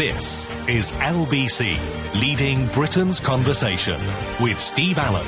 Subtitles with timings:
[0.00, 1.76] This is LBC,
[2.18, 4.00] leading Britain's conversation
[4.40, 5.26] with Steve Allen.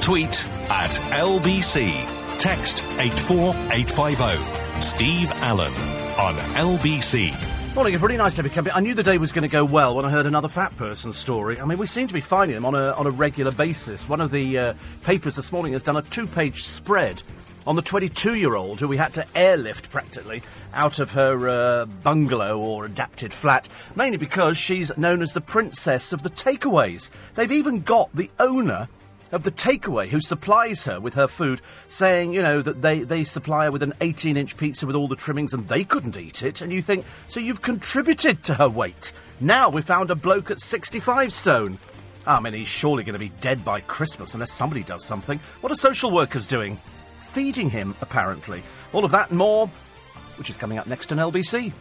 [0.00, 1.92] Tweet at LBC.
[2.40, 4.80] Text 84850.
[4.80, 5.72] Steve Allen
[6.18, 7.32] on LBC.
[7.76, 8.16] Morning, everybody.
[8.16, 8.72] Nice to be coming.
[8.74, 11.12] I knew the day was going to go well when I heard another fat person
[11.12, 11.60] story.
[11.60, 14.08] I mean, we seem to be finding them on a, on a regular basis.
[14.08, 14.74] One of the uh,
[15.04, 17.22] papers this morning has done a two page spread
[17.68, 20.42] on the 22 year old who we had to airlift practically
[20.72, 26.14] out of her uh, bungalow or adapted flat, mainly because she's known as the princess
[26.14, 27.10] of the takeaways.
[27.34, 28.88] They've even got the owner
[29.32, 33.22] of the takeaway who supplies her with her food, saying, you know, that they, they
[33.22, 36.42] supply her with an 18 inch pizza with all the trimmings and they couldn't eat
[36.42, 36.62] it.
[36.62, 39.12] And you think, so you've contributed to her weight.
[39.40, 41.78] Now we found a bloke at 65 stone.
[42.26, 45.38] I mean, he's surely going to be dead by Christmas unless somebody does something.
[45.60, 46.80] What are social workers doing?
[47.38, 48.64] Feeding him, apparently.
[48.92, 49.70] All of that and more,
[50.38, 51.72] which is coming up next on LBC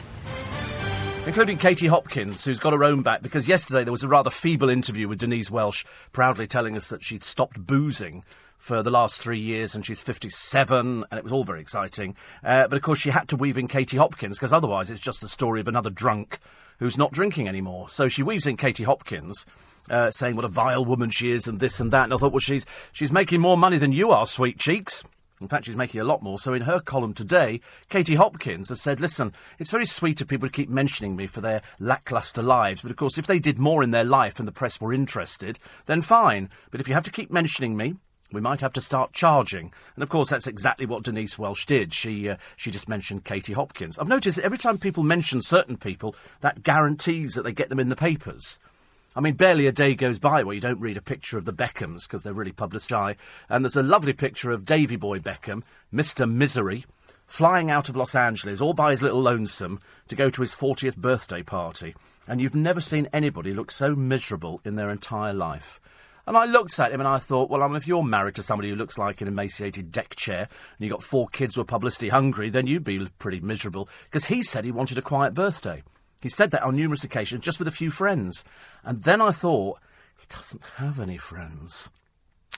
[1.25, 4.69] including Katie Hopkins, who's got her own back, because yesterday there was a rather feeble
[4.69, 8.23] interview with Denise Welch, proudly telling us that she'd stopped boozing
[8.57, 12.15] for the last three years and she's 57, and it was all very exciting.
[12.45, 15.19] Uh, but of course, she had to weave in Katie Hopkins, because otherwise it's just
[15.19, 16.37] the story of another drunk
[16.79, 17.89] who's not drinking anymore.
[17.89, 19.45] So she weaves in Katie Hopkins.
[19.89, 22.33] Uh, saying what a vile woman she is and this and that, and I thought,
[22.33, 25.01] well, she's she's making more money than you are, sweet cheeks.
[25.39, 26.39] In fact, she's making a lot more.
[26.39, 30.47] So in her column today, Katie Hopkins has said, listen, it's very sweet of people
[30.47, 32.81] to keep mentioning me for their lacklustre lives.
[32.81, 35.59] But of course, if they did more in their life and the press were interested,
[35.85, 36.49] then fine.
[36.71, 37.95] But if you have to keep mentioning me,
[38.31, 39.71] we might have to start charging.
[39.95, 41.93] And of course, that's exactly what Denise Welch did.
[41.93, 43.97] She, uh, she just mentioned Katie Hopkins.
[43.97, 47.79] I've noticed that every time people mention certain people, that guarantees that they get them
[47.79, 48.59] in the papers.
[49.17, 51.51] I mean, barely a day goes by where you don't read a picture of the
[51.51, 53.17] Beckhams because they're really publicised.
[53.49, 56.31] And there's a lovely picture of Davy Boy Beckham, Mr.
[56.31, 56.85] Misery,
[57.25, 60.97] flying out of Los Angeles all by his little lonesome to go to his 40th
[60.97, 61.95] birthday party.
[62.27, 65.79] And you've never seen anybody look so miserable in their entire life.
[66.27, 68.43] And I looked at him and I thought, well, I mean, if you're married to
[68.43, 70.47] somebody who looks like an emaciated deck chair and
[70.77, 73.89] you've got four kids who are publicity hungry, then you'd be pretty miserable.
[74.03, 75.81] Because he said he wanted a quiet birthday.
[76.21, 78.43] He said that on numerous occasions, just with a few friends.
[78.83, 79.79] And then I thought,
[80.17, 81.89] he doesn't have any friends.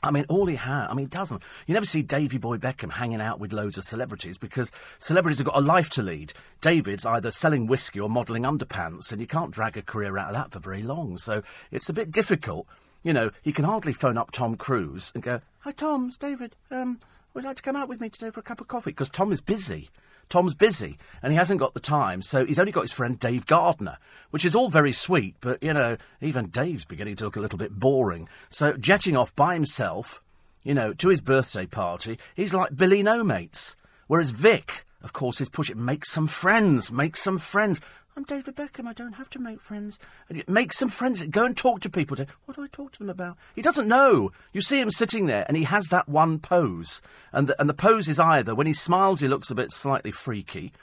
[0.02, 1.44] I mean, all he has, I mean, he doesn't.
[1.68, 5.48] You never see Davy Boy Beckham hanging out with loads of celebrities because celebrities have
[5.48, 6.32] got a life to lead.
[6.62, 10.36] David's either selling whiskey or modelling underpants, and you can't drag a career out of
[10.36, 11.18] that for very long.
[11.18, 12.66] So it's a bit difficult.
[13.04, 16.56] You know, he can hardly phone up Tom Cruise and go, Hi, Tom, it's David.
[16.72, 17.00] Um,
[17.34, 18.92] would you like to come out with me today for a cup of coffee?
[18.92, 19.90] Because Tom is busy.
[20.30, 23.46] Tom's busy and he hasn't got the time, so he's only got his friend Dave
[23.46, 23.98] Gardner,
[24.30, 27.60] which is all very sweet, but, you know, even Dave's beginning to look a little
[27.60, 28.30] bit boring.
[28.50, 30.22] So jetting off by himself,
[30.64, 33.76] you know, to his birthday party, he's like Billy No Mates.
[34.08, 37.80] Whereas Vic, of course, is pushing, make some friends, make some friends.
[38.20, 38.86] I'm David Beckham.
[38.86, 39.98] I don't have to make friends.
[40.46, 41.24] Make some friends.
[41.24, 42.18] Go and talk to people.
[42.44, 43.38] What do I talk to them about?
[43.56, 44.34] He doesn't know.
[44.52, 47.74] You see him sitting there, and he has that one pose, and the, and the
[47.74, 50.74] pose is either when he smiles, he looks a bit slightly freaky,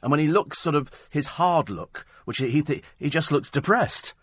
[0.00, 3.50] and when he looks sort of his hard look, which he he, he just looks
[3.50, 4.14] depressed.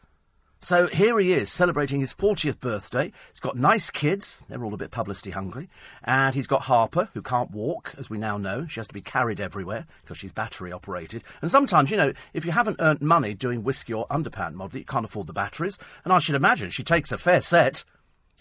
[0.64, 3.12] So here he is celebrating his 40th birthday.
[3.30, 4.46] He's got nice kids.
[4.48, 5.68] They're all a bit publicity hungry.
[6.06, 8.66] And he's got Harper, who can't walk, as we now know.
[8.66, 11.22] She has to be carried everywhere because she's battery operated.
[11.42, 14.86] And sometimes, you know, if you haven't earned money doing whiskey or underpant model, you
[14.86, 15.78] can't afford the batteries.
[16.06, 17.84] And I should imagine she takes a fair set.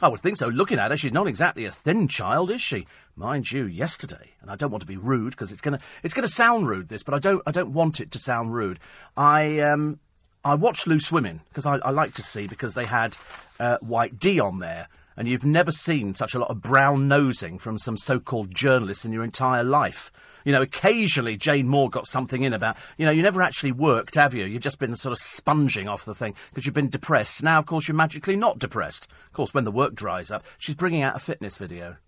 [0.01, 0.47] I would think so.
[0.47, 2.87] Looking at her, she's not exactly a thin child, is she?
[3.17, 6.29] Mind you, yesterday, and I don't want to be rude because it's gonna it's gonna
[6.29, 8.79] sound rude this, but I don't I don't want it to sound rude.
[9.17, 9.99] I um
[10.45, 13.17] I watched Loose Women because I, I, like to see because they had
[13.61, 17.59] uh, White D on there, and you've never seen such a lot of brown nosing
[17.59, 20.11] from some so-called journalists in your entire life.
[20.45, 24.17] You know, occasionally Jane Moore got something in about, you know, you never actually worked,
[24.17, 24.45] have you?
[24.45, 27.45] You've just been sort of sponging off the thing because you've been depressed.
[27.45, 29.07] Now, of course, you're magically not depressed.
[29.27, 31.99] Of course, when the work dries up, she's bringing out a fitness video.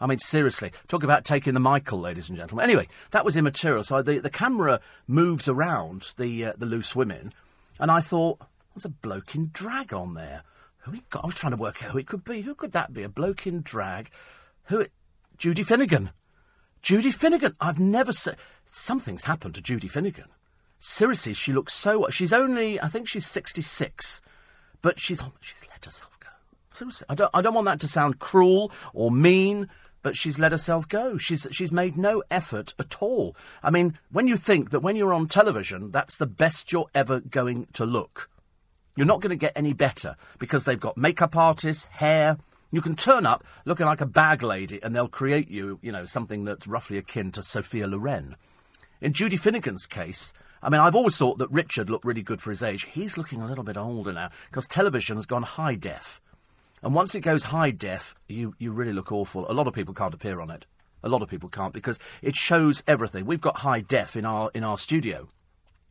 [0.00, 2.64] I mean, seriously, talk about taking the Michael, ladies and gentlemen.
[2.64, 3.82] Anyway, that was immaterial.
[3.82, 7.32] So the, the camera moves around the uh, the loose women,
[7.78, 8.40] and I thought,
[8.74, 10.42] there's a bloke in drag on there.
[10.78, 11.24] Who he got?
[11.24, 12.42] I was trying to work out who it could be.
[12.42, 13.02] Who could that be?
[13.02, 14.10] A bloke in drag?
[14.64, 14.80] Who?
[14.80, 14.92] It,
[15.36, 16.10] Judy Finnegan.
[16.80, 17.56] Judy Finnegan.
[17.60, 18.36] I've never said
[18.70, 20.26] something's happened to Judy Finnegan.
[20.78, 22.06] Seriously, she looks so.
[22.10, 24.20] She's only, I think she's sixty-six,
[24.80, 26.28] but she's she's let herself go.
[26.72, 29.68] Seriously, I don't I don't want that to sound cruel or mean,
[30.02, 31.18] but she's let herself go.
[31.18, 33.36] She's she's made no effort at all.
[33.62, 37.20] I mean, when you think that when you're on television, that's the best you're ever
[37.20, 38.30] going to look.
[38.96, 42.38] You're not going to get any better because they've got makeup artists, hair.
[42.70, 46.04] You can turn up looking like a bag lady, and they'll create you, you know,
[46.04, 48.36] something that's roughly akin to Sophia Loren.
[49.00, 52.50] In Judy Finnegan's case, I mean, I've always thought that Richard looked really good for
[52.50, 52.88] his age.
[52.90, 56.20] He's looking a little bit older now because television has gone high def.
[56.82, 59.50] And once it goes high def, you, you really look awful.
[59.50, 60.66] A lot of people can't appear on it.
[61.02, 63.24] A lot of people can't because it shows everything.
[63.24, 65.28] We've got high def in our in our studio.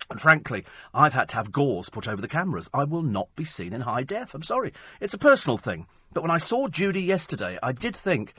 [0.09, 0.63] And frankly,
[0.93, 2.69] I've had to have gauze put over the cameras.
[2.73, 4.33] I will not be seen in high def.
[4.33, 4.73] I'm sorry.
[5.01, 5.87] It's a personal thing.
[6.13, 8.33] But when I saw Judy yesterday, I did think,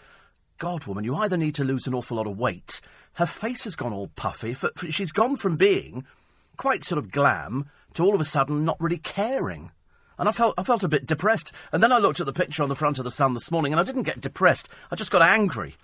[0.58, 2.80] God, woman, you either need to lose an awful lot of weight.
[3.14, 4.56] Her face has gone all puffy.
[4.90, 6.06] She's gone from being
[6.56, 9.70] quite sort of glam to all of a sudden not really caring.
[10.18, 11.52] And I felt, I felt a bit depressed.
[11.72, 13.72] And then I looked at the picture on the front of the Sun this morning
[13.72, 14.68] and I didn't get depressed.
[14.90, 15.76] I just got angry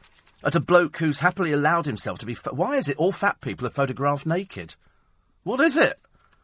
[0.42, 2.34] at a bloke who's happily allowed himself to be.
[2.34, 4.74] Fa- Why is it all fat people are photographed naked?
[5.44, 5.98] What is it?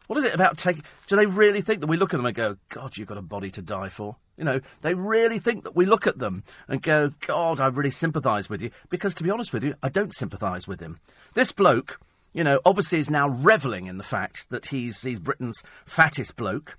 [0.07, 0.83] What is it about taking.
[1.07, 3.21] Do they really think that we look at them and go, God, you've got a
[3.21, 4.17] body to die for?
[4.37, 7.91] You know, they really think that we look at them and go, God, I really
[7.91, 8.71] sympathise with you.
[8.89, 10.99] Because to be honest with you, I don't sympathise with him.
[11.33, 11.99] This bloke,
[12.33, 16.77] you know, obviously is now revelling in the fact that he's, he's Britain's fattest bloke.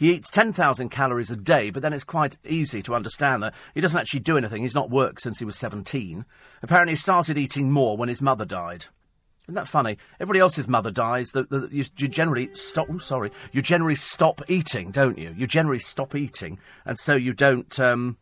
[0.00, 3.82] He eats 10,000 calories a day, but then it's quite easy to understand that he
[3.82, 4.62] doesn't actually do anything.
[4.62, 6.24] He's not worked since he was 17.
[6.62, 8.86] Apparently, he started eating more when his mother died.
[9.44, 9.98] Isn't that funny?
[10.18, 11.28] Everybody else's mother dies.
[11.32, 12.86] The, the, you, you, generally stop.
[12.90, 13.30] Oh, sorry.
[13.52, 15.34] You generally stop eating, don't you?
[15.36, 17.78] You generally stop eating, and so you don't.
[17.78, 18.16] Um,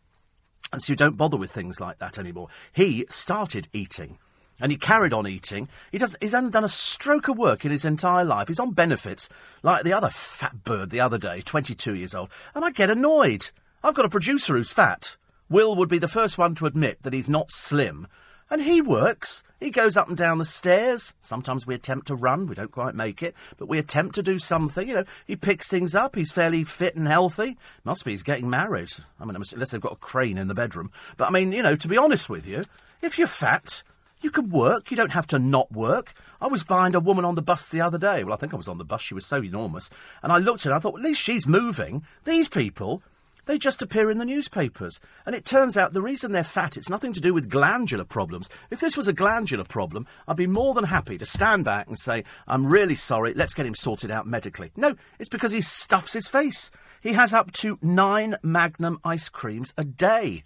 [0.72, 2.48] and so you don't bother with things like that anymore.
[2.72, 4.18] He started eating,
[4.60, 5.68] and he carried on eating.
[5.92, 6.16] He does.
[6.20, 8.48] He's hasn't done a stroke of work in his entire life.
[8.48, 9.28] He's on benefits
[9.62, 13.50] like the other fat bird the other day, twenty-two years old, and I get annoyed.
[13.82, 15.16] I've got a producer who's fat.
[15.48, 18.06] Will would be the first one to admit that he's not slim
[18.50, 19.42] and he works.
[19.60, 21.14] He goes up and down the stairs.
[21.20, 22.46] Sometimes we attempt to run.
[22.46, 24.88] We don't quite make it, but we attempt to do something.
[24.88, 26.14] You know, he picks things up.
[26.14, 27.56] He's fairly fit and healthy.
[27.84, 28.90] Must be he's getting married.
[29.20, 30.92] I mean, unless they've got a crane in the bedroom.
[31.16, 32.64] But I mean, you know, to be honest with you,
[33.02, 33.82] if you're fat,
[34.20, 34.90] you can work.
[34.90, 36.14] You don't have to not work.
[36.40, 38.24] I was behind a woman on the bus the other day.
[38.24, 39.02] Well, I think I was on the bus.
[39.02, 39.90] She was so enormous.
[40.22, 40.76] And I looked at her.
[40.76, 42.04] I thought, well, at least she's moving.
[42.24, 43.02] These people,
[43.46, 45.00] they just appear in the newspapers.
[45.24, 48.48] And it turns out the reason they're fat, it's nothing to do with glandular problems.
[48.70, 51.98] If this was a glandular problem, I'd be more than happy to stand back and
[51.98, 54.70] say, I'm really sorry, let's get him sorted out medically.
[54.76, 56.70] No, it's because he stuffs his face.
[57.00, 60.44] He has up to nine Magnum ice creams a day.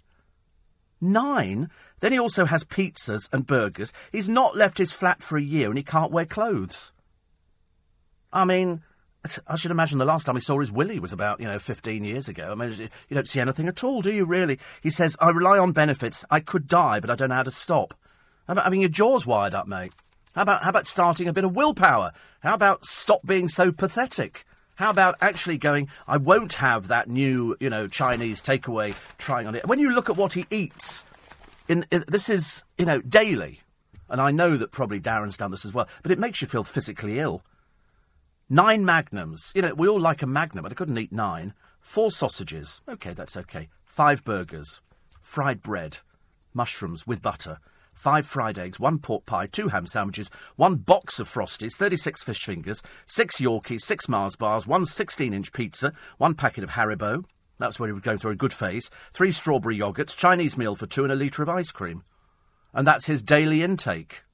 [1.03, 1.69] Nine?
[1.99, 3.91] Then he also has pizzas and burgers.
[4.11, 6.93] He's not left his flat for a year and he can't wear clothes.
[8.31, 8.81] I mean,
[9.47, 12.03] I should imagine the last time he saw his Willie was about, you know, 15
[12.03, 12.51] years ago.
[12.51, 14.59] I mean, you don't see anything at all, do you, really?
[14.81, 16.25] He says, I rely on benefits.
[16.29, 17.93] I could die, but I don't know how to stop.
[18.47, 19.93] How about having your jaws wired up, mate?
[20.35, 22.11] How about, how about starting a bit of willpower?
[22.41, 24.45] How about stop being so pathetic?
[24.75, 29.55] How about actually going, I won't have that new, you know, Chinese takeaway trying on
[29.55, 29.67] it.
[29.67, 31.05] When you look at what he eats,
[31.67, 33.61] in, in, this is, you know, daily.
[34.09, 36.63] And I know that probably Darren's done this as well, but it makes you feel
[36.63, 37.43] physically ill.
[38.49, 39.51] Nine magnums.
[39.55, 41.53] You know, we all like a magnum, but I couldn't eat nine.
[41.79, 42.81] Four sausages.
[42.87, 43.69] Okay, that's okay.
[43.85, 44.81] Five burgers.
[45.21, 45.97] Fried bread.
[46.53, 47.59] Mushrooms with butter.
[48.03, 52.43] Five fried eggs, one pork pie, two ham sandwiches, one box of Frosties, 36 fish
[52.43, 57.23] fingers, six Yorkies, six Mars bars, one 16 inch pizza, one packet of Haribo.
[57.59, 58.91] That's where he was going through a good phase.
[59.13, 62.03] Three strawberry yogurts, Chinese meal for two, and a litre of ice cream.
[62.73, 64.25] And that's his daily intake.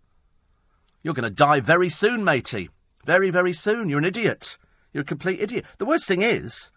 [1.03, 2.71] You're going to die very soon, matey.
[3.05, 3.87] Very, very soon.
[3.87, 4.57] You're an idiot.
[4.93, 5.65] You're a complete idiot.
[5.77, 6.71] The worst thing is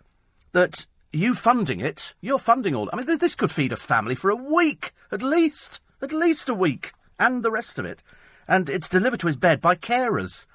[0.53, 2.91] that you funding it, you're funding all.
[2.93, 5.81] I mean, this could feed a family for a week, at least.
[6.03, 6.93] At least a week.
[7.19, 8.03] And the rest of it.
[8.49, 10.47] And it's delivered to his bed by carers.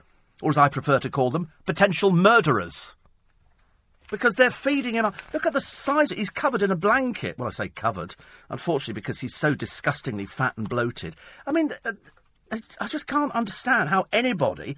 [0.42, 2.96] Or as I prefer to call them, potential murderers.
[4.12, 5.12] Because they're feeding him.
[5.34, 6.12] Look at the size.
[6.12, 7.38] He's covered in a blanket.
[7.38, 8.16] Well, I say covered,
[8.50, 11.16] unfortunately, because he's so disgustingly fat and bloated.
[11.46, 11.94] I mean, uh,
[12.80, 14.78] I just can't understand how anybody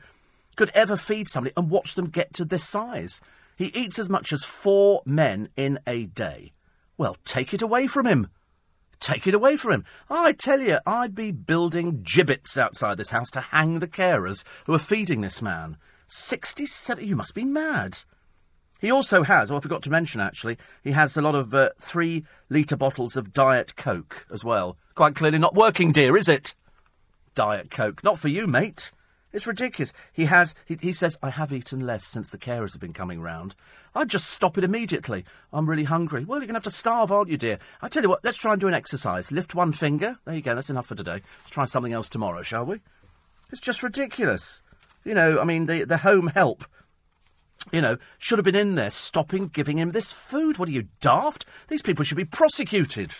[0.55, 3.21] could ever feed somebody and watch them get to this size.
[3.55, 6.53] He eats as much as four men in a day.
[6.97, 8.27] Well, take it away from him.
[8.99, 9.85] Take it away from him.
[10.09, 14.73] I tell you, I'd be building gibbets outside this house to hang the carers who
[14.73, 15.77] are feeding this man.
[16.07, 17.07] Sixty-seven.
[17.07, 17.99] You must be mad.
[18.79, 21.69] He also has, oh, I forgot to mention actually, he has a lot of uh,
[21.79, 24.77] three litre bottles of Diet Coke as well.
[24.95, 26.55] Quite clearly not working, dear, is it?
[27.35, 28.03] Diet Coke.
[28.03, 28.91] Not for you, mate.
[29.31, 29.93] It's ridiculous.
[30.11, 30.55] He has.
[30.65, 33.53] He, he, says, "I have eaten less since the carers have been coming round.
[33.93, 35.23] I'd just stop it immediately.
[35.53, 36.25] I'm really hungry.
[36.25, 37.59] Well, you're going to have to starve, aren't you, dear?
[37.81, 38.23] I tell you what.
[38.23, 39.31] Let's try and do an exercise.
[39.31, 40.17] Lift one finger.
[40.25, 40.55] There you go.
[40.55, 41.21] That's enough for today.
[41.37, 42.81] Let's try something else tomorrow, shall we?
[43.51, 44.63] It's just ridiculous.
[45.03, 45.39] You know.
[45.39, 46.65] I mean, the the home help.
[47.71, 50.57] You know, should have been in there stopping giving him this food.
[50.57, 51.45] What are you daft?
[51.67, 53.13] These people should be prosecuted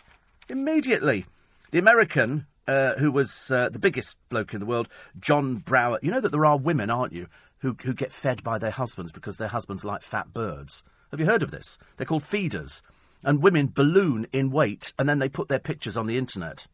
[0.48, 1.26] immediately.
[1.72, 4.88] The American uh, who was uh, the biggest bloke in the world,
[5.20, 6.00] John Brower.
[6.02, 7.28] You know that there are women, aren't you,
[7.60, 10.84] who, who get fed by their husbands because their husbands like fat birds.
[11.12, 11.78] Have you heard of this?
[11.98, 12.84] They're called feeders.
[13.24, 16.68] And women balloon in weight and then they put their pictures on the internet.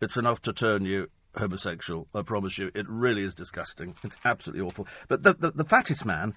[0.00, 2.70] It's enough to turn you homosexual, I promise you.
[2.74, 3.94] It really is disgusting.
[4.02, 4.86] It's absolutely awful.
[5.06, 6.34] But the, the, the fattest man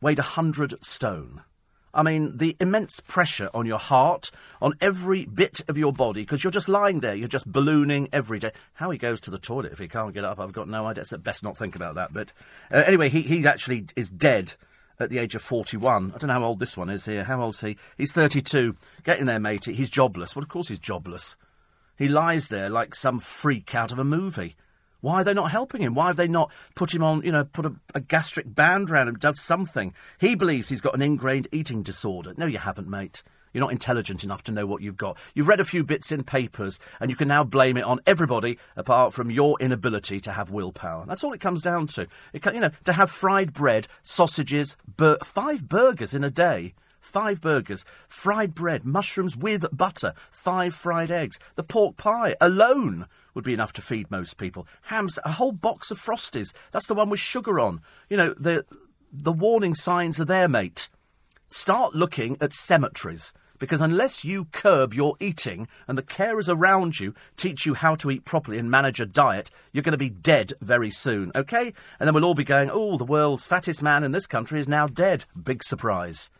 [0.00, 1.42] weighed a hundred stone.
[1.96, 6.44] I mean, the immense pressure on your heart, on every bit of your body, because
[6.44, 8.52] you're just lying there, you're just ballooning every day.
[8.74, 11.06] How he goes to the toilet if he can't get up, I've got no idea.
[11.06, 12.12] So best not think about that.
[12.12, 12.32] But
[12.70, 14.52] uh, anyway, he, he actually is dead
[15.00, 16.12] at the age of 41.
[16.14, 17.24] I don't know how old this one is here.
[17.24, 17.78] How old's he?
[17.96, 18.76] He's 32.
[19.02, 19.72] Get in there, matey.
[19.72, 20.36] He's jobless.
[20.36, 21.36] Well, of course he's jobless.
[21.96, 24.54] He lies there like some freak out of a movie.
[25.06, 25.94] Why are they not helping him?
[25.94, 29.06] Why have they not put him on, you know, put a, a gastric band around
[29.06, 29.94] him, does something?
[30.18, 32.34] He believes he's got an ingrained eating disorder.
[32.36, 33.22] No, you haven't, mate.
[33.52, 35.16] You're not intelligent enough to know what you've got.
[35.32, 38.58] You've read a few bits in papers, and you can now blame it on everybody
[38.74, 41.06] apart from your inability to have willpower.
[41.06, 42.08] That's all it comes down to.
[42.32, 46.74] It can, you know, to have fried bread, sausages, bur- five burgers in a day.
[47.00, 51.38] Five burgers, fried bread, mushrooms with butter, five fried eggs.
[51.54, 53.06] The pork pie alone
[53.36, 54.66] would be enough to feed most people.
[54.82, 56.52] Hams, a whole box of Frosties.
[56.72, 57.82] That's the one with sugar on.
[58.08, 58.64] You know, the,
[59.12, 60.88] the warning signs are there, mate.
[61.46, 63.32] Start looking at cemeteries.
[63.58, 68.10] Because unless you curb your eating and the carers around you teach you how to
[68.10, 71.72] eat properly and manage a diet, you're going to be dead very soon, okay?
[71.98, 74.68] And then we'll all be going, oh, the world's fattest man in this country is
[74.68, 75.24] now dead.
[75.40, 76.30] Big surprise.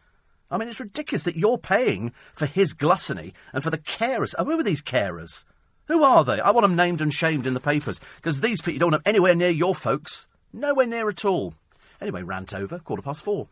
[0.50, 4.34] I mean, it's ridiculous that you're paying for his gluttony and for the carers.
[4.38, 5.44] Oh, who are these carers?
[5.88, 6.40] Who are they?
[6.40, 9.10] I want them named and shamed in the papers because these people don't want have
[9.10, 10.26] anywhere near your folks.
[10.52, 11.54] Nowhere near at all.
[12.00, 12.78] Anyway, rant over.
[12.78, 13.48] Quarter past four.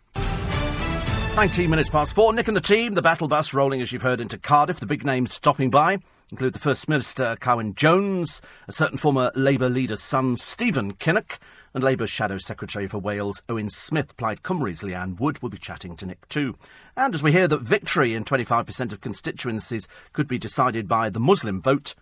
[1.37, 2.33] 19 minutes past four.
[2.33, 4.81] Nick and the team, the battle bus rolling, as you've heard, into Cardiff.
[4.81, 5.99] The big names stopping by
[6.31, 11.39] include the First Minister, Carwyn Jones, a certain former Labour leader's son, Stephen Kinnock,
[11.75, 14.17] and Labour's Shadow Secretary for Wales, Owen Smith.
[14.17, 16.57] Plaid Cymru's Leanne Wood will be chatting to Nick too.
[16.97, 21.21] And as we hear that victory in 25% of constituencies could be decided by the
[21.21, 21.95] Muslim vote,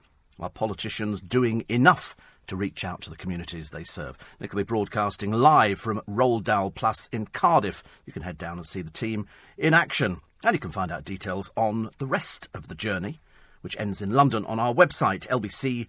[0.42, 4.18] are politicians doing enough to reach out to the communities they serve.
[4.40, 7.82] Nick will be broadcasting live from Roald Dahl Plass in Cardiff.
[8.04, 10.20] You can head down and see the team in action.
[10.44, 13.20] And you can find out details on the rest of the journey,
[13.60, 15.86] which ends in London, on our website, lbc.co.uk.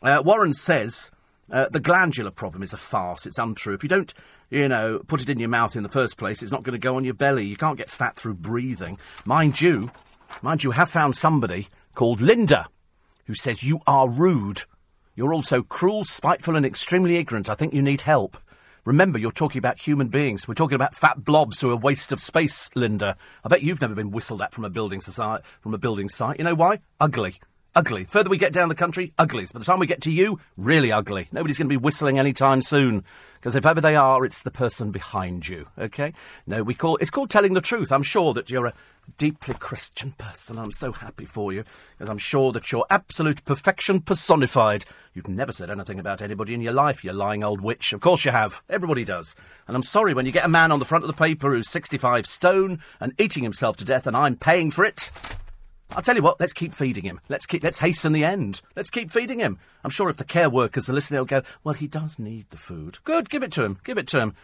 [0.00, 1.10] Uh, Warren says
[1.50, 3.26] uh, the glandular problem is a farce.
[3.26, 3.74] It's untrue.
[3.74, 4.14] If you don't,
[4.48, 6.78] you know, put it in your mouth in the first place, it's not going to
[6.78, 7.44] go on your belly.
[7.44, 8.98] You can't get fat through breathing.
[9.24, 9.90] Mind you,
[10.40, 12.68] mind you, have found somebody called Linda
[13.26, 14.62] who says you are rude.
[15.16, 17.50] You're also cruel, spiteful, and extremely ignorant.
[17.50, 18.36] I think you need help.
[18.84, 20.46] Remember, you're talking about human beings.
[20.46, 23.16] We're talking about fat blobs who are a waste of space, Linda.
[23.44, 26.38] I bet you've never been whistled at from a building society, from a building site.
[26.38, 26.78] You know why?
[27.00, 27.40] Ugly.
[27.78, 28.06] Ugly.
[28.06, 29.52] Further we get down the country, uglies.
[29.52, 31.28] By the time we get to you, really ugly.
[31.30, 33.04] Nobody's going to be whistling any time soon.
[33.36, 35.68] Because if ever they are, it's the person behind you.
[35.78, 36.12] Okay?
[36.44, 37.92] No, we call it's called telling the truth.
[37.92, 38.74] I'm sure that you're a
[39.16, 40.58] deeply Christian person.
[40.58, 41.62] I'm so happy for you,
[41.96, 44.84] because I'm sure that you're absolute perfection personified.
[45.14, 47.92] You've never said anything about anybody in your life, you lying old witch.
[47.92, 48.60] Of course you have.
[48.68, 49.36] Everybody does.
[49.68, 51.70] And I'm sorry when you get a man on the front of the paper who's
[51.70, 55.12] 65 stone and eating himself to death, and I'm paying for it.
[55.96, 57.20] I'll tell you what, let's keep feeding him.
[57.28, 58.60] Let's keep let's hasten the end.
[58.76, 59.58] Let's keep feeding him.
[59.84, 62.56] I'm sure if the care workers are listening, they'll go, Well, he does need the
[62.56, 62.98] food.
[63.04, 63.78] Good, give it to him.
[63.84, 64.34] Give it to him.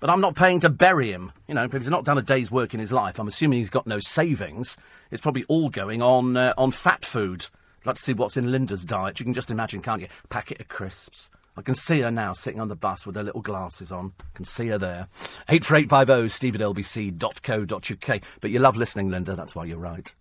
[0.00, 1.32] But I'm not paying to bury him.
[1.48, 3.70] You know, if he's not done a day's work in his life, I'm assuming he's
[3.70, 4.76] got no savings.
[5.10, 7.46] It's probably all going on uh, on fat food.
[7.80, 9.18] I'd like to see what's in Linda's diet.
[9.18, 10.08] You can just imagine, can't you?
[10.28, 11.30] Packet of crisps.
[11.56, 14.12] I can see her now sitting on the bus with her little glasses on.
[14.20, 15.08] I can see her there.
[15.48, 18.20] 84850 steve at lbc.co.uk.
[18.40, 19.34] But you love listening, Linda.
[19.34, 20.12] That's why you're right.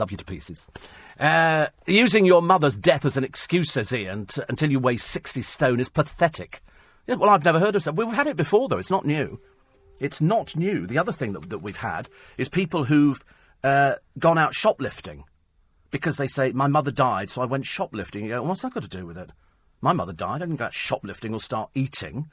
[0.00, 0.64] Love you to pieces.
[1.18, 5.42] Uh, using your mother's death as an excuse, says Ian, t- until you weigh 60
[5.42, 6.62] stone is pathetic.
[7.06, 7.94] Yeah, well, I've never heard of that.
[7.94, 8.78] We've had it before, though.
[8.78, 9.38] It's not new.
[9.98, 10.86] It's not new.
[10.86, 13.22] The other thing that, that we've had is people who've
[13.62, 15.24] uh, gone out shoplifting
[15.90, 18.24] because they say, My mother died, so I went shoplifting.
[18.24, 19.32] You go, What's that got to do with it?
[19.82, 20.36] My mother died.
[20.36, 22.30] I didn't go out shoplifting or start eating.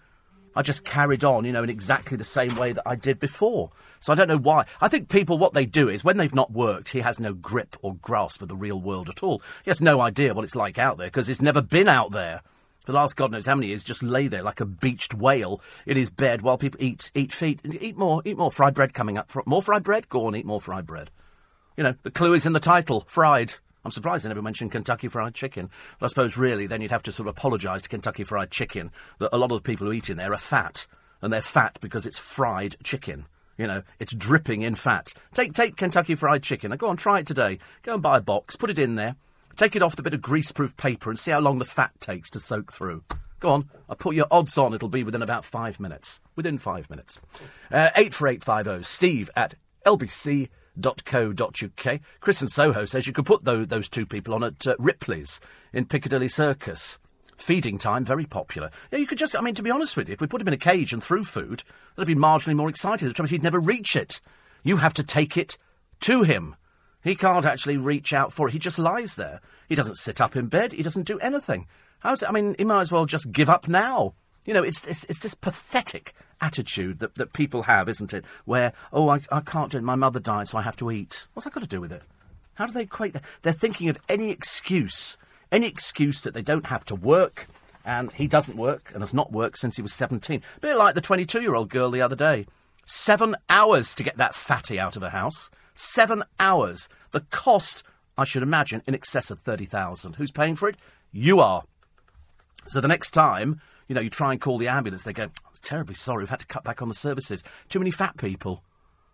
[0.56, 3.72] I just carried on, you know, in exactly the same way that I did before.
[4.00, 4.66] So I don't know why.
[4.82, 7.76] I think people, what they do is when they've not worked, he has no grip
[7.82, 9.42] or grasp of the real world at all.
[9.64, 12.42] He has no idea what it's like out there because he's never been out there.
[12.86, 15.62] For the last God knows how many years, just lay there like a beached whale
[15.86, 17.60] in his bed while people eat, eat feet.
[17.66, 18.52] Eat more, eat more.
[18.52, 19.30] Fried bread coming up.
[19.46, 20.08] More fried bread?
[20.08, 21.12] Go on, eat more fried bread.
[21.76, 23.54] You know, the clue is in the title fried.
[23.84, 25.70] I'm surprised they never mentioned Kentucky Fried Chicken.
[26.00, 28.92] But I suppose really then you'd have to sort of apologise to Kentucky Fried Chicken
[29.20, 30.88] that a lot of the people who eat in there are fat.
[31.22, 33.26] And they're fat because it's fried chicken.
[33.58, 35.14] You know, it's dripping in fat.
[35.34, 36.72] Take take Kentucky Fried Chicken.
[36.78, 37.60] Go on, try it today.
[37.84, 39.16] Go and buy a box, put it in there,
[39.56, 42.30] take it off the bit of greaseproof paper and see how long the fat takes
[42.32, 43.04] to soak through.
[43.40, 46.20] Go on, I'll put your odds on it'll be within about five minutes.
[46.36, 47.20] Within five minutes.
[47.72, 50.50] Uh, 84850 steve at lbc.co.uk.
[52.20, 55.40] Chris in Soho says you could put those, those two people on at uh, Ripley's
[55.72, 56.98] in Piccadilly Circus.
[57.38, 58.72] Feeding time, very popular.
[58.92, 60.48] Yeah, you could just, I mean, to be honest with you, if we put him
[60.48, 61.64] in a cage and threw food,
[61.96, 63.08] that'd be marginally more exciting.
[63.08, 64.20] The trouble is he'd never reach it.
[64.64, 65.58] You have to take it
[66.02, 66.56] to him.
[67.04, 68.52] He can't actually reach out for it.
[68.52, 69.40] He just lies there.
[69.70, 70.74] He doesn't sit up in bed.
[70.74, 71.68] He doesn't do anything.
[72.00, 72.30] How's it?
[72.30, 74.14] I mean, he might as well just give up now.
[74.46, 78.26] You know, it's, it's, it's this pathetic attitude that, that people have, isn't it?
[78.46, 79.84] Where, oh, I, I can't do it.
[79.84, 81.28] My mother died, so I have to eat.
[81.34, 82.04] What's that got to do with it?
[82.56, 83.24] How do they equate that?
[83.42, 85.18] They're thinking of any excuse,
[85.52, 87.48] any excuse that they don't have to work,
[87.86, 90.42] and he doesn't work and has not worked since he was 17.
[90.58, 92.46] A bit like the 22 year old girl the other day.
[92.86, 95.50] Seven hours to get that fatty out of her house.
[95.74, 96.90] Seven hours.
[97.12, 97.84] The cost,
[98.18, 100.16] I should imagine, in excess of 30,000.
[100.16, 100.78] Who's paying for it?
[101.12, 101.64] You are.
[102.68, 105.30] So the next time, you know, you try and call the ambulance, they go,
[105.62, 107.44] terribly sorry, we've had to cut back on the services.
[107.70, 108.64] Too many fat people.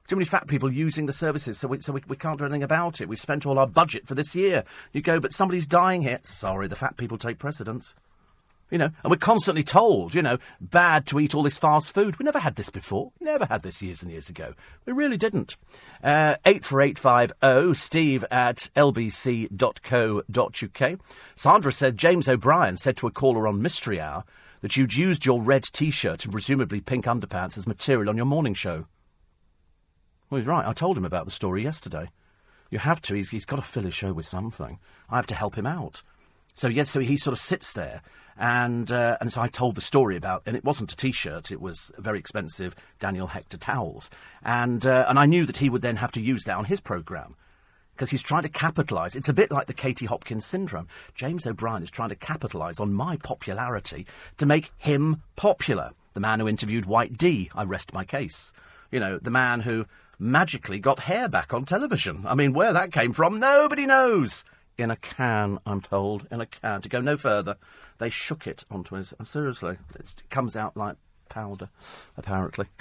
[0.07, 2.62] Too many fat people using the services, so we, so we, we can't do anything
[2.62, 3.07] about it.
[3.07, 4.65] We've spent all our budget for this year.
[4.91, 6.19] You go, but somebody's dying here.
[6.24, 7.95] Sorry, the fat people take precedence.
[8.69, 12.17] You know, and we're constantly told, you know, bad to eat all this fast food.
[12.19, 13.13] We never had this before.
[13.22, 14.55] Never had this years and years ago.
[14.86, 15.55] We really didn't.
[16.03, 20.19] Uh, 84850 steve at lbc.co.uk.
[21.36, 24.25] Sandra said James O'Brien said to a caller on Mystery Hour
[24.62, 28.53] that you'd used your red t-shirt and presumably pink underpants as material on your morning
[28.53, 28.86] show.
[30.33, 30.65] Well, he's right.
[30.65, 32.09] I told him about the story yesterday.
[32.71, 33.13] You have to.
[33.13, 34.79] He's, he's got to fill his show with something.
[35.07, 36.01] I have to help him out.
[36.55, 38.01] So yes, so he sort of sits there,
[38.35, 41.61] and uh, and so I told the story about, and it wasn't a T-shirt; it
[41.61, 44.09] was very expensive Daniel Hechter towels,
[44.43, 46.79] and uh, and I knew that he would then have to use that on his
[46.79, 47.35] program
[47.93, 49.15] because he's trying to capitalise.
[49.15, 50.87] It's a bit like the Katie Hopkins syndrome.
[51.13, 55.91] James O'Brien is trying to capitalise on my popularity to make him popular.
[56.15, 58.51] The man who interviewed White D, I rest my case.
[58.89, 59.85] You know, the man who
[60.20, 62.24] magically got hair back on television.
[62.25, 64.46] I mean, where that came from, nobody knows
[64.77, 66.81] in a can, I'm told, in a can.
[66.81, 67.57] To go no further,
[68.00, 69.14] they shook it onto his.
[69.20, 70.98] Oh, seriously, it comes out like
[71.29, 71.70] powder,
[72.18, 72.68] apparently.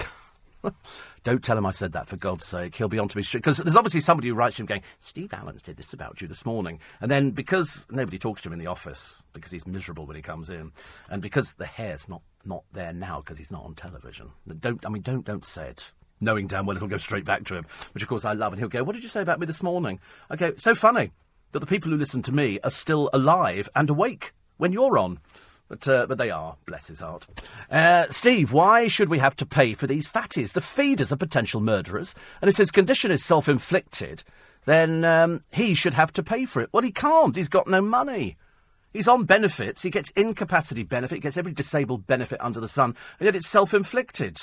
[1.24, 2.76] Don't tell him I said that, for God's sake.
[2.76, 5.32] He'll be on to me Because there's obviously somebody who writes to him going, Steve
[5.32, 6.78] Allen's did this about you this morning.
[7.00, 10.22] And then because nobody talks to him in the office, because he's miserable when he
[10.22, 10.72] comes in,
[11.10, 14.30] and because the hair's not, not there now because he's not on television.
[14.60, 15.92] Don't, I mean, don't, don't say it.
[16.22, 18.52] Knowing damn well it'll go straight back to him, which of course I love.
[18.52, 19.98] And he'll go, What did you say about me this morning?
[20.30, 21.10] I go, So funny
[21.50, 25.18] that the people who listen to me are still alive and awake when you're on.
[25.68, 27.26] But, uh, but they are, bless his heart.
[27.70, 30.52] Uh, Steve, why should we have to pay for these fatties?
[30.52, 34.22] The feeders are potential murderers, and if his condition is self inflicted,
[34.66, 36.68] then um, he should have to pay for it.
[36.72, 37.36] Well, he can't.
[37.36, 38.36] He's got no money.
[38.92, 39.82] He's on benefits.
[39.82, 41.16] He gets incapacity benefit.
[41.16, 44.38] He gets every disabled benefit under the sun, and yet it's self inflicted.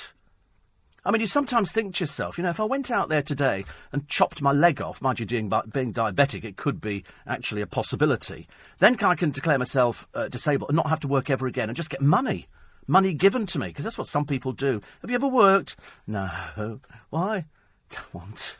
[1.04, 3.64] I mean, you sometimes think to yourself, you know, if I went out there today
[3.92, 7.66] and chopped my leg off, mind you, being, being diabetic, it could be actually a
[7.66, 8.46] possibility.
[8.78, 11.76] Then I can declare myself uh, disabled and not have to work ever again and
[11.76, 12.48] just get money.
[12.86, 14.82] Money given to me, because that's what some people do.
[15.00, 15.76] Have you ever worked?
[16.06, 16.80] No.
[17.08, 17.46] Why?
[17.88, 18.56] Don't want.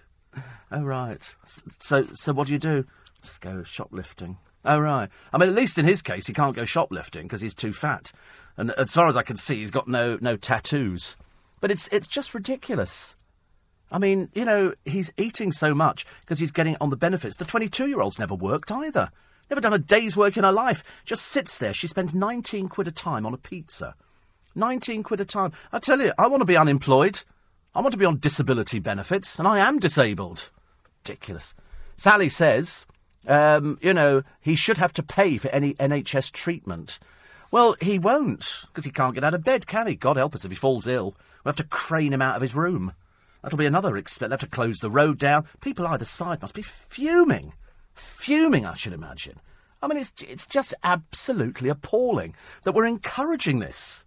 [0.71, 1.35] Oh, right.
[1.79, 2.87] So, so what do you do?
[3.23, 4.39] Just go shoplifting.
[4.65, 5.09] Oh, right.
[5.33, 8.13] I mean, at least in his case, he can't go shoplifting because he's too fat.
[8.57, 11.17] And as far as I can see, he's got no, no tattoos.
[11.61, 13.17] But it's it's just ridiculous.
[13.93, 17.37] I mean, you know, he's eating so much because he's getting on the benefits.
[17.37, 19.11] The 22 year old's never worked either.
[19.51, 20.85] Never done a day's work in her life.
[21.05, 21.75] Just sits there.
[21.75, 23.97] She spends 19 quid a time on a pizza.
[24.55, 25.53] 19 quid a time.
[25.73, 27.21] I tell you, I want to be unemployed.
[27.75, 30.51] I want to be on disability benefits, and I am disabled.
[31.05, 31.55] Ridiculous.
[31.97, 32.87] Sally says,
[33.27, 36.99] um, you know, he should have to pay for any NHS treatment.
[37.53, 39.95] Well, he won't, because he can't get out of bed, can he?
[39.95, 41.17] God help us if he falls ill.
[41.45, 42.93] We'll have to crane him out of his room.
[43.43, 44.29] That'll be another expense.
[44.29, 45.47] They'll have to close the road down.
[45.61, 47.55] People either side must be fuming.
[47.95, 49.41] Fuming, I should imagine.
[49.83, 54.05] I mean, it's, it's just absolutely appalling that we're encouraging this.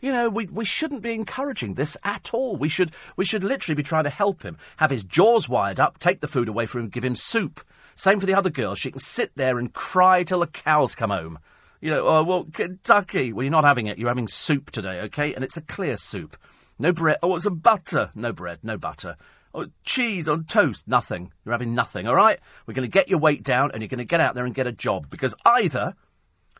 [0.00, 2.56] You know, we, we shouldn't be encouraging this at all.
[2.56, 5.98] We should, we should literally be trying to help him, have his jaws wired up,
[5.98, 7.60] take the food away from him, give him soup.
[7.94, 8.74] Same for the other girl.
[8.74, 11.38] She can sit there and cry till the cows come home.
[11.80, 13.32] You know, oh, well, Kentucky.
[13.32, 13.98] Well, you're not having it.
[13.98, 15.34] You're having soup today, okay?
[15.34, 16.36] And it's a clear soup.
[16.78, 17.18] No bread.
[17.22, 18.10] Oh, it's a butter.
[18.14, 18.60] No bread.
[18.62, 19.16] No butter.
[19.54, 20.86] Oh, cheese on toast.
[20.86, 21.32] Nothing.
[21.44, 22.38] You're having nothing, all right?
[22.66, 24.54] We're going to get your weight down and you're going to get out there and
[24.54, 25.94] get a job because either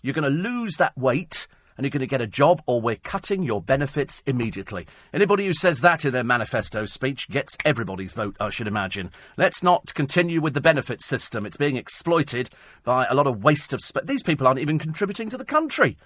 [0.03, 1.47] you're going to lose that weight
[1.77, 4.87] and you're going to get a job, or we're cutting your benefits immediately.
[5.13, 9.11] Anybody who says that in their manifesto speech gets everybody's vote, I should imagine.
[9.37, 11.47] Let's not continue with the benefit system.
[11.47, 12.51] It's being exploited
[12.85, 14.05] by a lot of waste of space.
[14.05, 15.97] These people aren't even contributing to the country.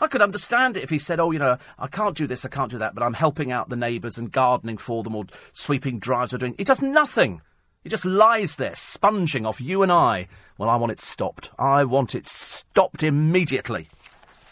[0.00, 2.48] I could understand it if he said, oh, you know, I can't do this, I
[2.48, 5.98] can't do that, but I'm helping out the neighbours and gardening for them or sweeping
[5.98, 6.54] drives or doing.
[6.56, 7.42] He does nothing.
[7.82, 10.28] He just lies there, sponging off you and I.
[10.58, 11.50] Well, I want it stopped.
[11.58, 13.88] I want it stopped immediately.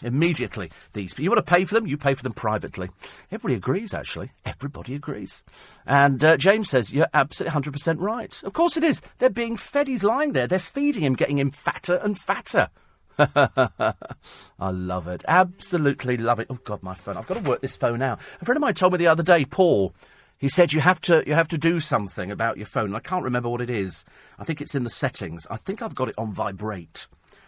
[0.01, 0.71] Immediately.
[0.93, 2.89] These you want to pay for them, you pay for them privately.
[3.31, 4.31] Everybody agrees, actually.
[4.45, 5.43] Everybody agrees.
[5.85, 8.41] And uh, James says, You're absolutely 100% right.
[8.43, 9.01] Of course it is.
[9.17, 9.87] They're being fed.
[9.87, 10.47] He's lying there.
[10.47, 12.69] They're feeding him, getting him fatter and fatter.
[13.19, 13.93] I
[14.71, 15.25] love it.
[15.27, 16.47] Absolutely love it.
[16.49, 17.17] Oh God, my phone.
[17.17, 18.19] I've got to work this phone out.
[18.41, 19.93] A friend of mine told me the other day, Paul.
[20.37, 22.95] He said you have to you have to do something about your phone.
[22.95, 24.05] I can't remember what it is.
[24.37, 25.45] I think it's in the settings.
[25.49, 27.07] I think I've got it on vibrate.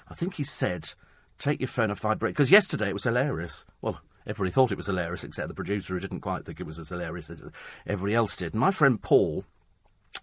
[0.09, 0.93] I think he said
[1.41, 3.65] take your phone off vibrate because yesterday it was hilarious.
[3.81, 6.79] Well, everybody thought it was hilarious except the producer who didn't quite think it was
[6.79, 7.43] as hilarious as
[7.85, 8.55] everybody else did.
[8.55, 9.45] My friend Paul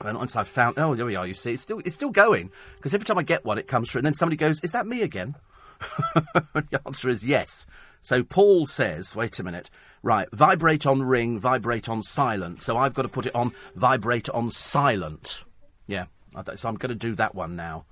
[0.00, 1.26] and once I found, oh, there we are.
[1.26, 3.90] You see, it's still it's still going because every time I get one, it comes
[3.90, 5.34] through, and then somebody goes, "Is that me again?"
[6.14, 7.66] the answer is yes.
[8.00, 9.70] So Paul says, "Wait a minute,
[10.02, 10.28] right?
[10.32, 12.62] Vibrate on ring, vibrate on silent.
[12.62, 15.44] So I've got to put it on vibrate on silent.
[15.86, 16.06] Yeah,
[16.54, 17.84] so I'm going to do that one now.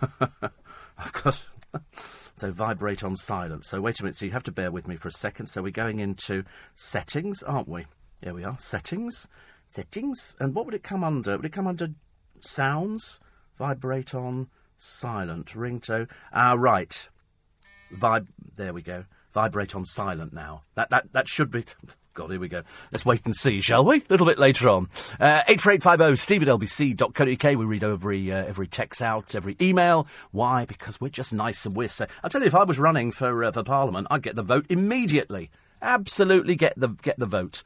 [0.98, 1.40] I've got."
[2.44, 3.64] So vibrate on silent.
[3.64, 4.18] So wait a minute.
[4.18, 5.46] So you have to bear with me for a second.
[5.46, 7.86] So we're going into settings, aren't we?
[8.20, 8.58] Here we are.
[8.58, 9.28] Settings
[9.66, 10.36] settings.
[10.38, 11.38] And what would it come under?
[11.38, 11.88] Would it come under
[12.40, 13.18] sounds?
[13.56, 15.54] Vibrate on silent.
[15.54, 16.10] Ringtone.
[16.34, 17.08] Ah, right.
[17.90, 18.26] Vib.
[18.56, 19.06] There we go.
[19.32, 20.64] Vibrate on silent now.
[20.74, 21.64] That that that should be.
[22.14, 22.62] God, here we go.
[22.92, 23.96] Let's wait and see, shall we?
[23.96, 24.88] A little bit later on.
[25.18, 27.58] Uh, 84850 steve at lbc.co.uk.
[27.58, 30.06] We read every, uh, every text out, every email.
[30.30, 30.64] Why?
[30.64, 31.88] Because we're just nice and we're...
[31.88, 34.44] So- I'll tell you, if I was running for, uh, for Parliament, I'd get the
[34.44, 35.50] vote immediately.
[35.82, 37.64] Absolutely get the, get the vote.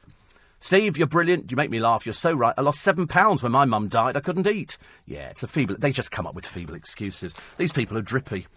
[0.59, 1.51] Steve, you're brilliant.
[1.51, 2.05] You make me laugh.
[2.05, 2.55] You're so right.
[2.57, 4.17] I lost seven pounds when my mum died.
[4.17, 4.77] I couldn't eat.
[5.05, 5.75] Yeah, it's a feeble.
[5.77, 7.35] They just come up with feeble excuses.
[7.57, 8.47] These people are drippy.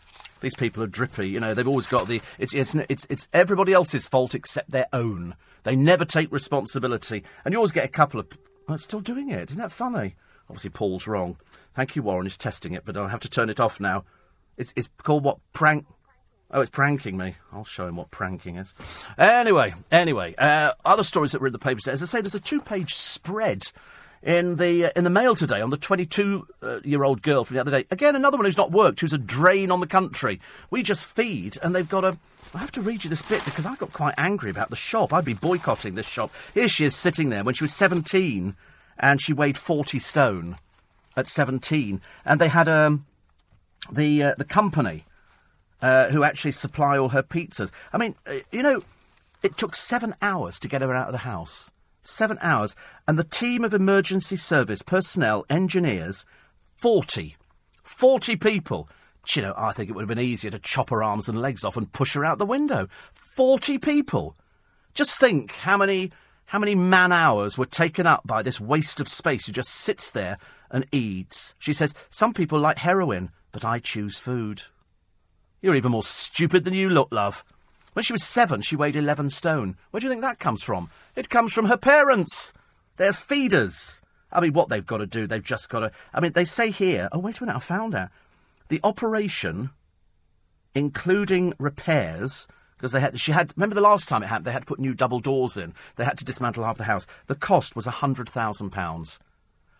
[0.42, 1.28] These people are drippy.
[1.28, 2.20] You know, they've always got the.
[2.38, 5.35] It's it's it's it's everybody else's fault except their own.
[5.62, 8.26] They never take responsibility, and you always get a couple of.
[8.68, 9.50] It's still doing it.
[9.50, 10.16] Isn't that funny?
[10.48, 11.37] Obviously, Paul's wrong.
[11.74, 12.26] Thank you, Warren.
[12.26, 14.05] He's testing it, but I'll have to turn it off now.
[14.59, 15.87] It's it's called what prank
[16.55, 17.37] Oh, it's pranking me.
[17.50, 18.74] I'll show him what pranking is.
[19.16, 21.88] Anyway, anyway, uh, other stories that were in the papers.
[21.88, 23.62] As I say, there's a two-page spread
[24.22, 27.70] in the uh, in the mail today on the 22-year-old uh, girl from the other
[27.70, 27.87] day.
[27.90, 30.40] Again, another one who's not worked, who's a drain on the country.
[30.70, 32.16] We just feed, and they've got a.
[32.54, 35.12] I have to read you this bit because I got quite angry about the shop.
[35.12, 36.30] I'd be boycotting this shop.
[36.54, 38.54] Here she is sitting there when she was 17,
[38.98, 40.56] and she weighed 40 stone
[41.16, 43.06] at 17, and they had um,
[43.90, 45.04] the uh, the company
[45.80, 47.72] uh, who actually supply all her pizzas.
[47.92, 48.82] I mean, uh, you know,
[49.42, 51.70] it took seven hours to get her out of the house.
[52.02, 52.74] Seven hours.
[53.08, 56.26] And the team of emergency service personnel, engineers,
[56.76, 57.36] 40.
[57.82, 58.88] 40 people.
[59.34, 61.64] You know, I think it would have been easier to chop her arms and legs
[61.64, 62.88] off and push her out the window.
[63.36, 64.36] 40 people.
[64.94, 66.10] Just think how many
[66.46, 70.10] how many man hours were taken up by this waste of space who just sits
[70.10, 70.36] there
[70.70, 71.54] and eats.
[71.58, 74.64] She says, Some people like heroin, but I choose food.
[75.62, 77.42] You're even more stupid than you look, love.
[77.92, 79.76] When she was seven, she weighed 11 stone.
[79.90, 80.90] Where do you think that comes from?
[81.14, 82.52] It comes from her parents.
[82.96, 84.00] They're feeders.
[84.33, 85.92] I mean, what they've got to do, they've just got to.
[86.14, 87.09] I mean, they say here.
[87.12, 88.09] Oh, wait a minute, I found out.
[88.68, 89.70] The operation,
[90.74, 93.20] including repairs, because they had.
[93.20, 93.52] She had.
[93.57, 94.46] Remember the last time it happened?
[94.46, 95.74] They had to put new double doors in.
[95.96, 97.07] They had to dismantle half the house.
[97.26, 99.18] The cost was a hundred thousand pounds.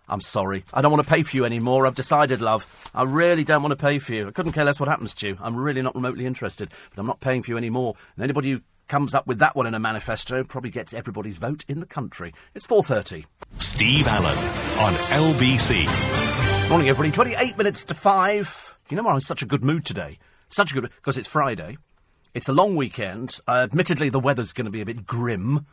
[0.09, 0.65] I'm sorry.
[0.73, 1.87] I don't want to pay for you anymore.
[1.87, 2.91] I've decided, love.
[2.95, 4.29] I really don't want to pay for you.
[4.29, 5.39] I couldn't care less what happens to you.
[5.41, 6.71] I'm really not remotely interested.
[6.91, 7.95] But I'm not paying for you anymore.
[8.17, 11.65] And anybody who comes up with that one in a manifesto probably gets everybody's vote
[11.69, 12.35] in the country.
[12.55, 13.25] It's 4.30.
[13.59, 14.37] Steve Allen
[14.79, 16.69] on LBC.
[16.69, 17.11] Morning, everybody.
[17.11, 18.77] 28 minutes to 5.
[18.91, 20.19] You know why I'm in such a good mood today?
[20.49, 20.91] Such a good...
[20.97, 21.79] Because it's Friday.
[22.35, 23.41] It's a long weekend.
[23.47, 25.67] Uh, admittedly, the weather's going to be a bit grim.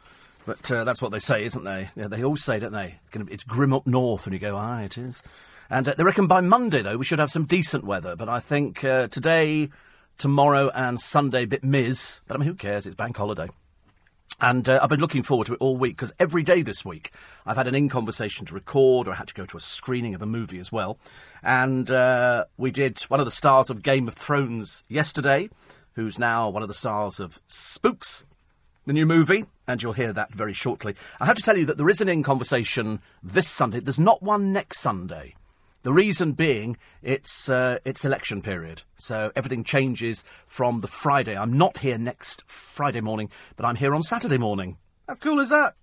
[0.45, 1.89] But uh, that's what they say, isn't they?
[1.95, 2.99] Yeah, they always say, don't they?
[3.13, 5.21] It's grim up north, and you go, aye, it is.
[5.69, 8.15] And uh, they reckon by Monday, though, we should have some decent weather.
[8.15, 9.69] But I think uh, today,
[10.17, 12.21] tomorrow, and Sunday, bit miz.
[12.27, 12.85] But I mean, who cares?
[12.85, 13.49] It's bank holiday.
[14.41, 17.11] And uh, I've been looking forward to it all week because every day this week
[17.45, 20.15] I've had an in conversation to record or I had to go to a screening
[20.15, 20.97] of a movie as well.
[21.43, 25.49] And uh, we did one of the stars of Game of Thrones yesterday,
[25.93, 28.23] who's now one of the stars of Spooks,
[28.89, 30.95] the new movie, and you'll hear that very shortly.
[31.19, 33.79] I have to tell you that there is an in conversation this Sunday.
[33.79, 35.35] There's not one next Sunday.
[35.83, 41.37] The reason being, it's uh, it's election period, so everything changes from the Friday.
[41.37, 44.79] I'm not here next Friday morning, but I'm here on Saturday morning.
[45.07, 45.75] How cool is that?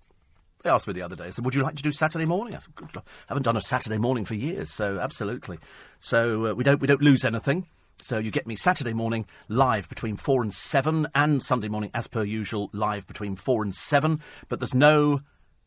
[0.63, 2.55] They asked me the other day, I said, "Would you like to do Saturday morning?"
[2.55, 5.59] I said, "Good, I haven't done a Saturday morning for years, so absolutely."
[6.01, 7.67] So uh, we don't we don't lose anything.
[8.01, 12.07] So you get me Saturday morning live between 4 and 7, and Sunday morning, as
[12.07, 14.21] per usual, live between 4 and 7.
[14.49, 15.21] But there's no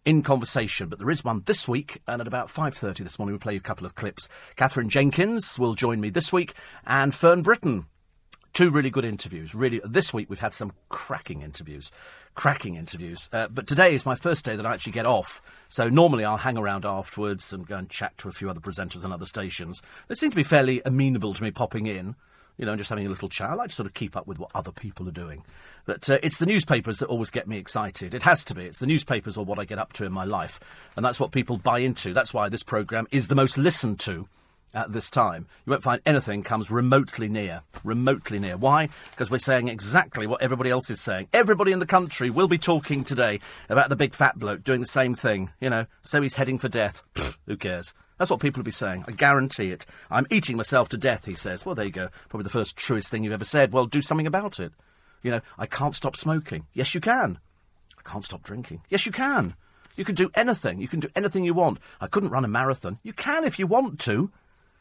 [0.04, 3.40] in conversation, but there is one this week, and at about 5.30 this morning we'll
[3.40, 4.28] play you a couple of clips.
[4.56, 6.54] Katherine Jenkins will join me this week,
[6.86, 7.86] and Fern Britton.
[8.52, 9.54] Two really good interviews.
[9.54, 11.92] Really, this week we've had some cracking interviews,
[12.34, 13.28] cracking interviews.
[13.32, 15.40] Uh, but today is my first day that I actually get off.
[15.68, 19.04] So normally I'll hang around afterwards and go and chat to a few other presenters
[19.04, 19.82] on other stations.
[20.08, 22.16] They seem to be fairly amenable to me popping in
[22.60, 23.48] you know, and just having a little chat.
[23.48, 25.44] I like to sort of keep up with what other people are doing.
[25.86, 28.14] But uh, it's the newspapers that always get me excited.
[28.14, 28.66] It has to be.
[28.66, 30.60] It's the newspapers or what I get up to in my life.
[30.94, 32.12] And that's what people buy into.
[32.12, 34.28] That's why this programme is the most listened to
[34.74, 35.46] at this time.
[35.64, 37.62] You won't find anything comes remotely near.
[37.84, 38.56] Remotely near.
[38.56, 38.88] Why?
[39.10, 41.28] Because we're saying exactly what everybody else is saying.
[41.32, 44.86] Everybody in the country will be talking today about the big fat bloke doing the
[44.86, 45.50] same thing.
[45.60, 47.02] You know, so he's heading for death.
[47.14, 47.94] Pfft, who cares?
[48.18, 49.04] That's what people will be saying.
[49.08, 49.86] I guarantee it.
[50.10, 51.64] I'm eating myself to death, he says.
[51.64, 52.10] Well, there you go.
[52.28, 53.72] Probably the first truest thing you've ever said.
[53.72, 54.72] Well, do something about it.
[55.22, 56.66] You know, I can't stop smoking.
[56.74, 57.38] Yes, you can.
[57.98, 58.82] I can't stop drinking.
[58.90, 59.54] Yes, you can.
[59.96, 60.80] You can do anything.
[60.80, 61.78] You can do anything you want.
[62.00, 62.98] I couldn't run a marathon.
[63.02, 64.30] You can if you want to.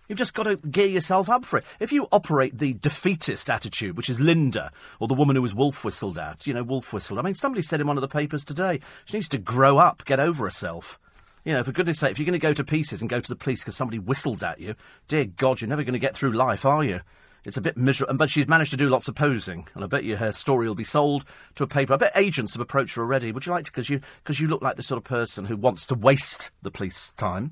[0.09, 1.65] You've just got to gear yourself up for it.
[1.79, 5.85] If you operate the defeatist attitude, which is Linda, or the woman who was wolf
[5.85, 7.19] whistled at, you know, wolf whistled.
[7.19, 10.03] I mean, somebody said in one of the papers today, she needs to grow up,
[10.05, 10.99] get over herself.
[11.45, 13.29] You know, for goodness sake, if you're going to go to pieces and go to
[13.29, 14.73] the police because somebody whistles at you,
[15.07, 17.01] dear God, you're never going to get through life, are you?
[17.45, 18.15] It's a bit miserable.
[18.15, 20.75] But she's managed to do lots of posing, and I bet you her story will
[20.75, 21.23] be sold
[21.55, 21.93] to a paper.
[21.93, 23.31] I bet agents have approached her already.
[23.31, 23.71] Would you like to?
[23.71, 26.71] Because you, cause you look like the sort of person who wants to waste the
[26.71, 27.51] police time.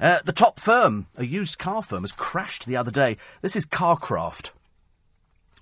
[0.00, 3.16] Uh, the top firm, a used car firm, has crashed the other day.
[3.42, 4.50] This is Carcraft.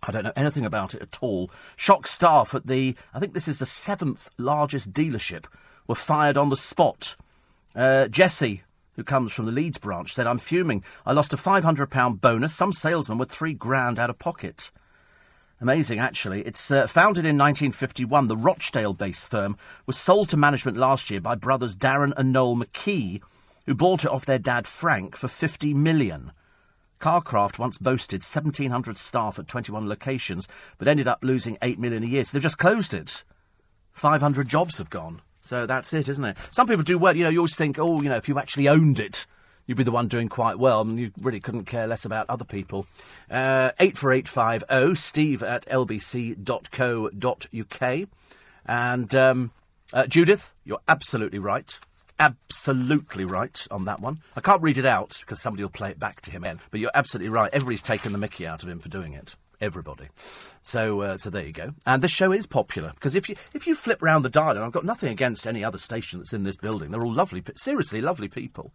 [0.02, 1.50] I don't know anything about it at all.
[1.74, 5.46] Shock staff at the, I think this is the seventh largest dealership,
[5.86, 7.16] were fired on the spot.
[7.74, 8.62] Uh, Jesse,
[8.94, 10.84] who comes from the Leeds branch, said, I'm fuming.
[11.06, 12.54] I lost a £500 bonus.
[12.54, 14.70] Some salesman with three grand out of pocket.
[15.62, 16.42] Amazing, actually.
[16.42, 18.28] It's uh, founded in 1951.
[18.28, 22.56] The Rochdale based firm was sold to management last year by brothers Darren and Noel
[22.56, 23.22] McKee
[23.66, 26.32] who bought it off their dad Frank for 50 million.
[27.00, 30.48] Carcraft once boasted 1,700 staff at 21 locations,
[30.78, 32.24] but ended up losing 8 million a year.
[32.24, 33.22] So they've just closed it.
[33.92, 35.20] 500 jobs have gone.
[35.42, 36.36] So that's it, isn't it?
[36.50, 37.16] Some people do well.
[37.16, 39.26] You know, you always think, oh, you know, if you actually owned it,
[39.66, 42.44] you'd be the one doing quite well, and you really couldn't care less about other
[42.44, 42.86] people.
[43.30, 46.48] Uh, 84850, steve at lbc.co.uk.
[48.68, 49.52] And um,
[49.92, 51.78] uh, Judith, you're absolutely right
[52.18, 54.20] absolutely right on that one.
[54.36, 56.90] I can't read it out because somebody will play it back to him, but you're
[56.94, 57.50] absolutely right.
[57.52, 59.36] Everybody's taken the mickey out of him for doing it.
[59.58, 60.08] Everybody.
[60.60, 61.72] So, uh, so there you go.
[61.86, 64.58] And this show is popular because if you if you flip round the dial, and
[64.58, 68.02] I've got nothing against any other station that's in this building, they're all lovely, seriously
[68.02, 68.74] lovely people.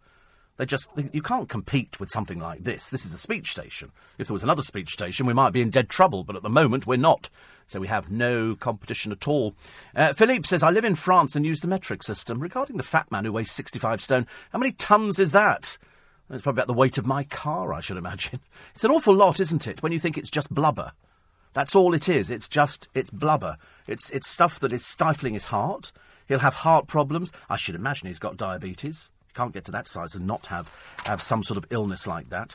[0.58, 2.90] They just you can't compete with something like this.
[2.90, 3.90] This is a speech station.
[4.18, 6.24] If there was another speech station, we might be in dead trouble.
[6.24, 7.30] But at the moment, we're not.
[7.66, 9.54] So we have no competition at all.
[9.96, 12.38] Uh, Philippe says, "I live in France and use the metric system.
[12.40, 15.78] Regarding the fat man who weighs sixty-five stone, how many tons is that?"
[16.30, 18.40] It's probably about the weight of my car, I should imagine.
[18.74, 19.82] It's an awful lot, isn't it?
[19.82, 20.92] When you think it's just blubber.
[21.52, 22.30] That's all it is.
[22.30, 23.56] It's just it's blubber.
[23.86, 25.92] It's it's stuff that is stifling his heart.
[26.26, 27.32] He'll have heart problems.
[27.50, 29.10] I should imagine he's got diabetes.
[29.32, 30.70] You can't get to that size and not have,
[31.06, 32.54] have some sort of illness like that.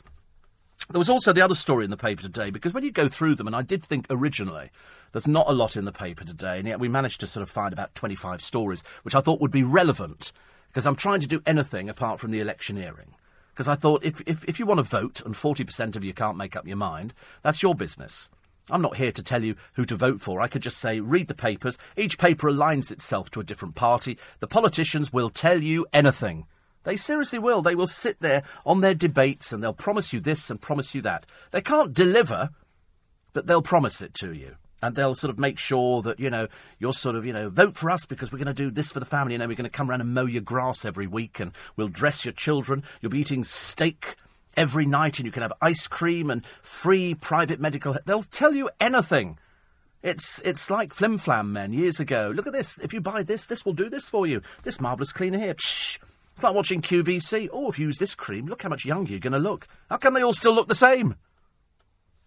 [0.92, 3.36] There was also the other story in the paper today, because when you go through
[3.36, 4.70] them, and I did think originally
[5.12, 7.50] there's not a lot in the paper today, and yet we managed to sort of
[7.50, 10.32] find about 25 stories, which I thought would be relevant,
[10.68, 13.16] because I'm trying to do anything apart from the electioneering.
[13.50, 16.38] Because I thought if, if, if you want to vote and 40% of you can't
[16.38, 17.12] make up your mind,
[17.42, 18.30] that's your business.
[18.70, 20.42] I'm not here to tell you who to vote for.
[20.42, 21.78] I could just say, read the papers.
[21.96, 24.20] Each paper aligns itself to a different party.
[24.42, 26.46] The politicians will tell you anything.
[26.88, 27.62] They seriously will.
[27.62, 31.02] They will sit there on their debates and they'll promise you this and promise you
[31.02, 31.26] that.
[31.52, 32.52] They can't deliver,
[33.34, 34.56] but they'll promise it to you.
[34.82, 36.48] And they'll sort of make sure that, you know,
[36.80, 39.02] you're sort of, you know, vote for us because we're going to do this for
[39.02, 41.42] the family and then we're going to come around and mow your grass every week
[41.42, 42.84] and we'll dress your children.
[43.02, 44.16] You'll be eating steak
[44.56, 47.98] every night and you can have ice cream and free private medical.
[48.06, 49.40] They'll tell you anything.
[50.04, 52.32] It's it's like flim flam men years ago.
[52.34, 52.78] Look at this.
[52.78, 54.42] If you buy this, this will do this for you.
[54.64, 55.56] This marvellous cleaner here.
[55.56, 55.98] Psh,
[56.38, 57.50] it's like watching QVC.
[57.52, 59.68] Oh, if you use this cream, look how much younger you're going to look.
[59.90, 61.16] How come they all still look the same?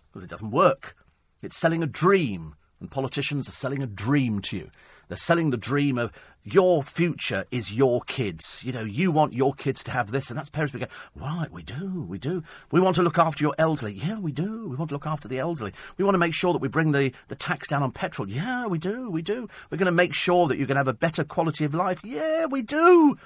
[0.08, 0.96] Because it doesn't work.
[1.42, 4.70] It's selling a dream, and politicians are selling a dream to you.
[5.06, 6.10] They're selling the dream of
[6.42, 8.64] your future is your kids.
[8.64, 10.74] You know, you want your kids to have this, and that's parents.
[10.74, 12.42] Go, right, we do, we do.
[12.72, 13.92] We want to look after your elderly.
[13.92, 14.68] Yeah, we do.
[14.68, 15.72] We want to look after the elderly.
[15.98, 18.28] We want to make sure that we bring the, the tax down on petrol.
[18.28, 19.48] Yeah, we do, we do.
[19.70, 22.00] We're going to make sure that you're going to have a better quality of life.
[22.02, 23.16] Yeah, we do.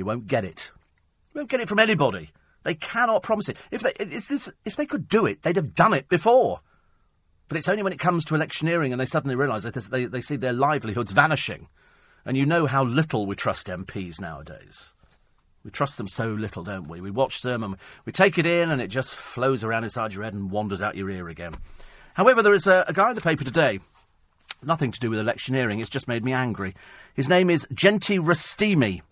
[0.00, 0.70] You won't get it.
[1.34, 2.30] You won't get it from anybody.
[2.62, 3.58] They cannot promise it.
[3.70, 6.60] If they, it's, if they could do it, they'd have done it before.
[7.48, 10.22] But it's only when it comes to electioneering and they suddenly realise that they, they
[10.22, 11.68] see their livelihoods vanishing.
[12.24, 14.94] And you know how little we trust MPs nowadays.
[15.64, 17.02] We trust them so little, don't we?
[17.02, 20.24] We watch them and we take it in and it just flows around inside your
[20.24, 21.52] head and wanders out your ear again.
[22.14, 23.80] However, there is a, a guy in the paper today,
[24.62, 26.74] nothing to do with electioneering, it's just made me angry.
[27.12, 29.02] His name is Genti Rustimi.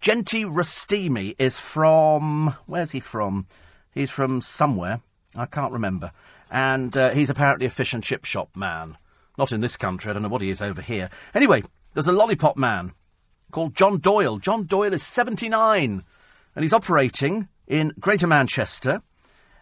[0.00, 2.54] Genti Rustimi is from.
[2.66, 3.46] Where's he from?
[3.92, 5.00] He's from somewhere.
[5.36, 6.12] I can't remember.
[6.50, 8.96] And uh, he's apparently a fish and chip shop man.
[9.36, 11.10] Not in this country, I don't know what he is over here.
[11.34, 11.62] Anyway,
[11.94, 12.92] there's a lollipop man
[13.50, 14.38] called John Doyle.
[14.38, 16.04] John Doyle is 79
[16.54, 19.02] and he's operating in Greater Manchester.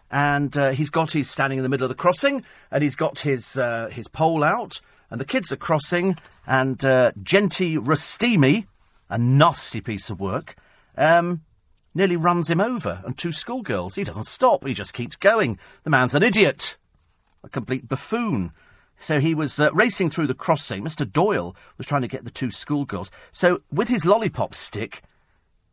[0.09, 3.19] And uh, he's got, he's standing in the middle of the crossing and he's got
[3.19, 8.65] his, uh, his pole out and the kids are crossing and uh, Genti Rustimi,
[9.09, 10.55] a nasty piece of work,
[10.97, 11.41] um,
[11.93, 13.95] nearly runs him over and two schoolgirls.
[13.95, 15.57] He doesn't stop, he just keeps going.
[15.83, 16.77] The man's an idiot,
[17.43, 18.51] a complete buffoon.
[18.99, 20.83] So he was uh, racing through the crossing.
[20.83, 21.09] Mr.
[21.09, 23.11] Doyle was trying to get the two schoolgirls.
[23.31, 25.03] So with his lollipop stick,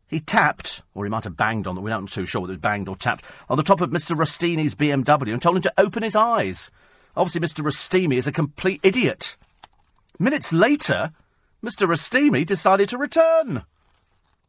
[0.07, 2.61] he tapped, or he might have banged on we're not too sure whether it was
[2.61, 4.15] banged or tapped, on the top of Mr.
[4.15, 6.69] Rustimi's BMW and told him to open his eyes.
[7.17, 7.63] Obviously, Mr.
[7.65, 9.37] Rustimi is a complete idiot.
[10.19, 11.11] Minutes later,
[11.65, 11.87] Mr.
[11.87, 13.63] Rustimi decided to return.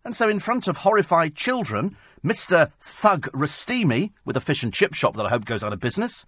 [0.04, 2.72] And so, in front of horrified children, Mr.
[2.78, 6.26] Thug Rustimi, with a fish and chip shop that I hope goes out of business,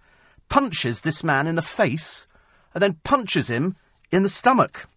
[0.49, 2.25] punches this man in the face
[2.73, 3.75] and then punches him
[4.11, 4.87] in the stomach.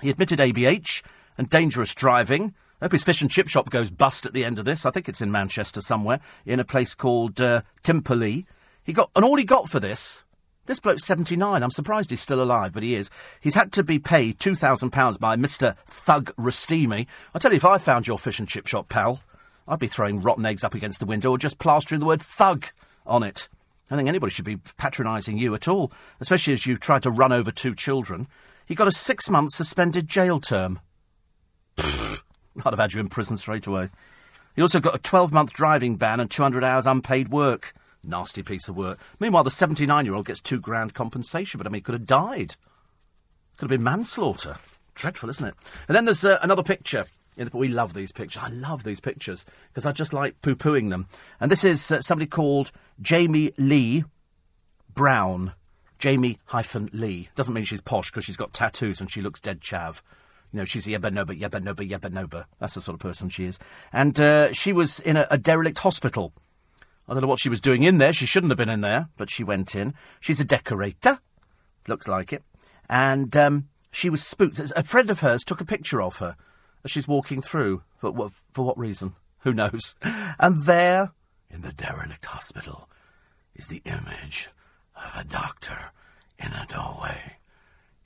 [0.00, 1.02] He admitted ABH
[1.36, 2.54] and dangerous driving.
[2.80, 4.86] I hope his fish and chip shop goes bust at the end of this.
[4.86, 8.46] I think it's in Manchester somewhere, in a place called uh, Timperley.
[8.84, 10.24] He got, and all he got for this,
[10.70, 11.64] this bloke's 79.
[11.64, 13.10] I'm surprised he's still alive, but he is.
[13.40, 15.76] He's had to be paid £2,000 by Mr.
[15.84, 17.08] Thug Rustimi.
[17.34, 19.20] I tell you, if I found your fish and chip shop, pal,
[19.66, 22.66] I'd be throwing rotten eggs up against the window or just plastering the word thug
[23.04, 23.48] on it.
[23.88, 27.10] I don't think anybody should be patronising you at all, especially as you tried to
[27.10, 28.28] run over two children.
[28.64, 30.78] He got a six month suspended jail term.
[31.78, 32.20] I'd
[32.64, 33.90] have had you in prison straight away.
[34.54, 37.74] He also got a 12 month driving ban and 200 hours unpaid work.
[38.02, 38.98] Nasty piece of work.
[39.18, 42.06] Meanwhile, the 79 year old gets two grand compensation, but I mean, he could have
[42.06, 42.56] died.
[43.56, 44.56] Could have been manslaughter.
[44.94, 45.54] Dreadful, isn't it?
[45.88, 47.06] And then there's uh, another picture
[47.52, 48.42] we love these pictures.
[48.42, 51.06] I love these pictures because I just like poo pooing them.
[51.40, 54.04] And this is uh, somebody called Jamie Lee
[54.94, 55.52] Brown.
[55.98, 57.28] Jamie hyphen Lee.
[57.34, 60.00] Doesn't mean she's posh because she's got tattoos and she looks dead chav.
[60.52, 62.44] You know, she's a yebba noba, yebba noba, yebba noba.
[62.58, 63.58] That's the sort of person she is.
[63.92, 66.32] And uh, she was in a, a derelict hospital.
[67.10, 68.12] I don't know what she was doing in there.
[68.12, 69.94] She shouldn't have been in there, but she went in.
[70.20, 71.18] She's a decorator.
[71.88, 72.44] Looks like it.
[72.88, 74.60] And um, she was spooked.
[74.76, 76.36] A friend of hers took a picture of her
[76.84, 77.82] as she's walking through.
[77.98, 79.16] For what, for what reason?
[79.40, 79.96] Who knows?
[80.38, 81.10] And there,
[81.50, 82.88] in the derelict hospital,
[83.56, 84.48] is the image
[84.94, 85.86] of a doctor
[86.38, 87.38] in a doorway.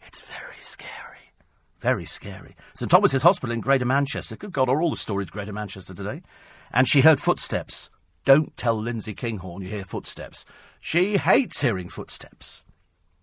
[0.07, 1.33] It's very scary.
[1.79, 2.57] Very scary.
[2.73, 4.37] St Thomas's Hospital in Greater Manchester.
[4.37, 6.23] Good God, are all the stories Greater Manchester today?
[6.73, 7.91] And she heard footsteps.
[8.25, 10.45] Don't tell Lindsay Kinghorn you hear footsteps.
[10.81, 12.65] She hates hearing footsteps.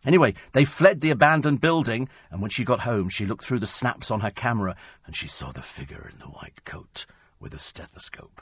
[0.06, 3.68] Anyway, they fled the abandoned building, and when she got home, she looked through the
[3.68, 7.06] snaps on her camera and she saw the figure in the white coat
[7.40, 8.42] with a stethoscope.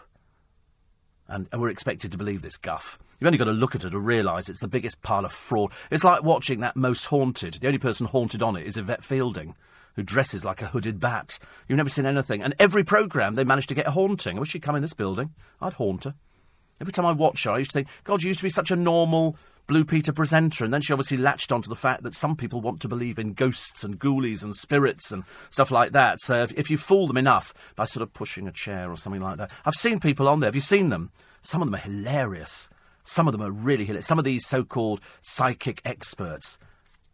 [1.27, 2.97] And, we're expected to believe this guff.
[3.19, 5.71] You've only got to look at it to realise it's the biggest pile of fraud.
[5.91, 7.55] It's like watching that Most Haunted.
[7.55, 9.53] The only person haunted on it is Yvette Fielding,
[9.95, 11.37] who dresses like a hooded bat.
[11.67, 12.41] You've never seen anything.
[12.41, 14.37] And every programme, they manage to get a haunting.
[14.37, 15.35] I wish she'd come in this building.
[15.61, 16.15] I'd haunt her.
[16.81, 18.71] Every time I watch her, I used to think, God, you used to be such
[18.71, 19.35] a normal,
[19.69, 22.81] Blue Peter presenter, and then she obviously latched onto the fact that some people want
[22.81, 26.19] to believe in ghosts and ghoulies and spirits and stuff like that.
[26.21, 29.21] So if, if you fool them enough by sort of pushing a chair or something
[29.21, 30.47] like that, I've seen people on there.
[30.47, 31.11] Have you seen them?
[31.43, 32.67] Some of them are hilarious.
[33.03, 34.07] Some of them are really hilarious.
[34.07, 36.57] Some of these so-called psychic experts.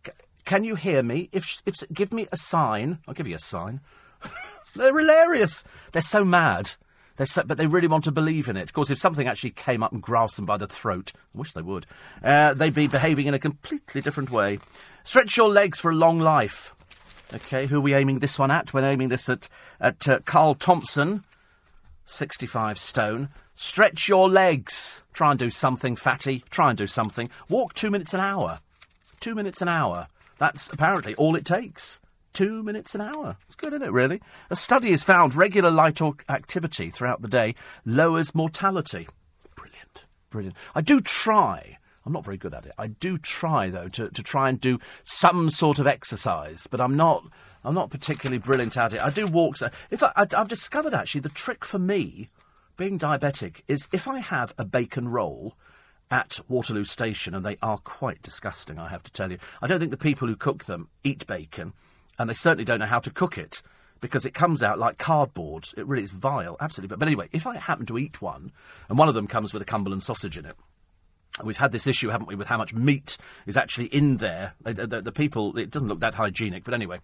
[0.05, 0.13] C-
[0.45, 1.27] can you hear me?
[1.33, 3.81] If, if give me a sign, I'll give you a sign.
[4.75, 5.65] They're hilarious.
[5.91, 6.71] They're so mad.
[7.23, 8.63] So, but they really want to believe in it.
[8.63, 11.53] Of course, if something actually came up and grasped them by the throat, I wish
[11.53, 11.85] they would,
[12.21, 14.59] uh, they'd be behaving in a completely different way.
[15.05, 16.73] Stretch your legs for a long life.
[17.33, 18.73] Okay, who are we aiming this one at?
[18.73, 19.47] We're aiming this at,
[19.79, 21.23] at uh, Carl Thompson,
[22.05, 23.29] 65 stone.
[23.55, 25.01] Stretch your legs.
[25.13, 26.43] Try and do something, fatty.
[26.49, 27.29] Try and do something.
[27.47, 28.59] Walk two minutes an hour.
[29.21, 30.07] Two minutes an hour.
[30.37, 32.01] That's apparently all it takes
[32.35, 33.37] two minutes an hour.
[33.47, 34.21] It's good, isn't it, really?
[34.49, 37.55] A study has found regular light activity throughout the day
[37.85, 39.07] lowers mortality.
[39.55, 40.55] Brilliant, brilliant.
[40.75, 41.77] I do try.
[42.05, 42.73] I'm not very good at it.
[42.77, 46.95] I do try, though, to, to try and do some sort of exercise, but I'm
[46.95, 47.23] not.
[47.63, 49.01] I'm not particularly brilliant at it.
[49.01, 49.61] I do walks.
[49.61, 49.73] Fact,
[50.15, 52.29] I, I've discovered actually the trick for me
[52.77, 55.55] being diabetic is if I have a bacon roll
[56.11, 59.39] at Waterloo Station, and they are quite disgusting, I have to tell you.
[59.61, 61.73] I don't think the people who cook them eat bacon,
[62.17, 63.61] and they certainly don't know how to cook it
[64.01, 65.69] because it comes out like cardboard.
[65.77, 66.89] It really is vile, absolutely.
[66.89, 68.51] But, but anyway, if I happen to eat one,
[68.89, 70.55] and one of them comes with a Cumberland sausage in it,
[71.43, 74.53] We've had this issue, haven't we, with how much meat is actually in there.
[74.61, 76.99] The, the, the people, it doesn't look that hygienic, but anyway.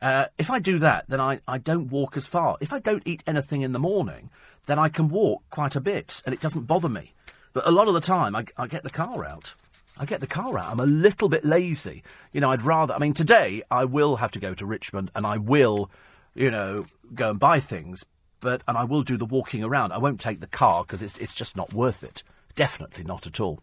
[0.00, 2.56] Uh, if I do that, then I, I don't walk as far.
[2.60, 4.30] If I don't eat anything in the morning,
[4.66, 7.14] then I can walk quite a bit, and it doesn't bother me.
[7.52, 9.54] But a lot of the time, I, I get the car out.
[9.98, 10.70] I get the car out.
[10.70, 12.02] I'm a little bit lazy.
[12.32, 12.94] You know, I'd rather.
[12.94, 15.90] I mean, today I will have to go to Richmond, and I will,
[16.34, 18.04] you know, go and buy things.
[18.40, 19.92] But and I will do the walking around.
[19.92, 22.22] I won't take the car because it's it's just not worth it.
[22.54, 23.62] Definitely not at all.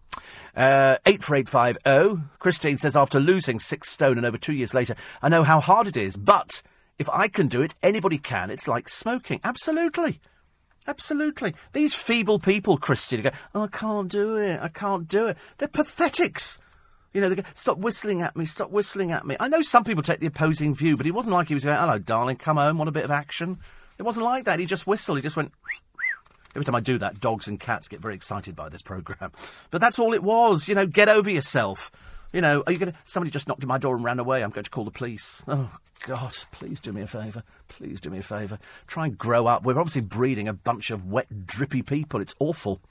[0.55, 2.23] Uh, 84850.
[2.39, 5.87] Christine says, after losing six stone and over two years later, I know how hard
[5.87, 6.63] it is, but
[6.97, 8.49] if I can do it, anybody can.
[8.49, 9.41] It's like smoking.
[9.43, 10.19] Absolutely.
[10.89, 11.53] Absolutely.
[11.73, 14.59] These feeble people, Christine, go, oh, I can't do it.
[14.59, 15.37] I can't do it.
[15.59, 16.57] They're pathetics.
[17.13, 19.37] You know, they go, stop whistling at me, stop whistling at me.
[19.39, 21.77] I know some people take the opposing view, but he wasn't like he was going,
[21.77, 23.59] hello, darling, come home, want a bit of action?
[23.99, 24.57] It wasn't like that.
[24.57, 25.19] He just whistled.
[25.19, 25.51] He just went.
[26.55, 29.31] Every time I do that, dogs and cats get very excited by this programme.
[29.69, 30.67] But that's all it was.
[30.67, 31.91] You know, get over yourself.
[32.31, 32.97] You know, are you going to.
[33.05, 34.43] Somebody just knocked at my door and ran away.
[34.43, 35.43] I'm going to call the police.
[35.47, 35.71] Oh,
[36.05, 37.43] God, please do me a favour.
[37.67, 38.59] Please do me a favour.
[38.87, 39.63] Try and grow up.
[39.63, 42.21] We're obviously breeding a bunch of wet, drippy people.
[42.21, 42.81] It's awful.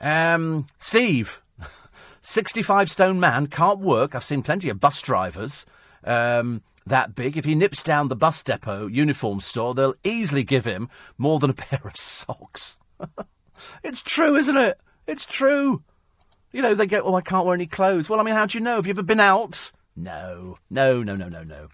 [0.00, 1.42] Um, Steve,
[2.22, 4.14] 65 stone man, can't work.
[4.14, 5.66] I've seen plenty of bus drivers.
[6.04, 7.36] Um, that big.
[7.36, 11.50] If he nips down the bus depot uniform store, they'll easily give him more than
[11.50, 12.76] a pair of socks.
[13.82, 14.78] it's true, isn't it?
[15.06, 15.82] It's true.
[16.52, 18.08] You know, they go, oh, I can't wear any clothes.
[18.08, 18.76] Well, I mean, how do you know?
[18.76, 19.72] Have you ever been out?
[19.96, 21.68] No, no, no, no, no, no.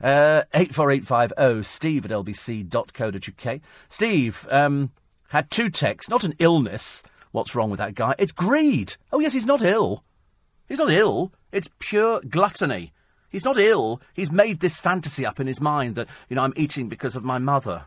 [0.00, 3.60] Uh, 84850 steve at lbc.co.uk.
[3.88, 4.90] Steve um,
[5.28, 7.02] had two texts, not an illness.
[7.32, 8.14] What's wrong with that guy?
[8.18, 8.96] It's greed.
[9.12, 10.04] Oh, yes, he's not ill.
[10.68, 11.32] He's not ill.
[11.52, 12.92] It's pure gluttony.
[13.30, 14.00] He's not ill.
[14.14, 17.24] He's made this fantasy up in his mind that, you know, I'm eating because of
[17.24, 17.84] my mother.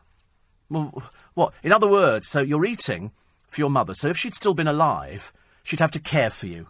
[0.70, 1.54] Well, what?
[1.64, 3.12] In other words, so you're eating
[3.48, 3.94] for your mother.
[3.94, 5.34] So if she'd still been alive,
[5.64, 6.68] she'd have to care for you.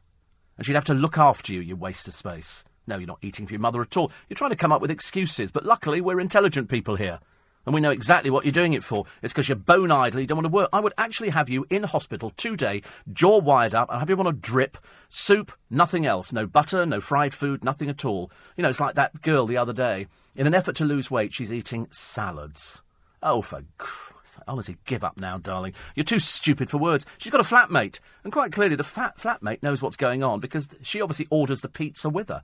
[0.57, 2.63] And she'd have to look after you, you waste of space.
[2.87, 4.11] No, you're not eating for your mother at all.
[4.27, 5.51] You're trying to come up with excuses.
[5.51, 7.19] But luckily, we're intelligent people here.
[7.65, 9.05] And we know exactly what you're doing it for.
[9.21, 10.69] It's because you're bone idle, you don't want to work.
[10.73, 12.81] I would actually have you in hospital today,
[13.13, 14.79] jaw wired up, and have you on a drip,
[15.09, 16.33] soup, nothing else.
[16.33, 18.31] No butter, no fried food, nothing at all.
[18.57, 20.07] You know, it's like that girl the other day.
[20.35, 22.81] In an effort to lose weight, she's eating salads.
[23.21, 23.61] Oh, for
[24.47, 25.73] honestly, give up now, darling.
[25.95, 27.05] You're too stupid for words.
[27.17, 30.69] She's got a flatmate, and quite clearly the fat flatmate knows what's going on because
[30.81, 32.43] she obviously orders the pizza with her.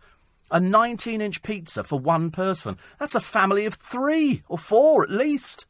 [0.50, 2.78] A 19 inch pizza for one person.
[3.00, 5.66] That's a family of three, or four at least.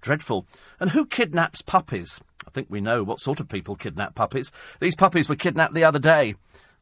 [0.00, 0.46] Dreadful.
[0.78, 2.20] And who kidnaps puppies?
[2.46, 4.52] I think we know what sort of people kidnap puppies.
[4.80, 6.34] These puppies were kidnapped the other day.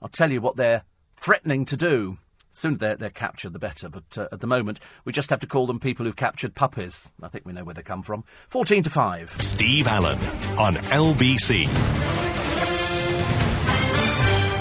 [0.02, 0.82] I'll tell you what they're
[1.16, 2.18] threatening to do
[2.56, 3.88] sooner they're, they're captured, the better.
[3.88, 7.12] But uh, at the moment, we just have to call them people who've captured puppies.
[7.22, 8.24] I think we know where they come from.
[8.48, 9.30] 14 to 5.
[9.40, 10.18] Steve Allen
[10.58, 11.66] on LBC.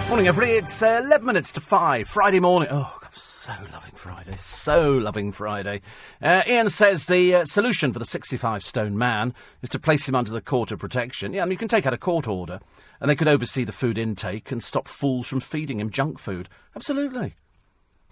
[0.10, 0.58] Morning, everybody.
[0.58, 2.70] It's uh, 11 minutes to 5, Friday morning.
[2.72, 4.36] Oh, I'm so loving Friday.
[4.39, 5.82] So loving Friday.
[6.22, 10.16] Uh, Ian says the uh, solution for the 65 stone man is to place him
[10.16, 11.34] under the court of protection.
[11.34, 12.60] Yeah, I mean, you can take out a court order
[13.02, 16.50] and they could oversee the food intake and stop fools from feeding him junk food.
[16.76, 17.36] Absolutely.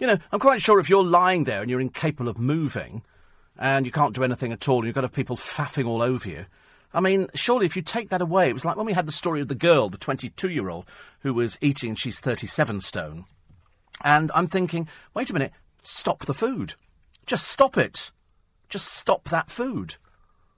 [0.04, 3.04] You know, I'm quite sure if you're lying there and you're incapable of moving
[3.58, 6.02] and you can't do anything at all and you've got to have people faffing all
[6.02, 6.46] over you.
[6.94, 9.14] I mean, surely if you take that away, it was like when we had the
[9.14, 10.88] story of the girl, the 22 year old,
[11.22, 13.24] who was eating she's 37 stone.
[14.04, 16.74] And I'm thinking, wait a minute, stop the food.
[17.26, 18.12] Just stop it.
[18.68, 19.96] Just stop that food.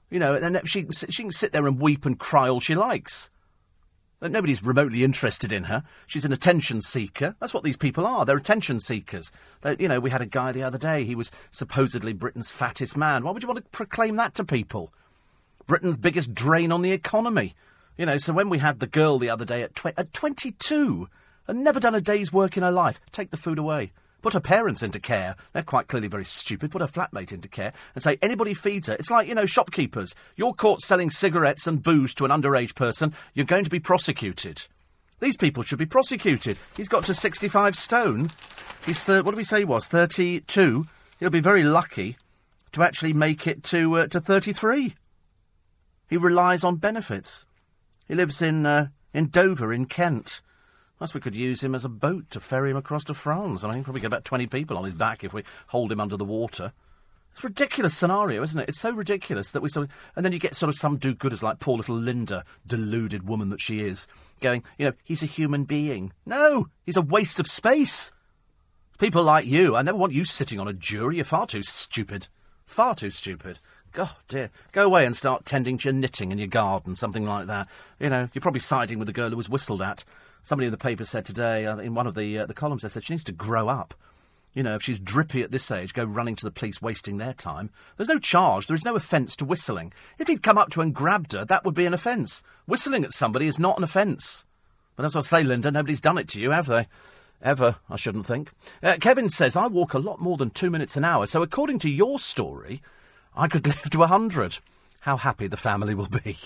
[0.09, 3.29] You know, and she, she can sit there and weep and cry all she likes.
[4.27, 5.83] Nobody's remotely interested in her.
[6.07, 7.35] She's an attention seeker.
[7.39, 8.25] That's what these people are.
[8.25, 9.31] They're attention seekers.
[9.61, 11.03] They're, you know, we had a guy the other day.
[11.03, 13.23] He was supposedly Britain's fattest man.
[13.23, 14.93] Why would you want to proclaim that to people?
[15.67, 17.55] Britain's biggest drain on the economy.
[17.97, 21.07] You know, so when we had the girl the other day at, tw- at 22
[21.47, 23.91] and never done a day's work in her life, take the food away.
[24.25, 25.35] Put her parents into care.
[25.53, 26.71] They're quite clearly very stupid.
[26.71, 28.95] Put her flatmate into care and say anybody feeds her.
[28.95, 30.15] It's like, you know, shopkeepers.
[30.35, 34.63] You're caught selling cigarettes and booze to an underage person, you're going to be prosecuted.
[35.19, 36.57] These people should be prosecuted.
[36.75, 38.29] He's got to 65 stone.
[38.87, 39.85] He's, thir- what did we say he was?
[39.85, 40.87] 32.
[41.19, 42.17] He'll be very lucky
[42.71, 44.95] to actually make it to, uh, to 33.
[46.09, 47.45] He relies on benefits.
[48.07, 50.41] He lives in, uh, in Dover, in Kent.
[50.97, 53.63] Plus, we could use him as a boat to ferry him across to France.
[53.63, 55.99] I mean, he probably get about 20 people on his back if we hold him
[55.99, 56.71] under the water.
[57.33, 58.69] It's a ridiculous scenario, isn't it?
[58.69, 61.43] It's so ridiculous that we sort of, and then you get sort of some do-gooders
[61.43, 64.07] like poor little Linda, deluded woman that she is,
[64.39, 66.13] going, you know, he's a human being.
[66.25, 68.13] No, he's a waste of space.
[68.99, 71.17] People like you, I never want you sitting on a jury.
[71.17, 72.29] You're far too stupid.
[72.65, 73.59] Far too stupid.
[73.91, 74.49] God dear.
[74.71, 77.67] Go away and start tending to your knitting in your garden, something like that.
[77.99, 80.05] You know, you're probably siding with the girl who was whistled at.
[80.45, 82.87] Somebody in the paper said today, uh, in one of the uh, the columns, they
[82.87, 83.95] said she needs to grow up.
[84.53, 87.33] You know, if she's drippy at this age, go running to the police, wasting their
[87.33, 87.71] time.
[87.97, 89.91] There's no charge, there is no offence to whistling.
[90.19, 92.43] If he'd come up to her and grabbed her, that would be an offence.
[92.67, 94.45] Whistling at somebody is not an offence.
[94.95, 96.87] But as I say, Linda, nobody's done it to you, have they?
[97.41, 98.51] Ever, I shouldn't think.
[98.83, 101.79] Uh, Kevin says, I walk a lot more than two minutes an hour, so according
[101.79, 102.83] to your story,
[103.35, 104.59] I could live to a hundred.
[105.01, 106.37] How happy the family will be.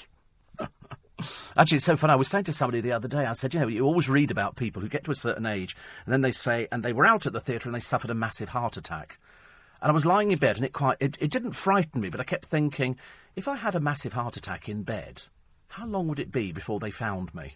[1.58, 2.10] Actually, it's so fun.
[2.10, 4.32] I was saying to somebody the other day, I said, you know, you always read
[4.32, 7.06] about people who get to a certain age, and then they say, and they were
[7.06, 9.20] out at the theatre and they suffered a massive heart attack.
[9.82, 12.20] And I was lying in bed, and it quite, it, it didn't frighten me, but
[12.20, 12.98] I kept thinking,
[13.36, 15.24] if I had a massive heart attack in bed,
[15.70, 17.56] how long would it be before they found me?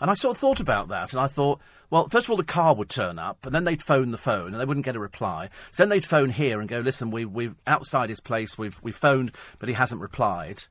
[0.00, 2.44] And I sort of thought about that, and I thought, well, first of all, the
[2.44, 5.00] car would turn up, and then they'd phone the phone, and they wouldn't get a
[5.00, 5.48] reply.
[5.70, 8.96] So then they'd phone here and go, listen, we, we've outside his place, we've, we've
[8.96, 10.64] phoned, but he hasn't replied.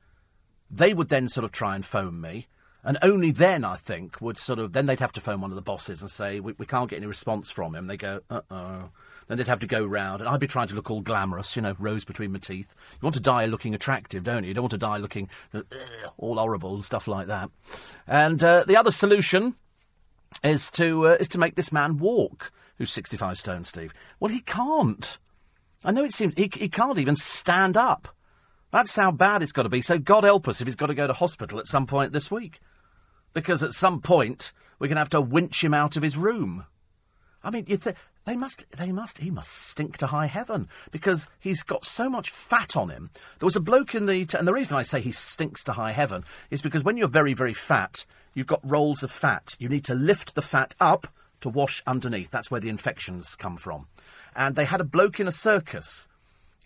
[0.70, 2.48] They would then sort of try and phone me.
[2.82, 5.56] And only then, I think, would sort of then they'd have to phone one of
[5.56, 7.86] the bosses and say we, we can't get any response from him.
[7.86, 8.90] They go, uh oh.
[9.26, 11.62] Then they'd have to go round, and I'd be trying to look all glamorous, you
[11.62, 12.74] know, rose between my teeth.
[12.92, 14.48] You want to die looking attractive, don't you?
[14.48, 15.62] You don't want to die looking uh,
[16.18, 17.48] all horrible and stuff like that.
[18.06, 19.54] And uh, the other solution
[20.42, 23.94] is to uh, is to make this man walk, who's sixty-five stone, Steve.
[24.20, 25.16] Well, he can't.
[25.82, 28.14] I know it seems he, he can't even stand up.
[28.74, 29.80] That's how bad it's got to be.
[29.80, 32.28] So God help us if he's got to go to hospital at some point this
[32.28, 32.58] week
[33.32, 36.64] because at some point we're going to have to winch him out of his room.
[37.44, 37.94] I mean, th-
[38.24, 42.30] they must, they must, he must stink to high heaven because he's got so much
[42.30, 43.10] fat on him.
[43.38, 45.74] There was a bloke in the, t- and the reason I say he stinks to
[45.74, 48.04] high heaven is because when you're very, very fat,
[48.34, 49.54] you've got rolls of fat.
[49.60, 51.06] You need to lift the fat up
[51.42, 52.32] to wash underneath.
[52.32, 53.86] That's where the infections come from.
[54.34, 56.08] And they had a bloke in a circus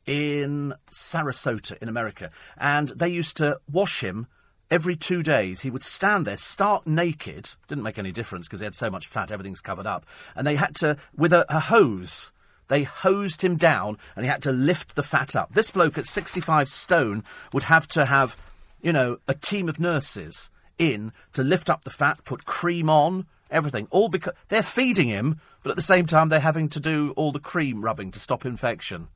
[0.09, 4.27] in Sarasota in America, and they used to wash him
[4.71, 5.61] every two days.
[5.61, 9.07] He would stand there stark naked didn't make any difference because he had so much
[9.07, 12.33] fat everything's covered up and they had to with a, a, hose
[12.69, 15.53] they hosed him down and he had to lift the fat up.
[15.55, 18.37] This bloke at 65 stone would have to have
[18.83, 23.27] you know a team of nurses in to lift up the fat put cream on
[23.51, 27.13] everything all because they're feeding him but at the same time they're having to do
[27.17, 29.09] all the cream rubbing to stop infection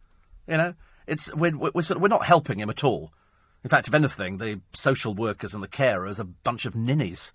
[0.47, 0.75] you know
[1.07, 3.13] it's we're, we're, we're not helping him at all
[3.65, 7.33] in fact, if anything, the social workers and the carers are a bunch of ninnies.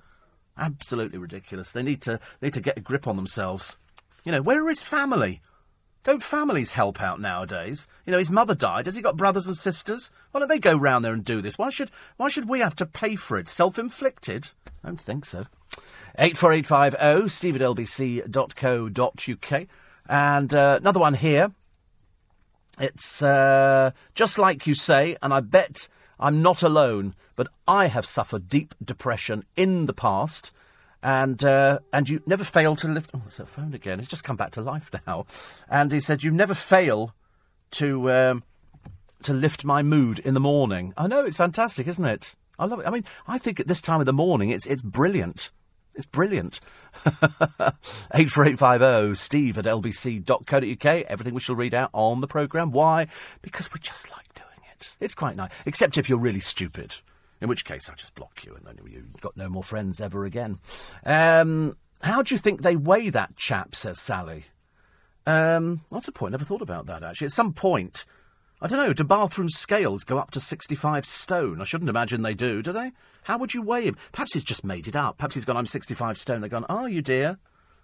[0.57, 1.71] Absolutely ridiculous.
[1.71, 3.77] They need to need to get a grip on themselves.
[4.23, 5.41] You know, where his family?
[6.03, 7.87] Don't families help out nowadays?
[8.05, 8.85] You know, his mother died.
[8.85, 10.09] Has he got brothers and sisters?
[10.31, 11.57] Why don't they go round there and do this?
[11.57, 13.47] Why should why should we have to pay for it?
[13.47, 14.51] Self inflicted?
[14.83, 15.45] I don't think so.
[16.17, 19.67] Eight four eight five zero oh, steve at lbc.co.uk.
[20.09, 21.51] And uh, another one here.
[22.79, 25.87] It's uh, just like you say, and I bet
[26.19, 30.51] I'm not alone, but I have suffered deep depression in the past.
[31.03, 33.11] And uh, and you never fail to lift.
[33.13, 33.99] Oh, it's that phone again.
[33.99, 35.25] It's just come back to life now.
[35.69, 37.13] And he said, "You never fail
[37.71, 38.43] to um,
[39.23, 42.35] to lift my mood in the morning." I know it's fantastic, isn't it?
[42.57, 42.87] I love it.
[42.87, 45.51] I mean, I think at this time of the morning, it's it's brilliant.
[45.97, 46.59] It's brilliant.
[48.13, 50.85] 84850 steve at lbc.co.uk.
[50.85, 52.71] Everything we shall read out on the programme.
[52.71, 53.07] Why?
[53.41, 54.95] Because we just like doing it.
[54.99, 55.51] It's quite nice.
[55.65, 56.95] Except if you're really stupid.
[57.41, 60.23] In which case, I'll just block you and then you've got no more friends ever
[60.25, 60.59] again.
[61.05, 64.45] Um, how do you think they weigh that chap, says Sally.
[65.25, 66.31] Um, what's the point?
[66.31, 67.25] Never thought about that, actually.
[67.25, 68.05] At some point,
[68.59, 71.61] I don't know, do bathroom scales go up to 65 stone?
[71.61, 72.91] I shouldn't imagine they do, do they?
[73.23, 73.97] How would you weigh him?
[74.11, 75.19] Perhaps he's just made it up.
[75.19, 76.41] Perhaps he's gone, I'm 65 stone.
[76.41, 77.37] They've gone, are you, dear?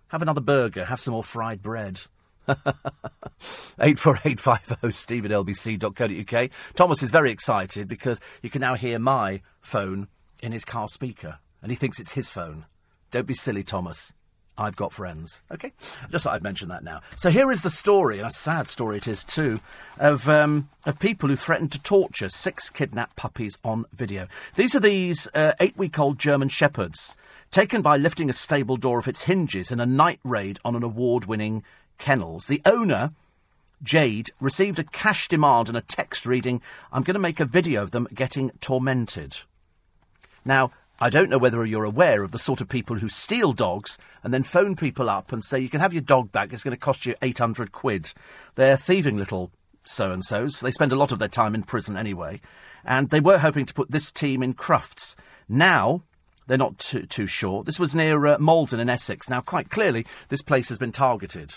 [0.07, 2.01] Have another burger, have some more fried bread.
[2.47, 6.49] 84850 steve at lbc.co.uk.
[6.75, 10.07] Thomas is very excited because you can now hear my phone
[10.41, 12.65] in his car speaker, and he thinks it's his phone.
[13.11, 14.11] Don't be silly, Thomas.
[14.57, 15.41] I've got friends.
[15.51, 15.71] Okay,
[16.11, 17.01] just thought I'd mention that now.
[17.15, 19.59] So here is the story, and a sad story it is too,
[19.99, 24.27] of um, of people who threatened to torture six kidnapped puppies on video.
[24.55, 27.15] These are these uh, eight-week-old German shepherds
[27.49, 30.83] taken by lifting a stable door off its hinges in a night raid on an
[30.83, 31.63] award-winning
[31.99, 32.47] kennels.
[32.47, 33.11] The owner,
[33.81, 37.83] Jade, received a cash demand and a text reading, I'm going to make a video
[37.83, 39.37] of them getting tormented.
[40.43, 43.97] Now, I don't know whether you're aware of the sort of people who steal dogs
[44.23, 46.75] and then phone people up and say, you can have your dog back, it's going
[46.75, 48.13] to cost you 800 quid.
[48.55, 49.51] They're thieving little
[49.83, 50.59] so and so's.
[50.59, 52.41] They spend a lot of their time in prison anyway.
[52.85, 55.15] And they were hoping to put this team in Crufts.
[55.49, 56.03] Now,
[56.47, 57.63] they're not too, too sure.
[57.63, 59.29] This was near uh, Maldon in Essex.
[59.29, 61.55] Now, quite clearly, this place has been targeted.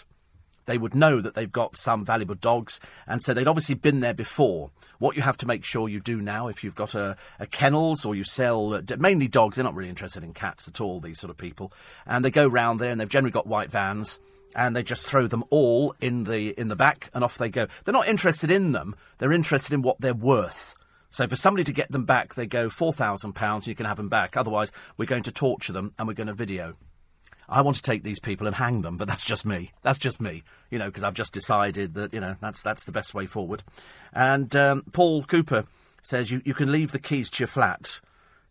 [0.66, 4.14] They would know that they've got some valuable dogs, and so they'd obviously been there
[4.14, 4.70] before.
[4.98, 8.04] What you have to make sure you do now, if you've got a, a kennels
[8.04, 11.00] or you sell uh, mainly dogs, they're not really interested in cats at all.
[11.00, 11.72] These sort of people,
[12.06, 14.18] and they go round there, and they've generally got white vans
[14.54, 17.66] and they just throw them all in the in the back and off they go.
[17.84, 20.74] They're not interested in them; they're interested in what they're worth.
[21.10, 23.66] So for somebody to get them back, they go four thousand pounds.
[23.66, 24.36] And you can have them back.
[24.36, 26.74] Otherwise, we're going to torture them and we're going to video.
[27.48, 29.72] I want to take these people and hang them, but that's just me.
[29.82, 32.92] That's just me, you know, because I've just decided that you know that's that's the
[32.92, 33.62] best way forward.
[34.12, 35.64] And um, Paul Cooper
[36.02, 38.00] says you, you can leave the keys to your flat.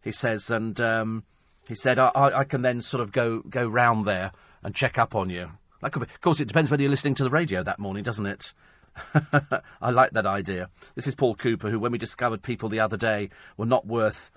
[0.02, 1.24] He says, and um,
[1.68, 4.32] he said I, I, I can then sort of go go round there
[4.64, 5.52] and check up on you.
[5.82, 8.04] That could be, of course, it depends whether you're listening to the radio that morning,
[8.04, 8.54] doesn't it?
[9.82, 10.70] I like that idea.
[10.96, 14.32] This is Paul Cooper, who, when we discovered people the other day were not worth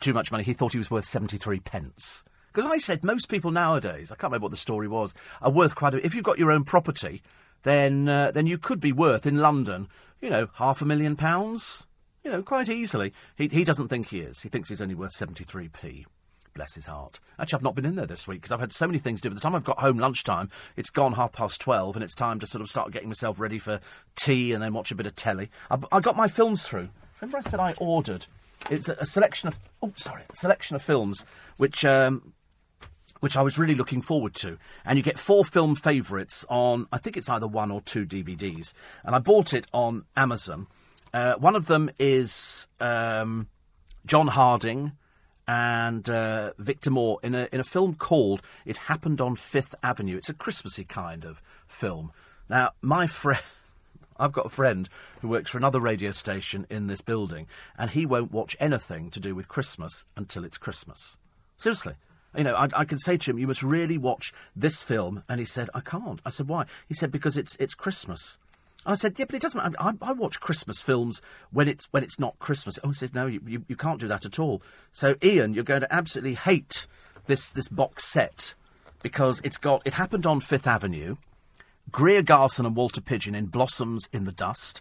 [0.00, 2.24] too much money, he thought he was worth 73 pence.
[2.54, 5.74] Because I said most people nowadays, I can't remember what the story was, are worth
[5.74, 7.20] quite a If you've got your own property,
[7.64, 9.88] then, uh, then you could be worth in London,
[10.20, 11.86] you know, half a million pounds.
[12.22, 13.12] You know, quite easily.
[13.36, 14.40] He, he doesn't think he is.
[14.40, 16.06] He thinks he's only worth 73p.
[16.54, 17.18] Bless his heart.
[17.38, 19.28] Actually, I've not been in there this week because I've had so many things to
[19.28, 19.30] do.
[19.30, 22.38] By the time I've got home lunchtime, it's gone half past 12 and it's time
[22.38, 23.80] to sort of start getting myself ready for
[24.14, 25.50] tea and then watch a bit of telly.
[25.70, 26.88] I, I got my films through.
[27.20, 28.26] Remember I said I ordered?
[28.70, 31.26] It's a, selection of, oh, sorry, selection of films
[31.56, 32.32] which, um,
[33.24, 34.58] which I was really looking forward to.
[34.84, 38.74] And you get four film favourites on, I think it's either one or two DVDs.
[39.02, 40.66] And I bought it on Amazon.
[41.14, 43.48] Uh, one of them is um,
[44.04, 44.92] John Harding
[45.48, 50.18] and uh, Victor Moore in a in a film called "It Happened on Fifth Avenue."
[50.18, 52.12] It's a Christmassy kind of film.
[52.50, 53.40] Now, my friend.
[54.16, 54.88] I've got a friend
[55.22, 59.18] who works for another radio station in this building, and he won't watch anything to
[59.18, 61.16] do with Christmas until it's Christmas.
[61.56, 61.94] Seriously.
[62.36, 65.22] You know, I, I can say to him, you must really watch this film.
[65.28, 66.20] And he said, I can't.
[66.24, 66.66] I said, why?
[66.88, 68.38] He said, because it's, it's Christmas.
[68.86, 69.60] I said, yeah, but it doesn't.
[69.60, 72.78] I, I, I, watch Christmas films when it's when it's not Christmas.
[72.84, 74.60] Oh, he said, no, you, you, you can't do that at all.
[74.92, 76.86] So, Ian, you're going to absolutely hate
[77.26, 78.54] this this box set
[79.02, 79.82] because it's got.
[79.86, 81.16] It happened on Fifth Avenue.
[81.90, 84.80] Greer Garson and Walter Pidgeon in Blossoms in the Dust.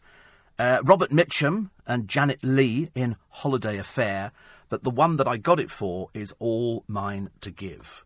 [0.59, 4.31] Uh, Robert Mitchum and Janet Leigh in Holiday Affair.
[4.73, 8.03] But the one that I got it for is All Mine to Give.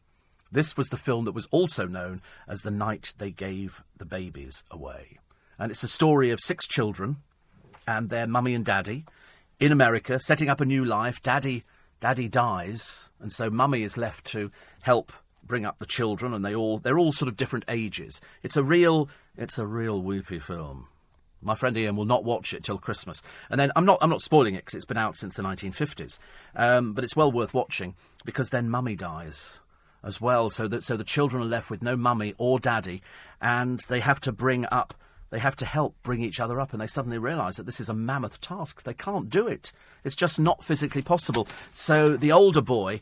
[0.51, 4.65] This was the film that was also known as The Night They Gave the Babies
[4.69, 5.19] Away
[5.59, 7.17] and it's a story of six children
[7.87, 9.05] and their mummy and daddy
[9.59, 11.21] in America, setting up a new life.
[11.21, 11.63] Daddy,
[11.99, 14.51] daddy dies, and so mummy is left to
[14.81, 15.11] help
[15.43, 18.21] bring up the children, and they all they're all sort of different ages.
[18.43, 20.87] It's a real it's a real weepy film.
[21.41, 24.21] My friend Ian will not watch it till Christmas, and then I'm not I'm not
[24.21, 26.19] spoiling it because it's been out since the 1950s,
[26.55, 29.59] um, but it's well worth watching because then mummy dies
[30.03, 33.01] as well, so that so the children are left with no mummy or daddy,
[33.41, 34.93] and they have to bring up
[35.29, 37.89] they have to help bring each other up, and they suddenly realise that this is
[37.89, 38.83] a mammoth task.
[38.83, 39.73] They can't do it.
[40.03, 41.47] It's just not physically possible.
[41.75, 43.01] So the older boy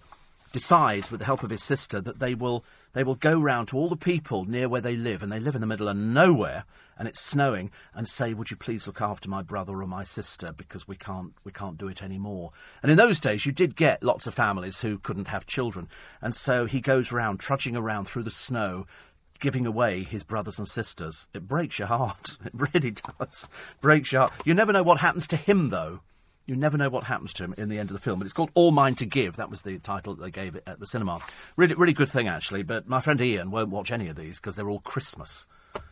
[0.51, 2.63] decides, with the help of his sister, that they will
[2.95, 5.53] they will go round to all the people near where they live, and they live
[5.53, 6.63] in the middle of nowhere,
[6.97, 10.53] and it's snowing, and say, "Would you please look after my brother or my sister
[10.55, 14.01] because we can't we can't do it anymore." And in those days, you did get
[14.01, 15.89] lots of families who couldn't have children,
[16.21, 18.87] and so he goes round trudging around through the snow,
[19.41, 21.27] giving away his brothers and sisters.
[21.33, 22.37] It breaks your heart.
[22.45, 23.49] It really does.
[23.81, 24.33] Breaks your heart.
[24.45, 25.99] You never know what happens to him, though.
[26.45, 28.19] You never know what happens to him in the end of the film.
[28.19, 29.35] But it's called All Mine to Give.
[29.35, 31.19] That was the title that they gave it at the cinema.
[31.57, 32.61] Really, really good thing, actually.
[32.61, 35.47] But my friend Ian won't watch any of these because they're all Christmas.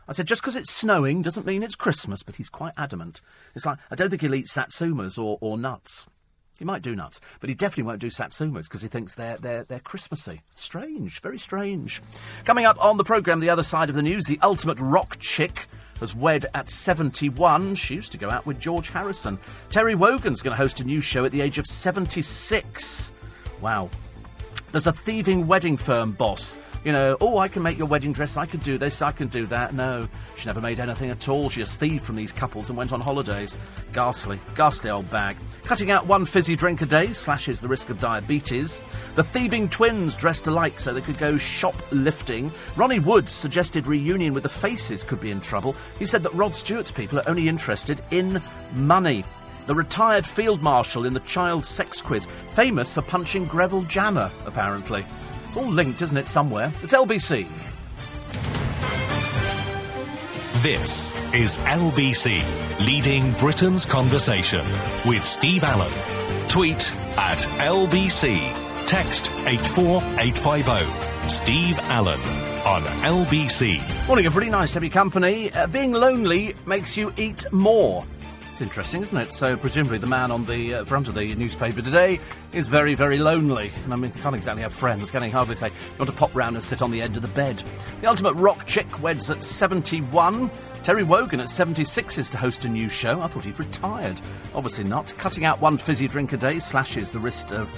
[0.08, 3.20] I said, just because it's snowing doesn't mean it's Christmas, but he's quite adamant.
[3.56, 6.08] It's like, I don't think he'll eat satsumas or, or nuts.
[6.60, 9.64] He might do nuts, but he definitely won't do satsumas because he thinks they're, they're,
[9.64, 10.44] they're Christmassy.
[10.56, 12.02] Strange, very strange.
[12.46, 15.68] Coming up on the programme, the other side of the news, the ultimate rock chick
[16.04, 17.76] has wed at 71.
[17.76, 19.40] She used to go out with George Harrison.
[19.70, 23.14] Terry Wogan's going to host a new show at the age of 76.
[23.62, 23.90] Wow.
[24.72, 28.38] There's a thieving wedding firm boss you know, oh, I can make your wedding dress,
[28.38, 29.74] I could do this, I can do that.
[29.74, 31.50] No, she never made anything at all.
[31.50, 33.58] She just thieved from these couples and went on holidays.
[33.94, 35.38] Ghastly, ghastly old bag.
[35.64, 38.82] Cutting out one fizzy drink a day slashes the risk of diabetes.
[39.16, 42.52] The thieving twins dressed alike so they could go shoplifting.
[42.76, 45.76] Ronnie Woods suggested reunion with the Faces could be in trouble.
[46.00, 48.42] He said that Rod Stewart's people are only interested in
[48.74, 49.24] money
[49.66, 55.06] the retired field marshal in the child sex quiz, famous for punching Greville Janner, apparently.
[55.54, 56.74] It's all linked, isn't it, somewhere?
[56.82, 57.48] It's LBC.
[60.64, 62.44] This is LBC,
[62.84, 64.66] leading Britain's conversation
[65.06, 65.94] with Steve Allen.
[66.50, 68.88] Tweet at LBC.
[68.88, 71.30] Text 84850.
[71.30, 72.20] Steve Allen
[72.66, 74.08] on LBC.
[74.08, 74.50] Morning, everybody.
[74.50, 75.54] Nice to have your company.
[75.54, 78.04] Uh, being lonely makes you eat more.
[78.64, 79.34] Interesting, isn't it?
[79.34, 82.22] So, presumably, the man on the uh, front of the newspaper today
[82.54, 83.74] is very, very lonely.
[83.84, 85.30] And I mean, can't exactly have friends, can he?
[85.30, 87.62] Hardly say, you want to pop round and sit on the edge of the bed.
[88.00, 90.50] The ultimate rock chick weds at 71.
[90.82, 93.20] Terry Wogan at 76 is to host a new show.
[93.20, 94.22] I thought he'd retired.
[94.56, 95.14] Obviously not.
[95.18, 97.70] Cutting out one fizzy drink a day slashes the risk of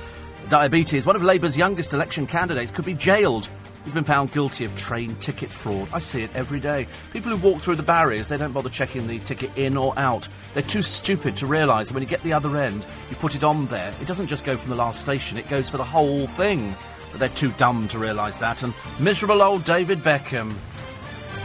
[0.50, 1.08] diabetes.
[1.08, 3.50] One of Labour's youngest election candidates could be jailed.
[3.86, 5.88] He's been found guilty of train ticket fraud.
[5.94, 6.88] I see it every day.
[7.14, 10.28] People who walk through the barriers, they don't bother checking the ticket in or out.
[10.56, 13.44] They're too stupid to realise that when you get the other end, you put it
[13.44, 13.94] on there.
[14.02, 16.76] It doesn't just go from the last station, it goes for the whole thing.
[17.12, 18.64] But they're too dumb to realise that.
[18.64, 20.56] And miserable old David Beckham.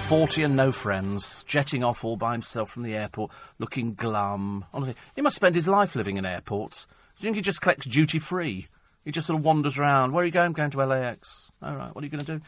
[0.09, 4.64] 40 and no friends, jetting off all by himself from the airport, looking glum.
[4.72, 6.86] Honestly, he must spend his life living in airports.
[6.86, 8.66] Do you think he just collects duty free?
[9.05, 10.12] He just sort of wanders around.
[10.12, 10.53] Where are you going?
[10.53, 11.51] Going to LAX.
[11.62, 12.44] All right, what are you going to do?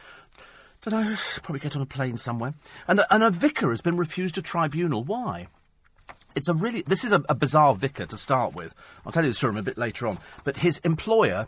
[0.83, 1.17] Don't know.
[1.43, 2.55] Probably get on a plane somewhere.
[2.89, 5.05] And, the, and a vicar has been refused a tribunal.
[5.05, 5.47] Why?
[6.35, 6.83] It's a really.
[6.83, 8.75] This is a, a bizarre vicar to start with.
[9.05, 10.19] I'll tell you the story a bit later on.
[10.45, 11.47] But his employer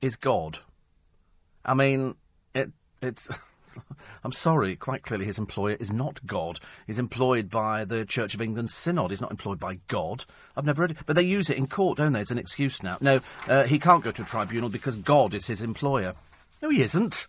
[0.00, 0.60] is God.
[1.64, 2.16] I mean,
[2.54, 2.70] it,
[3.00, 3.28] it's.
[4.24, 6.60] I'm sorry, quite clearly his employer is not God.
[6.86, 9.10] He's employed by the Church of England Synod.
[9.10, 10.24] He's not employed by God.
[10.56, 10.98] I've never heard it.
[11.06, 12.98] But they use it in court, don't they, as an excuse now?
[13.00, 16.14] No, uh, he can't go to a tribunal because God is his employer.
[16.62, 17.26] No, he isn't.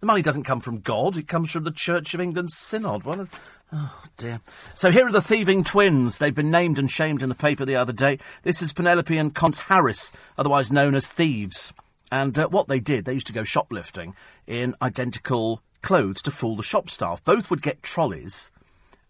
[0.00, 3.02] The money doesn't come from God, it comes from the Church of England Synod.
[3.02, 3.26] Well,
[3.72, 4.40] oh dear.
[4.76, 6.18] So here are the thieving twins.
[6.18, 8.20] They've been named and shamed in the paper the other day.
[8.44, 11.72] This is Penelope and Constance Harris, otherwise known as thieves.
[12.12, 14.14] And uh, what they did, they used to go shoplifting
[14.46, 17.24] in identical clothes to fool the shop staff.
[17.24, 18.50] Both would get trolleys.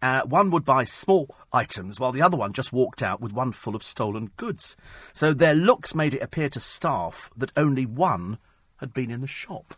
[0.01, 3.51] Uh, one would buy small items, while the other one just walked out with one
[3.53, 4.77] full of stolen goods.
[5.13, 8.39] So their looks made it appear to staff that only one
[8.77, 9.75] had been in the shop.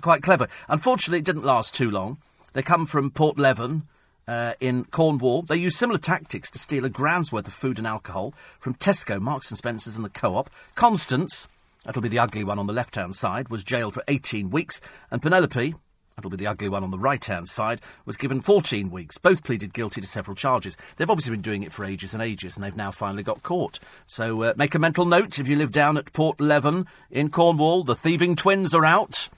[0.00, 0.48] Quite clever.
[0.68, 2.18] Unfortunately, it didn't last too long.
[2.52, 3.82] They come from Porthleven
[4.26, 5.42] uh, in Cornwall.
[5.42, 9.20] They use similar tactics to steal a grand's worth of food and alcohol from Tesco,
[9.20, 10.50] Marks and Spencer's, and the Co-op.
[10.74, 11.48] Constance,
[11.84, 15.22] that'll be the ugly one on the left-hand side, was jailed for 18 weeks, and
[15.22, 15.74] Penelope,
[16.16, 19.18] that'll be the ugly one on the right-hand side, was given 14 weeks.
[19.18, 20.76] Both pleaded guilty to several charges.
[20.96, 23.78] They've obviously been doing it for ages and ages, and they've now finally got caught.
[24.06, 27.84] So uh, make a mental note if you live down at Porthleven in Cornwall.
[27.84, 29.28] The thieving twins are out.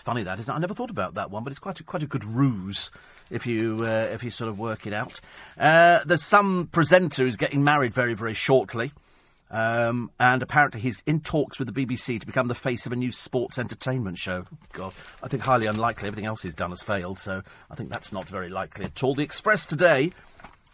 [0.00, 0.56] It's funny that, isn't it?
[0.56, 2.90] I never thought about that one, but it's quite a, quite a good ruse
[3.28, 5.20] if you uh, if you sort of work it out.
[5.58, 8.92] Uh, there's some presenter who's getting married very very shortly.
[9.50, 12.96] Um, and apparently he's in talks with the BBC to become the face of a
[12.96, 14.44] new sports entertainment show.
[14.72, 14.92] God,
[15.22, 16.06] I think highly unlikely.
[16.06, 19.14] Everything else he's done has failed, so I think that's not very likely at all.
[19.14, 20.12] The Express today,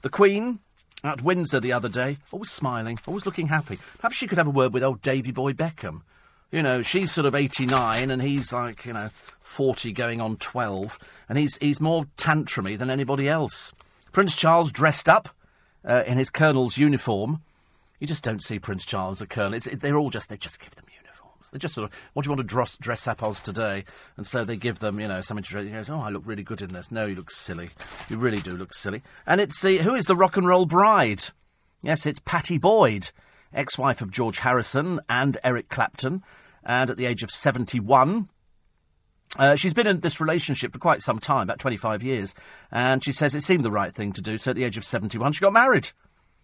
[0.02, 0.58] the Queen
[1.02, 3.78] at Windsor the other day, always smiling, always looking happy.
[3.98, 6.02] Perhaps she could have a word with old Davy Boy Beckham.
[6.50, 9.10] You know, she's sort of 89 and he's like, you know,
[9.40, 10.98] 40 going on 12.
[11.28, 13.72] And he's, he's more tantrumy than anybody else.
[14.12, 15.28] Prince Charles dressed up
[15.84, 17.42] uh, in his colonel's uniform.
[18.00, 19.54] You just don't see Prince Charles a colonel.
[19.54, 21.50] It, they're all just, they just give them uniforms.
[21.50, 23.84] They just sort of, what do you want to dress, dress up as today?
[24.16, 25.64] And so they give them, you know, something to dress.
[25.64, 26.90] He goes, oh, I look really good in this.
[26.90, 27.70] No, you look silly.
[28.08, 29.02] You really do look silly.
[29.26, 31.24] And it's the, who is the rock and roll bride?
[31.82, 33.10] Yes, it's Pattie Boyd
[33.56, 36.22] ex wife of George Harrison and Eric Clapton,
[36.62, 38.28] and at the age of 71.
[39.36, 42.34] Uh, she's been in this relationship for quite some time, about 25 years,
[42.70, 44.84] and she says it seemed the right thing to do, so at the age of
[44.84, 45.90] 71, she got married.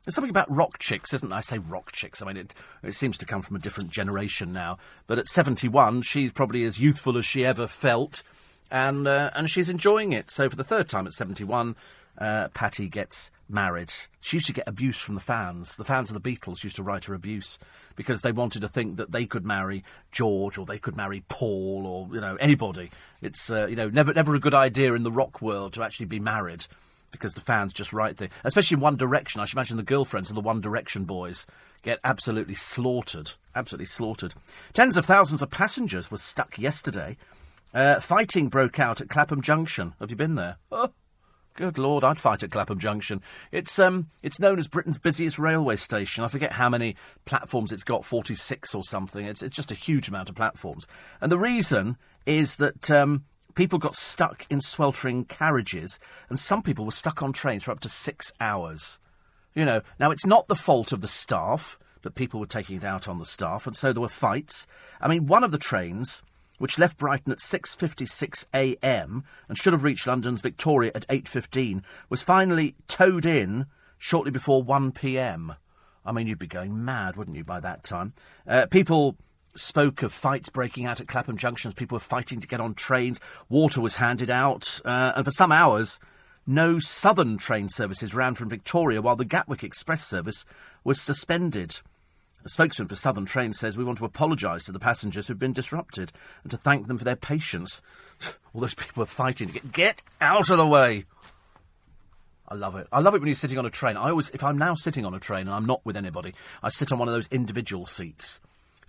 [0.04, 1.38] There's something about rock chicks, isn't there?
[1.38, 2.20] I say rock chicks.
[2.20, 4.78] I mean, it, it seems to come from a different generation now.
[5.06, 8.24] But at 71, she's probably as youthful as she ever felt,
[8.70, 10.30] and, uh, and she's enjoying it.
[10.30, 11.76] So for the third time at 71,
[12.18, 13.92] uh, Pattie gets married.
[14.20, 15.76] She used to get abuse from the fans.
[15.76, 17.58] The fans of the Beatles used to write her abuse
[17.94, 21.86] because they wanted to think that they could marry George or they could marry Paul
[21.86, 22.90] or you know anybody.
[23.20, 26.06] It's uh, you know never never a good idea in the rock world to actually
[26.06, 26.66] be married
[27.12, 28.30] because the fans just write there.
[28.42, 31.46] Especially in One Direction, I should imagine the girlfriends of the One Direction boys
[31.82, 33.32] get absolutely slaughtered.
[33.54, 34.34] Absolutely slaughtered.
[34.72, 37.16] Tens of thousands of passengers were stuck yesterday.
[37.72, 39.94] Uh, fighting broke out at Clapham Junction.
[40.00, 40.56] Have you been there?
[40.72, 40.90] Oh.
[41.54, 43.20] Good Lord, I'd fight at Clapham Junction.
[43.50, 46.24] It's um, it's known as Britain's busiest railway station.
[46.24, 46.96] I forget how many
[47.26, 49.26] platforms it's got, forty-six or something.
[49.26, 50.86] It's it's just a huge amount of platforms,
[51.20, 53.24] and the reason is that um,
[53.54, 55.98] people got stuck in sweltering carriages,
[56.28, 58.98] and some people were stuck on trains for up to six hours.
[59.54, 62.84] You know, now it's not the fault of the staff, but people were taking it
[62.84, 64.66] out on the staff, and so there were fights.
[65.00, 66.22] I mean, one of the trains
[66.62, 69.24] which left Brighton at 6:56 a.m.
[69.48, 73.66] and should have reached London's Victoria at 8:15, was finally towed in
[73.98, 75.56] shortly before 1 p.m.
[76.06, 78.12] I mean, you'd be going mad, wouldn't you, by that time?
[78.46, 79.16] Uh, people
[79.54, 82.74] spoke of fights breaking out at Clapham Junction as people were fighting to get on
[82.74, 83.20] trains.
[83.48, 86.00] Water was handed out, uh, and for some hours,
[86.46, 90.44] no southern train services ran from Victoria while the Gatwick Express service
[90.84, 91.80] was suspended.
[92.44, 95.52] A spokesman for Southern Trains says we want to apologise to the passengers who've been
[95.52, 96.10] disrupted
[96.42, 97.80] and to thank them for their patience.
[98.52, 101.04] All those people are fighting to get get out of the way.
[102.48, 102.88] I love it.
[102.90, 103.96] I love it when you're sitting on a train.
[103.96, 106.68] I always, if I'm now sitting on a train and I'm not with anybody, I
[106.68, 108.40] sit on one of those individual seats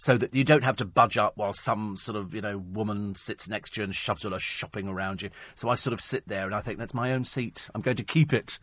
[0.04, 3.16] so that you don't have to budge up while some sort of you know woman
[3.16, 5.30] sits next to you and shoves all her shopping around you.
[5.56, 7.70] So I sort of sit there and I think that's my own seat.
[7.74, 8.60] I'm going to keep it.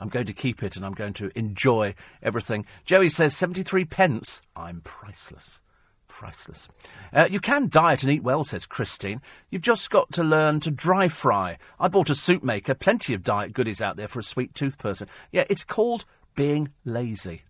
[0.00, 2.66] I'm going to keep it and I'm going to enjoy everything.
[2.84, 4.42] Joey says 73 pence.
[4.56, 5.60] I'm priceless.
[6.08, 6.68] Priceless.
[7.12, 9.22] Uh, you can diet and eat well, says Christine.
[9.48, 11.58] You've just got to learn to dry fry.
[11.78, 14.76] I bought a soup maker, plenty of diet goodies out there for a sweet tooth
[14.76, 15.06] person.
[15.30, 17.42] Yeah, it's called being lazy.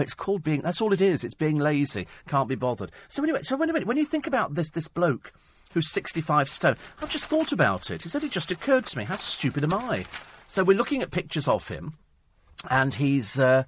[0.00, 0.60] It's called being.
[0.60, 1.24] That's all it is.
[1.24, 2.06] It's being lazy.
[2.26, 2.92] Can't be bothered.
[3.08, 3.88] So anyway, so wait a minute.
[3.88, 5.32] When you think about this, this bloke
[5.72, 8.04] who's sixty-five stone, I've just thought about it.
[8.04, 9.04] It's only just occurred to me.
[9.04, 10.04] How stupid am I?
[10.46, 11.94] So we're looking at pictures of him,
[12.70, 13.38] and he's.
[13.38, 13.64] Uh,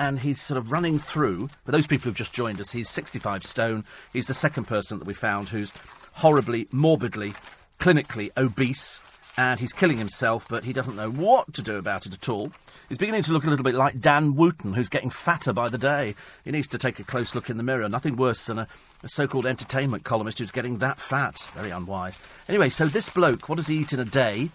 [0.00, 1.48] and he's sort of running through.
[1.64, 3.84] For those people who've just joined us, he's 65 stone.
[4.12, 5.72] He's the second person that we found who's
[6.12, 7.34] horribly, morbidly,
[7.80, 9.02] clinically obese
[9.38, 12.52] and he's killing himself, but he doesn't know what to do about it at all.
[12.88, 15.76] He's beginning to look a little bit like Dan Wootton, who's getting fatter by the
[15.76, 16.14] day.
[16.42, 17.86] He needs to take a close look in the mirror.
[17.86, 18.68] Nothing worse than a,
[19.02, 21.46] a so called entertainment columnist who's getting that fat.
[21.54, 22.18] Very unwise.
[22.48, 24.48] Anyway, so this bloke, what does he eat in a day?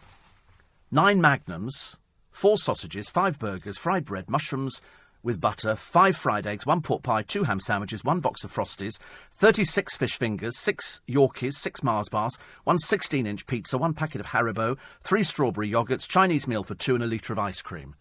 [0.92, 1.98] Nine magnums,
[2.32, 4.82] four sausages, five burgers, fried bread, mushrooms,
[5.22, 9.00] with butter, five fried eggs, one pork pie, two ham sandwiches, one box of Frosties,
[9.36, 14.28] 36 fish fingers, six Yorkies, six Mars bars, one 16 inch pizza, one packet of
[14.28, 17.94] Haribo, three strawberry yogurts, Chinese meal for two, and a litre of ice cream.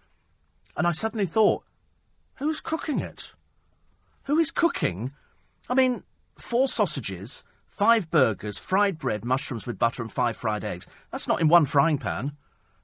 [0.77, 1.65] And I suddenly thought,
[2.37, 3.33] who's cooking it?
[4.25, 5.13] Who is cooking?
[5.69, 6.03] I mean,
[6.37, 10.87] four sausages, five burgers, fried bread, mushrooms with butter, and five fried eggs.
[11.11, 12.33] That's not in one frying pan.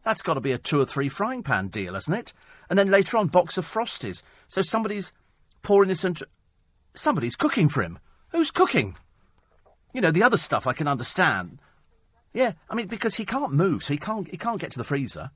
[0.04, 2.32] That's got to be a two or three frying pan deal, hasn't it?
[2.70, 4.22] And then later on, box of Frosties.
[4.46, 5.12] So somebody's
[5.62, 6.26] pouring this into.
[6.94, 7.98] Somebody's cooking for him.
[8.30, 8.96] Who's cooking?
[9.92, 11.58] You know, the other stuff I can understand.
[12.32, 14.84] Yeah, I mean, because he can't move, so he can't, he can't get to the
[14.84, 15.30] freezer.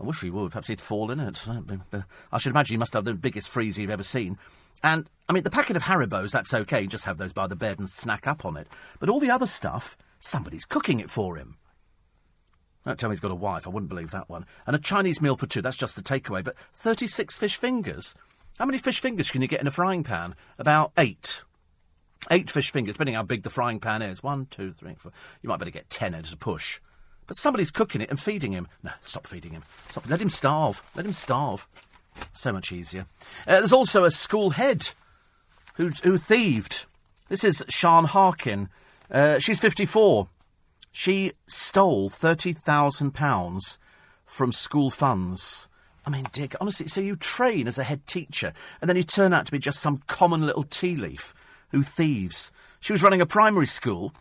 [0.00, 0.52] I wish he would.
[0.52, 1.40] Perhaps he'd fall in it.
[1.48, 4.38] Uh, I should imagine he must have the biggest freezer you've ever seen.
[4.82, 6.86] And, I mean, the packet of Haribos, that's okay.
[6.86, 8.68] Just have those by the bed and snack up on it.
[9.00, 11.56] But all the other stuff, somebody's cooking it for him.
[12.84, 13.66] Don't tell me he's got a wife.
[13.66, 14.46] I wouldn't believe that one.
[14.66, 15.62] And a Chinese meal for two.
[15.62, 16.44] That's just the takeaway.
[16.44, 18.14] But 36 fish fingers.
[18.58, 20.36] How many fish fingers can you get in a frying pan?
[20.58, 21.42] About eight.
[22.30, 24.22] Eight fish fingers, depending how big the frying pan is.
[24.22, 25.12] One, two, three, four.
[25.42, 26.80] You might better get ten as a push.
[27.26, 28.68] But somebody's cooking it and feeding him.
[28.82, 29.64] No, stop feeding him.
[29.90, 30.08] Stop.
[30.08, 30.82] Let him starve.
[30.94, 31.66] Let him starve.
[32.32, 33.06] So much easier.
[33.46, 34.90] Uh, there's also a school head
[35.74, 36.86] who, who thieved.
[37.28, 38.68] This is Sian Harkin.
[39.10, 40.28] Uh, she's 54.
[40.92, 43.78] She stole £30,000
[44.24, 45.68] from school funds.
[46.06, 49.32] I mean, Dick, honestly, so you train as a head teacher, and then you turn
[49.32, 51.34] out to be just some common little tea leaf
[51.70, 52.52] who thieves.
[52.80, 54.14] She was running a primary school,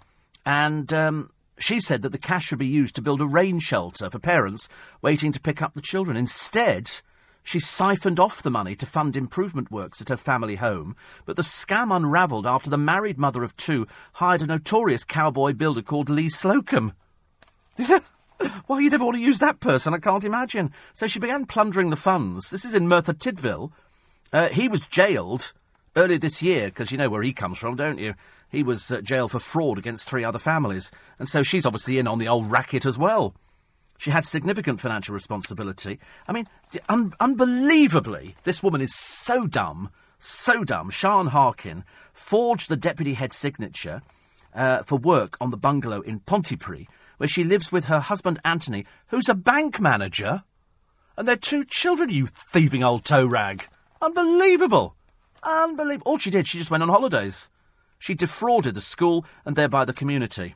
[0.46, 4.10] and um, she said that the cash should be used to build a rain shelter
[4.10, 4.68] for parents
[5.02, 6.18] waiting to pick up the children.
[6.18, 6.90] Instead,
[7.44, 10.96] she siphoned off the money to fund improvement works at her family home,
[11.26, 15.84] but the scam unravelled after the married mother of two hired a notorious cowboy builder
[15.84, 16.94] called Lee Slocum.
[18.66, 20.72] Why you'd ever want to use that person, I can't imagine.
[20.94, 22.50] So she began plundering the funds.
[22.50, 23.72] This is in Merthyr Tydfil.
[24.34, 25.54] Uh, he was jailed
[25.96, 28.16] earlier this year, because you know where he comes from, don't you?
[28.56, 30.92] He was uh, jailed for fraud against three other families.
[31.20, 33.36] And so she's obviously in on the old racket as well.
[33.98, 36.00] She had significant financial responsibility.
[36.28, 36.48] I mean,
[36.90, 39.90] un- unbelievably, this woman is so dumb,
[40.20, 40.92] so dumb.
[40.92, 41.84] Sian Harkin
[42.14, 44.02] forged the deputy head signature
[44.54, 46.88] uh, for work on the bungalow in Pontypridd,
[47.18, 50.44] where she lives with her husband Anthony, who's a bank manager,
[51.18, 52.10] and their two children.
[52.10, 53.68] You thieving old toe rag!
[54.02, 54.96] Unbelievable,
[55.44, 56.12] unbelievable.
[56.12, 57.50] All she did, she just went on holidays.
[58.00, 60.56] She defrauded the school and thereby the community.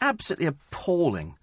[0.00, 1.36] Absolutely appalling.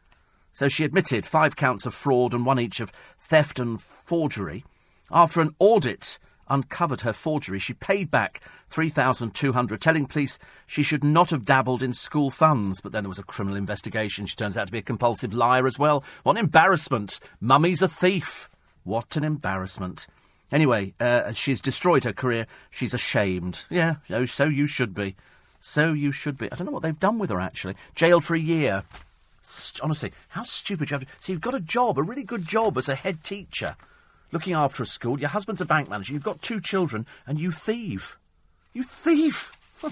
[0.54, 4.66] So she admitted five counts of fraud and one each of theft and forgery.
[5.10, 6.20] After an audit
[6.50, 11.94] uncovered her forgery, she paid back 3200 telling police she should not have dabbled in
[11.94, 12.82] school funds.
[12.82, 14.26] But then there was a criminal investigation.
[14.26, 16.04] She turns out to be a compulsive liar as well.
[16.24, 17.20] What an embarrassment.
[17.40, 18.50] Mummy's a thief.
[18.84, 20.08] What an embarrassment.
[20.52, 22.46] Anyway, uh, she's destroyed her career.
[22.70, 23.62] She's ashamed.
[23.70, 23.96] Yeah,
[24.26, 25.16] so you should be.
[25.60, 26.52] So you should be.
[26.52, 27.76] I don't know what they've done with her, actually.
[27.96, 28.84] Jailed for a year.
[29.42, 31.14] St- honestly, how stupid you have to...
[31.20, 33.76] So you've got a job, a really good job as a head teacher,
[34.32, 35.20] looking after a school.
[35.20, 36.14] Your husband's a bank manager.
[36.14, 38.18] You've got two children, and you thieve.
[38.74, 39.52] You thieve!
[39.84, 39.92] Oh,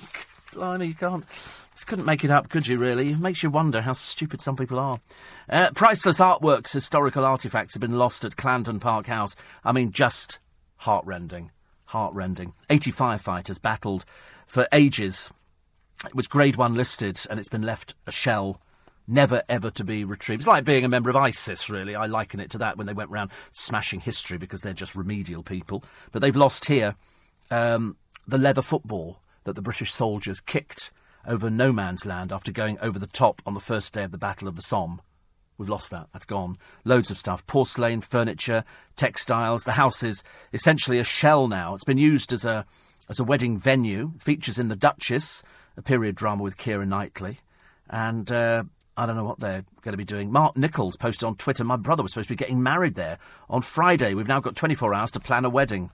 [0.53, 1.26] blimey, you can't...
[1.74, 3.10] Just couldn't make it up, could you, really?
[3.10, 4.99] It makes you wonder how stupid some people are.
[5.49, 9.36] Uh, priceless artworks, historical artefacts have been lost at Clarendon Park House.
[9.64, 10.38] I mean, just
[10.80, 11.51] heartrending.
[11.86, 12.53] Heartrending.
[12.69, 14.05] 80 firefighters battled
[14.47, 15.32] for ages.
[16.05, 18.61] It was Grade 1 listed, and it's been left a shell
[19.09, 20.41] never ever to be retrieved.
[20.41, 21.95] It's like being a member of ISIS, really.
[21.95, 25.43] I liken it to that when they went around smashing history because they're just remedial
[25.43, 25.84] people.
[26.11, 26.95] But they've lost here
[27.49, 30.91] um, the leather football that the British soldiers kicked
[31.25, 34.17] over no man's land after going over the top on the first day of the
[34.17, 35.01] Battle of the Somme.
[35.60, 36.07] We've lost that.
[36.14, 36.57] That's gone.
[36.86, 37.45] Loads of stuff.
[37.45, 38.64] Porcelain, furniture,
[38.95, 39.66] textiles.
[39.66, 41.76] The house is essentially a shell now.
[41.76, 42.66] It's been used as a
[43.10, 44.14] as a wedding venue.
[44.20, 45.43] Features in The Duchess,
[45.76, 47.39] a period drama with Keira Knightley.
[47.89, 48.64] And uh,
[48.95, 50.32] I don't know what they're going to be doing.
[50.32, 53.18] Mark Nichols posted on Twitter, my brother was supposed to be getting married there
[53.49, 54.14] on Friday.
[54.14, 55.89] We've now got 24 hours to plan a wedding.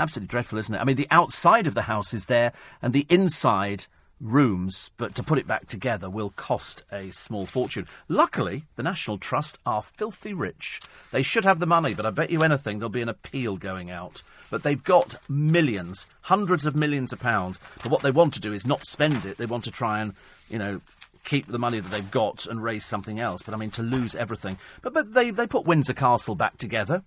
[0.00, 0.78] Absolutely dreadful, isn't it?
[0.78, 2.52] I mean, the outside of the house is there,
[2.82, 3.86] and the inside
[4.20, 7.86] rooms, but to put it back together will cost a small fortune.
[8.08, 10.80] Luckily, the National Trust are filthy rich.
[11.12, 13.90] They should have the money, but I bet you anything there'll be an appeal going
[13.90, 14.22] out.
[14.50, 17.58] But they've got millions, hundreds of millions of pounds.
[17.82, 19.38] But what they want to do is not spend it.
[19.38, 20.14] They want to try and,
[20.48, 20.80] you know,
[21.24, 23.42] keep the money that they've got and raise something else.
[23.42, 24.58] But I mean, to lose everything.
[24.82, 27.02] But but they they put Windsor Castle back together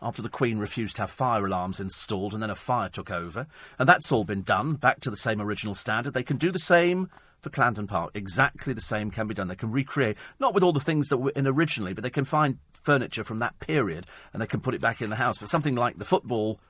[0.00, 3.46] after the Queen refused to have fire alarms installed and then a fire took over.
[3.78, 6.14] And that's all been done, back to the same original standard.
[6.14, 7.08] They can do the same
[7.40, 8.10] for Clandon Park.
[8.14, 9.48] Exactly the same can be done.
[9.48, 12.24] They can recreate, not with all the things that were in originally, but they can
[12.24, 15.38] find furniture from that period and they can put it back in the house.
[15.38, 16.60] But something like the football,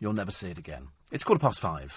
[0.00, 0.88] you'll never see it again.
[1.10, 1.94] It's quarter past five.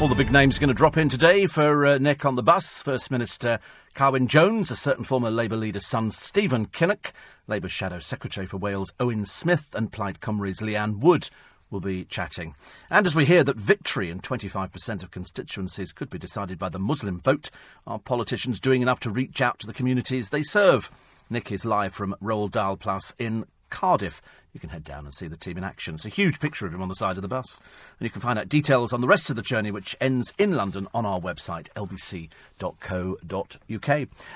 [0.00, 2.42] All the big names are going to drop in today for uh, Nick on the
[2.42, 2.82] bus.
[2.82, 3.60] First Minister
[3.94, 7.12] Carwyn Jones, a certain former Labour leader's son Stephen Kinnock,
[7.46, 11.30] Labour Shadow Secretary for Wales Owen Smith, and Plaid Cymru's Leanne Wood
[11.70, 12.56] will be chatting.
[12.90, 16.80] And as we hear that victory in 25% of constituencies could be decided by the
[16.80, 17.50] Muslim vote,
[17.86, 20.90] are politicians doing enough to reach out to the communities they serve?
[21.30, 24.20] Nick is live from Roald Dahl Plass in Cardiff.
[24.52, 25.96] You can head down and see the team in action.
[25.96, 27.58] It's a huge picture of him on the side of the bus.
[27.98, 30.54] And you can find out details on the rest of the journey, which ends in
[30.54, 32.28] London, on our website, lbc.co.uk.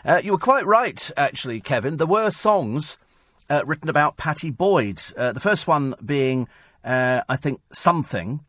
[0.04, 1.98] Uh, you were quite right, actually, Kevin.
[1.98, 2.98] There were songs
[3.48, 5.00] uh, written about Pattie Boyd.
[5.16, 6.48] Uh, the first one being,
[6.84, 8.40] uh, I think, Something,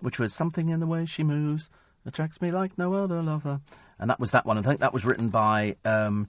[0.00, 1.70] which was Something in the Way She Moves
[2.06, 3.60] Attracts Me Like No Other Lover.
[3.98, 4.58] And that was that one.
[4.58, 6.28] I think that was written by um,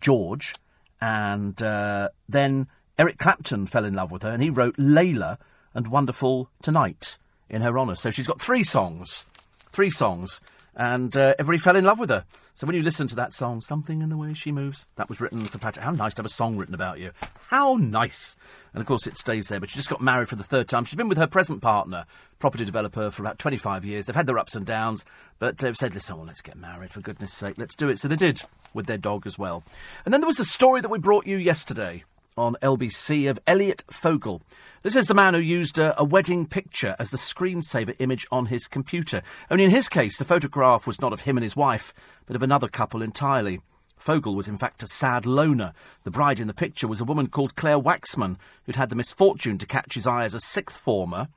[0.00, 0.54] George.
[1.00, 2.68] And uh, then
[2.98, 5.36] Eric Clapton fell in love with her, and he wrote Layla
[5.74, 7.18] and Wonderful Tonight
[7.50, 7.94] in her honour.
[7.94, 9.26] So she's got three songs.
[9.70, 10.40] Three songs.
[10.74, 12.24] And uh, everybody fell in love with her.
[12.54, 15.20] So when you listen to that song, Something in the Way She Moves, that was
[15.20, 15.84] written for Patrick.
[15.84, 17.10] How nice to have a song written about you.
[17.48, 18.34] How nice.
[18.72, 19.60] And of course, it stays there.
[19.60, 20.86] But she just got married for the third time.
[20.86, 22.06] She's been with her present partner,
[22.38, 24.06] property developer, for about 25 years.
[24.06, 25.04] They've had their ups and downs,
[25.38, 27.58] but they've said, listen, well, let's get married, for goodness sake.
[27.58, 27.98] Let's do it.
[27.98, 28.40] So they did,
[28.72, 29.64] with their dog as well.
[30.06, 32.04] And then there was the story that we brought you yesterday
[32.36, 34.42] on LBC of Elliot Fogel.
[34.82, 38.46] This is the man who used a, a, wedding picture as the screensaver image on
[38.46, 39.22] his computer.
[39.50, 41.94] Only in his case, the photograph was not of him and his wife,
[42.26, 43.60] but of another couple entirely.
[43.96, 45.72] Fogel was in fact a sad loner.
[46.04, 49.58] The bride in the picture was a woman called Claire Waxman, who'd had the misfortune
[49.58, 51.28] to catch his eye as a sixth former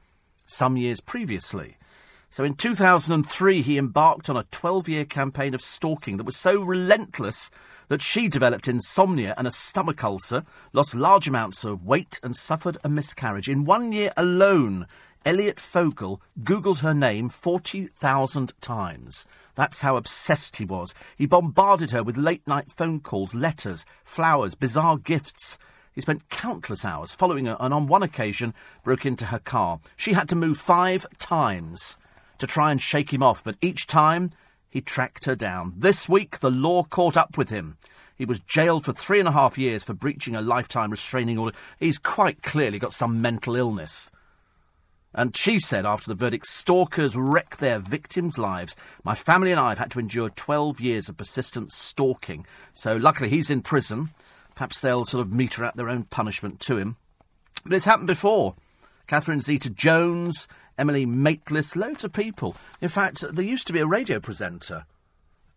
[0.46, 1.78] some years previously.
[2.32, 6.62] So in 2003, he embarked on a 12 year campaign of stalking that was so
[6.62, 7.50] relentless
[7.88, 12.78] that she developed insomnia and a stomach ulcer, lost large amounts of weight, and suffered
[12.84, 13.50] a miscarriage.
[13.50, 14.86] In one year alone,
[15.26, 19.26] Elliot Fogel Googled her name 40,000 times.
[19.56, 20.94] That's how obsessed he was.
[21.18, 25.58] He bombarded her with late night phone calls, letters, flowers, bizarre gifts.
[25.92, 28.54] He spent countless hours following her and on one occasion
[28.84, 29.80] broke into her car.
[29.98, 31.98] She had to move five times
[32.40, 34.32] to try and shake him off, but each time
[34.70, 35.74] he tracked her down.
[35.78, 37.78] This week, the law caught up with him.
[38.16, 41.58] He was jailed for three and a half years for breaching a lifetime restraining order.
[41.80, 44.12] He's quite clearly got some mental illness.
[45.14, 48.76] And she said after the verdict, stalkers wreck their victims' lives.
[49.04, 52.46] My family and I have had to endure 12 years of persistent stalking.
[52.74, 54.10] So luckily he's in prison.
[54.54, 56.98] Perhaps they'll sort of meter out their own punishment to him.
[57.64, 58.56] But it's happened before.
[59.08, 60.48] Catherine Zeta Jones,
[60.80, 62.56] Emily Maitlis, loads of people.
[62.80, 64.86] In fact, there used to be a radio presenter,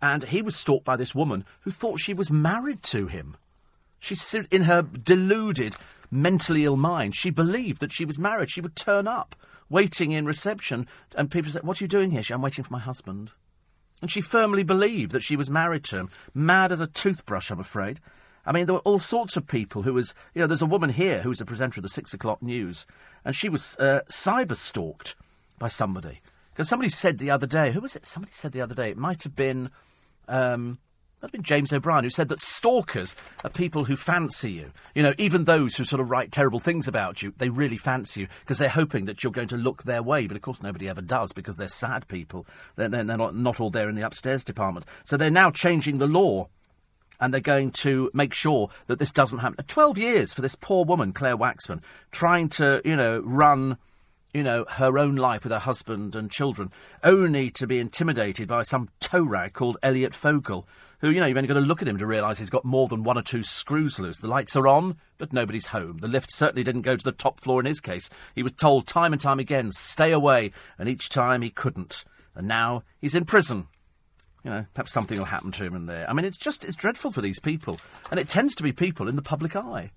[0.02, 3.36] and he was stalked by this woman who thought she was married to him.
[4.00, 4.16] She,
[4.50, 5.76] in her deluded,
[6.10, 8.50] mentally ill mind, she believed that she was married.
[8.50, 9.36] She would turn up,
[9.70, 12.72] waiting in reception, and people said, "What are you doing here?" She, "I'm waiting for
[12.72, 13.30] my husband."
[14.00, 16.10] And she firmly believed that she was married to him.
[16.34, 18.00] Mad as a toothbrush, I'm afraid.
[18.44, 20.90] I mean, there were all sorts of people who was, you know, there's a woman
[20.90, 22.86] here who was a presenter of the six o'clock news,
[23.24, 25.14] and she was uh, cyber stalked
[25.58, 26.20] by somebody.
[26.52, 28.04] Because somebody said the other day, who was it?
[28.04, 29.70] Somebody said the other day, it might have been,
[30.28, 30.78] um,
[31.22, 33.14] might have been James O'Brien, who said that stalkers
[33.44, 34.72] are people who fancy you.
[34.94, 38.22] You know, even those who sort of write terrible things about you, they really fancy
[38.22, 40.26] you because they're hoping that you're going to look their way.
[40.26, 42.44] But of course, nobody ever does because they're sad people.
[42.76, 44.84] They're, they're, not, not all there in the upstairs department.
[45.04, 46.48] So they're now changing the law
[47.22, 49.64] and they're going to make sure that this doesn't happen.
[49.66, 53.78] Twelve years for this poor woman, Claire Waxman, trying to, you know, run,
[54.34, 56.72] you know, her own life with her husband and children,
[57.04, 60.66] only to be intimidated by some tow rag called Elliot Fogel,
[60.98, 62.88] who, you know, you've only got to look at him to realise he's got more
[62.88, 64.18] than one or two screws loose.
[64.18, 65.98] The lights are on, but nobody's home.
[65.98, 68.10] The lift certainly didn't go to the top floor in his case.
[68.34, 72.04] He was told time and time again, stay away, and each time he couldn't.
[72.34, 73.68] And now he's in prison
[74.44, 76.08] you know, perhaps something will happen to him in there.
[76.08, 77.78] I mean, it's just, it's dreadful for these people.
[78.10, 79.90] And it tends to be people in the public eye.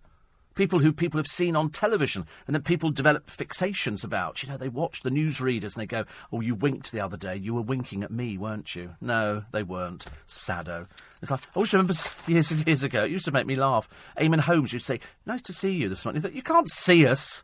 [0.53, 4.41] People who people have seen on television and that people develop fixations about.
[4.41, 7.35] You know, they watch the newsreaders and they go, Oh, you winked the other day.
[7.35, 8.95] You were winking at me, weren't you?
[9.01, 10.05] No, they weren't.
[10.25, 10.87] Sado.
[11.21, 11.93] It's like, I always remember
[12.27, 13.89] years and years ago, it used to make me laugh.
[14.17, 16.23] Eamonn Holmes to say, Nice to see you this morning.
[16.33, 17.43] You can't see us.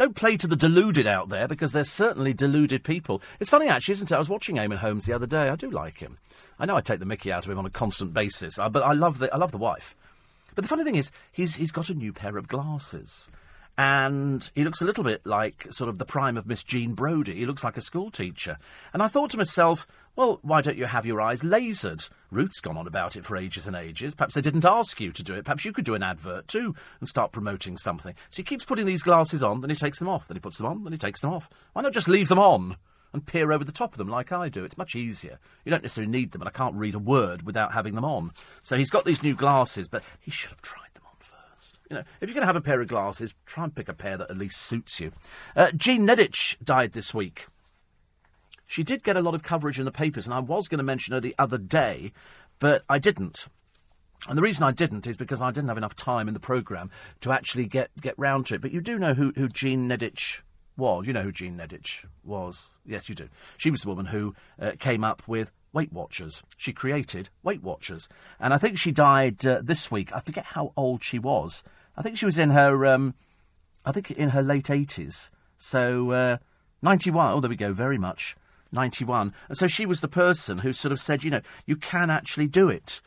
[0.00, 3.20] Don't play to the deluded out there because there's certainly deluded people.
[3.38, 4.14] It's funny, actually, isn't it?
[4.14, 5.50] I was watching Eamonn Holmes the other day.
[5.50, 6.16] I do like him.
[6.58, 8.82] I know I take the mickey out of him on a constant basis, uh, but
[8.82, 9.94] I love the I love the wife.
[10.54, 13.30] But the funny thing is, he's he's got a new pair of glasses.
[13.76, 17.34] And he looks a little bit like sort of the prime of Miss Jean Brodie.
[17.34, 18.56] He looks like a school teacher.
[18.94, 19.86] And I thought to myself,
[20.20, 22.10] well, why don't you have your eyes lasered?
[22.30, 24.14] Ruth's gone on about it for ages and ages.
[24.14, 25.46] Perhaps they didn't ask you to do it.
[25.46, 28.14] Perhaps you could do an advert too and start promoting something.
[28.28, 30.58] So he keeps putting these glasses on, then he takes them off, then he puts
[30.58, 31.48] them on, then he takes them off.
[31.72, 32.76] Why not just leave them on?
[33.14, 34.62] and peer over the top of them like I do.
[34.62, 35.38] It's much easier.
[35.64, 38.30] You don't necessarily need them, and I can't read a word without having them on.
[38.62, 41.78] So he's got these new glasses, but he should have tried them on first.
[41.90, 43.94] You know, if you're going to have a pair of glasses, try and pick a
[43.94, 45.10] pair that at least suits you.
[45.56, 47.48] Uh, Jean Nidetch died this week.
[48.70, 50.84] She did get a lot of coverage in the papers, and I was going to
[50.84, 52.12] mention her the other day,
[52.60, 53.48] but I didn't.
[54.28, 56.88] And the reason I didn't is because I didn't have enough time in the programme
[57.22, 58.60] to actually get, get round to it.
[58.60, 60.42] But you do know who, who Jean Nidetch
[60.76, 61.08] was.
[61.08, 62.76] You know who Jean Nidetch was.
[62.86, 63.28] Yes, you do.
[63.56, 66.44] She was the woman who uh, came up with Weight Watchers.
[66.56, 68.08] She created Weight Watchers.
[68.38, 70.14] And I think she died uh, this week.
[70.14, 71.64] I forget how old she was.
[71.96, 73.14] I think she was in her, um,
[73.84, 75.30] I think in her late 80s.
[75.58, 76.36] So, uh,
[76.82, 77.32] 91.
[77.32, 77.72] Oh, there we go.
[77.72, 78.36] Very much.
[78.72, 79.34] 91.
[79.48, 82.46] And so she was the person who sort of said, you know, you can actually
[82.46, 83.00] do it.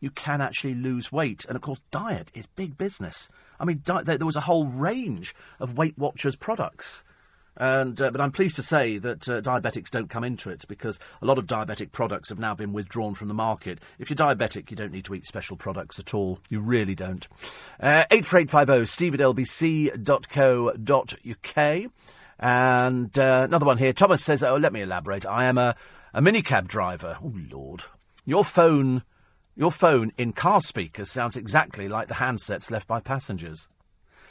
[0.00, 1.44] You can actually lose weight.
[1.46, 3.28] And of course, diet is big business.
[3.58, 7.04] I mean, di- there was a whole range of Weight Watchers products.
[7.58, 10.98] And, uh, but I'm pleased to say that uh, diabetics don't come into it because
[11.22, 13.80] a lot of diabetic products have now been withdrawn from the market.
[13.98, 16.38] If you're diabetic, you don't need to eat special products at all.
[16.50, 17.26] You really don't.
[17.80, 19.96] Uh, 84850 steve at lbc.co.uk.
[22.38, 23.92] And uh, another one here.
[23.92, 25.24] Thomas says, oh, let me elaborate.
[25.26, 25.74] I am a,
[26.12, 27.18] a minicab driver.
[27.22, 27.84] Oh, Lord.
[28.24, 29.02] Your phone,
[29.54, 33.68] your phone in car speakers sounds exactly like the handsets left by passengers.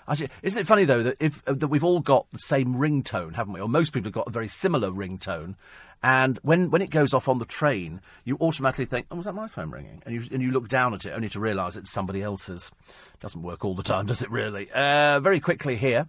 [0.07, 3.35] Actually, isn't it funny though that if uh, that we've all got the same ringtone,
[3.35, 3.59] haven't we?
[3.59, 5.55] Or most people have got a very similar ringtone,
[6.03, 9.33] and when, when it goes off on the train, you automatically think, "Oh, was that
[9.33, 11.89] my phone ringing?" And you and you look down at it only to realise it's
[11.89, 12.71] somebody else's.
[13.19, 14.29] Doesn't work all the time, does it?
[14.29, 14.69] Really?
[14.71, 16.07] Uh, very quickly here.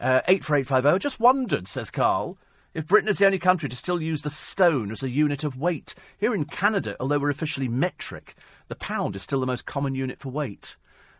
[0.00, 0.98] Uh, 84850.
[0.98, 2.38] Just wondered, says Carl,
[2.72, 5.58] if Britain is the only country to still use the stone as a unit of
[5.58, 5.94] weight.
[6.18, 8.34] Here in Canada, although we're officially metric,
[8.68, 10.76] the pound is still the most common unit for weight.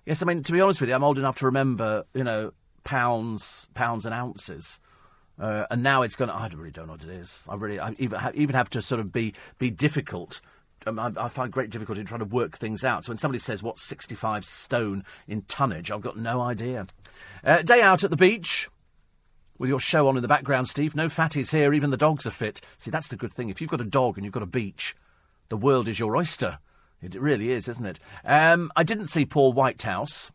[0.07, 2.53] Yes, I mean, to be honest with you, I'm old enough to remember, you know,
[2.85, 4.81] pounds, pounds and ounces.
[5.39, 6.29] Uh, and now it's going.
[6.29, 7.47] to, I really don't know what it is.
[7.49, 10.41] I really, I even ha- even have to sort of be be difficult.
[10.87, 13.05] Um, I, I, find great difficulty in trying to work things out.
[13.05, 16.87] So when somebody says what's 65 stone in tonnage, I've got no idea.
[17.45, 18.69] Uh, day out at the beach
[19.61, 20.97] with your show on in the background, Steve.
[20.97, 21.75] No fatties here.
[21.75, 22.63] Even the dogs are fit.
[22.79, 23.51] See, that's the good thing.
[23.51, 24.97] If you've got a dog and you've got a beach,
[25.51, 26.59] the world is your oyster.
[27.03, 28.01] It really is, isn't it?
[28.25, 30.33] Um, I didn't see Paul Whitehouse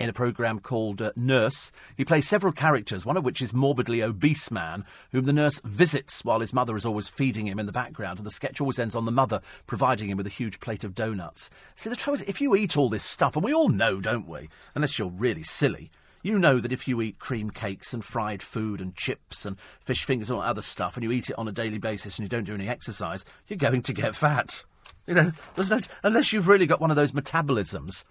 [0.00, 1.72] in a programme called uh, Nurse.
[1.94, 6.24] He plays several characters, one of which is morbidly obese man, whom the nurse visits
[6.24, 8.96] while his mother is always feeding him in the background, and the sketch always ends
[8.96, 11.50] on the mother providing him with a huge plate of donuts.
[11.74, 14.26] See, the trouble is, if you eat all this stuff, and we all know, don't
[14.26, 15.90] we, unless you're really silly,
[16.26, 20.04] you know that if you eat cream cakes and fried food and chips and fish
[20.04, 22.28] fingers and all other stuff, and you eat it on a daily basis and you
[22.28, 24.64] don't do any exercise, you're going to get fat.
[25.06, 28.02] You know, no, unless you've really got one of those metabolisms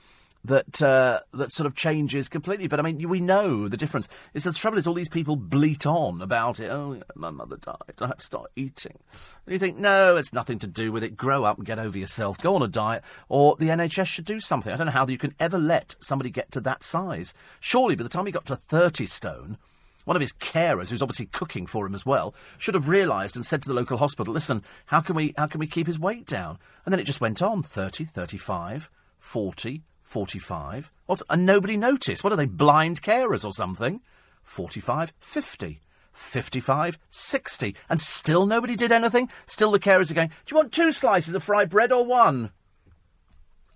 [0.48, 2.68] that uh, that sort of changes completely.
[2.68, 4.08] But I mean, we know the difference.
[4.34, 6.70] It's the trouble is all these people bleat on about it.
[6.70, 7.76] Oh, my mother died.
[8.00, 8.98] I had to start eating.
[9.46, 11.18] And you think, no, it's nothing to do with it.
[11.18, 12.38] Grow up and get over yourself.
[12.40, 14.72] Go on a diet, or the NHS should do something.
[14.72, 17.34] I don't know how you can ever let somebody get to that size.
[17.60, 19.58] Surely, by the time he got to thirty stone.
[20.06, 23.44] One of his carers, who's obviously cooking for him as well, should have realised and
[23.44, 26.28] said to the local hospital, listen, how can we how can we keep his weight
[26.28, 26.60] down?
[26.86, 30.92] And then it just went on 30, 35, 40, 45.
[31.08, 31.22] What?
[31.30, 32.24] And nobody noticed.
[32.24, 34.02] What are they, blind carers or something?
[34.44, 35.82] 45, 50.
[36.14, 37.76] 55, 60.
[37.90, 39.30] And still nobody did anything?
[39.48, 42.52] Still the carers are going, do you want two slices of fried bread or one?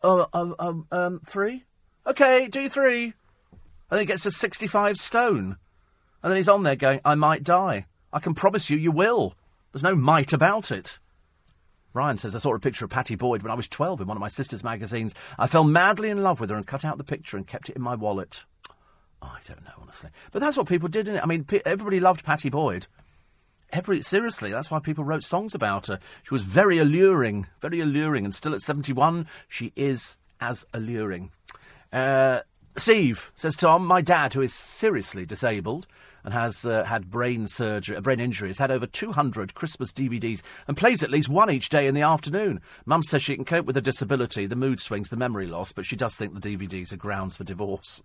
[0.02, 1.66] Oh, um, um, um, three?
[2.06, 3.04] OK, do three.
[3.04, 3.14] And
[3.90, 5.58] then he gets to 65 stone.
[6.24, 7.88] And then he's on there going, I might die.
[8.14, 9.36] I can promise you, you will.
[9.74, 11.00] There's no might about it.
[12.00, 14.16] Ryan says, I saw a picture of Pattie Boyd when I was 12 in one
[14.16, 15.14] of my sister's magazines.
[15.38, 17.76] I fell madly in love with her and cut out the picture and kept it
[17.76, 18.46] in my wallet.
[19.22, 20.10] Oh, I don't know, honestly.
[20.32, 21.24] But that's what people did, didn't it?
[21.24, 22.88] I mean, everybody loved Pattie Boyd.
[23.74, 26.00] Every, seriously, that's why people wrote songs about her.
[26.24, 31.32] She was very alluring, very alluring, and still at 71, she is as alluring.
[31.92, 32.40] Uh,
[32.78, 35.86] Steve, says Tom, my dad, who is seriously disabled,
[36.24, 40.78] and has uh, had brain surgery, a brain injury, had over 200 Christmas DVDs and
[40.78, 42.62] plays at least one each day in the afternoon.
[42.86, 45.86] Mum says she can cope with the disability, the mood swings, the memory loss, but
[45.86, 48.04] she does think the DVDs are grounds for divorce.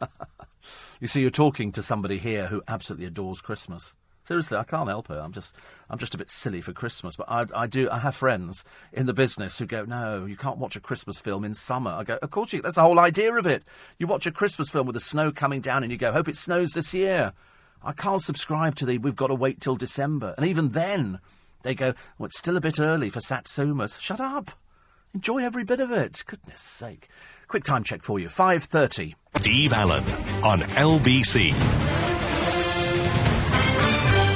[1.00, 3.94] you see, you're talking to somebody here who absolutely adores Christmas.
[4.24, 5.14] Seriously, I can't help it.
[5.14, 5.54] I'm just,
[5.90, 7.16] I'm just a bit silly for Christmas.
[7.16, 7.90] But I, I do.
[7.90, 11.44] I have friends in the business who go, "No, you can't watch a Christmas film
[11.44, 12.62] in summer." I go, "Of course you.
[12.62, 13.64] That's the whole idea of it.
[13.98, 16.36] You watch a Christmas film with the snow coming down, and you go, "Hope it
[16.36, 17.32] snows this year."
[17.84, 18.98] I can't subscribe to the.
[18.98, 21.18] We've got to wait till December, and even then,
[21.64, 24.52] they go, "Well, it's still a bit early for Satsumas." Shut up.
[25.14, 26.22] Enjoy every bit of it.
[26.26, 27.08] Goodness sake.
[27.48, 28.28] Quick time check for you.
[28.28, 29.16] Five thirty.
[29.36, 30.04] Steve Allen
[30.44, 32.01] on LBC.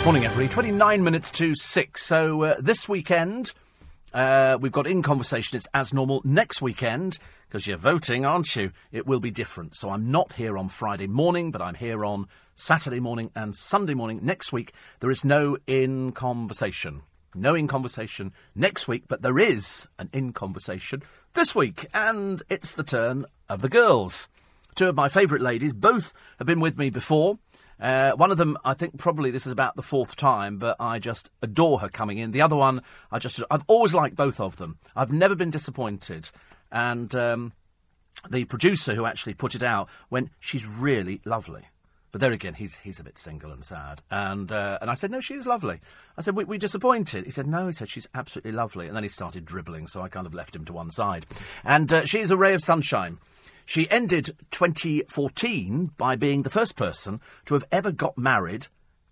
[0.06, 0.48] Morning, everybody.
[0.48, 2.00] 29 minutes to 6.
[2.00, 3.52] So uh, this weekend,
[4.14, 5.56] uh, we've got In Conversation.
[5.56, 6.22] It's as normal.
[6.22, 7.18] Next weekend,
[7.48, 8.70] because you're voting, aren't you?
[8.92, 9.74] It will be different.
[9.74, 13.94] So I'm not here on Friday morning, but I'm here on Saturday morning and Sunday
[13.94, 14.20] morning.
[14.22, 17.02] Next week, there is no In Conversation.
[17.34, 21.02] No In Conversation next week, but there is an In Conversation
[21.34, 21.88] this week.
[21.92, 24.28] And it's the turn of the girls.
[24.76, 25.72] Two of my favourite ladies.
[25.72, 27.38] Both have been with me before.
[27.80, 30.98] Uh, one of them, I think probably this is about the fourth time, but I
[30.98, 32.30] just adore her coming in.
[32.30, 32.82] The other one,
[33.12, 34.78] I just, I've always liked both of them.
[34.94, 36.30] I've never been disappointed.
[36.72, 37.52] And um,
[38.30, 41.66] the producer who actually put it out went, she's really lovely.
[42.12, 44.00] But there again, he's he's a bit single and sad.
[44.10, 45.80] And uh, and I said, no, she is lovely.
[46.16, 47.26] I said, we, we disappointed.
[47.26, 47.66] He said, no.
[47.66, 48.86] He said, she's absolutely lovely.
[48.86, 51.26] And then he started dribbling, so I kind of left him to one side.
[51.62, 53.18] And uh, she is a ray of sunshine.
[53.66, 58.68] She ended 2014 by being the first person to have ever got married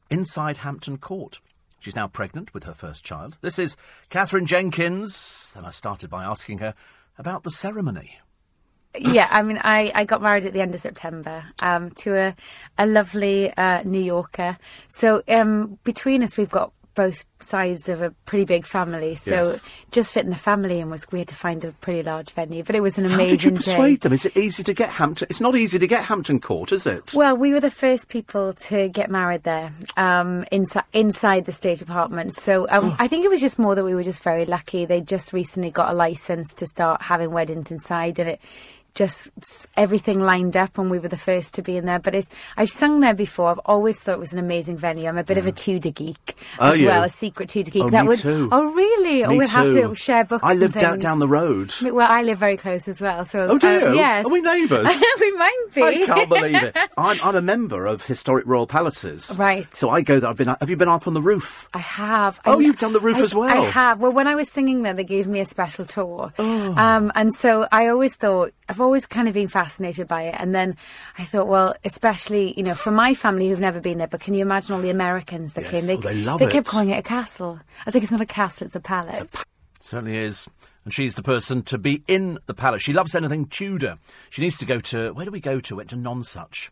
[0.09, 1.41] inside Hampton Court.
[1.81, 3.37] She's now pregnant with her first child.
[3.41, 3.77] This is
[4.11, 6.75] Katherine Jenkins, and I started by asking her
[7.19, 8.21] about the ceremony.
[8.97, 12.37] Yeah, I mean, I, I got married at the end of September um, to a,
[12.79, 14.57] a lovely uh, New Yorker.
[14.89, 19.69] So um, between us, we've got both sides of a pretty big family, so yes.
[19.91, 22.63] just fitting the family in was we had to find a pretty large venue.
[22.63, 23.25] But it was an amazing.
[23.25, 24.09] How did you persuade day.
[24.09, 24.13] them?
[24.13, 25.27] Is it easy to get Hampton?
[25.31, 27.13] It's not easy to get Hampton Court, is it?
[27.15, 31.83] Well, we were the first people to get married there um, inside inside the state
[31.83, 32.35] apartment.
[32.35, 32.97] So um, oh.
[32.99, 34.85] I think it was just more that we were just very lucky.
[34.85, 38.41] They just recently got a license to start having weddings inside, and it
[38.95, 39.29] just
[39.77, 41.99] everything lined up and we were the first to be in there.
[41.99, 43.51] But it's, I've sung there before.
[43.51, 45.09] I've always thought it was an amazing venue.
[45.09, 45.43] I'm a bit yeah.
[45.43, 47.85] of a Tudor geek oh, as well, a secret Tudor geek.
[47.85, 48.49] Oh, that me would, too.
[48.53, 49.27] Oh, really?
[49.27, 49.57] Me we'd too.
[49.57, 50.45] have to share books.
[50.45, 51.75] I live down, down the road.
[51.83, 53.25] Well, I live very close as well.
[53.25, 53.87] So, oh, do you?
[53.87, 54.27] Uh, yes.
[54.27, 54.87] Are we neighbours?
[55.21, 55.83] we might be.
[55.83, 56.77] I can't believe it.
[56.97, 59.37] I'm, I'm, a member of Historic Royal Palaces.
[59.39, 59.73] Right.
[59.75, 60.31] So I go there.
[60.31, 60.49] I've been.
[60.49, 61.69] Have you been up on the roof?
[61.75, 62.41] I have.
[62.45, 63.65] Oh, I, you've done the roof I, as well.
[63.65, 63.99] I have.
[63.99, 66.33] Well, when I was singing there, they gave me a special tour.
[66.39, 66.75] Oh.
[66.77, 70.35] Um, and so I always thought I've always kind of been fascinated by it.
[70.39, 70.77] And then
[71.19, 74.35] I thought, well, especially, you know, for my family who've never been there, but can
[74.35, 75.71] you imagine all the Americans that yes.
[75.71, 75.87] came?
[75.87, 76.53] They, oh, they love they it.
[76.53, 77.59] kept calling it a castle.
[77.61, 79.21] I was like, it's not a castle, it's a palace.
[79.21, 79.45] It's a pa-
[79.81, 80.47] certainly is.
[80.85, 82.83] And she's the person to be in the palace.
[82.83, 83.99] She loves anything Tudor.
[84.31, 85.77] She needs to go to, where do we go to?
[85.77, 86.71] Went to Nonsuch.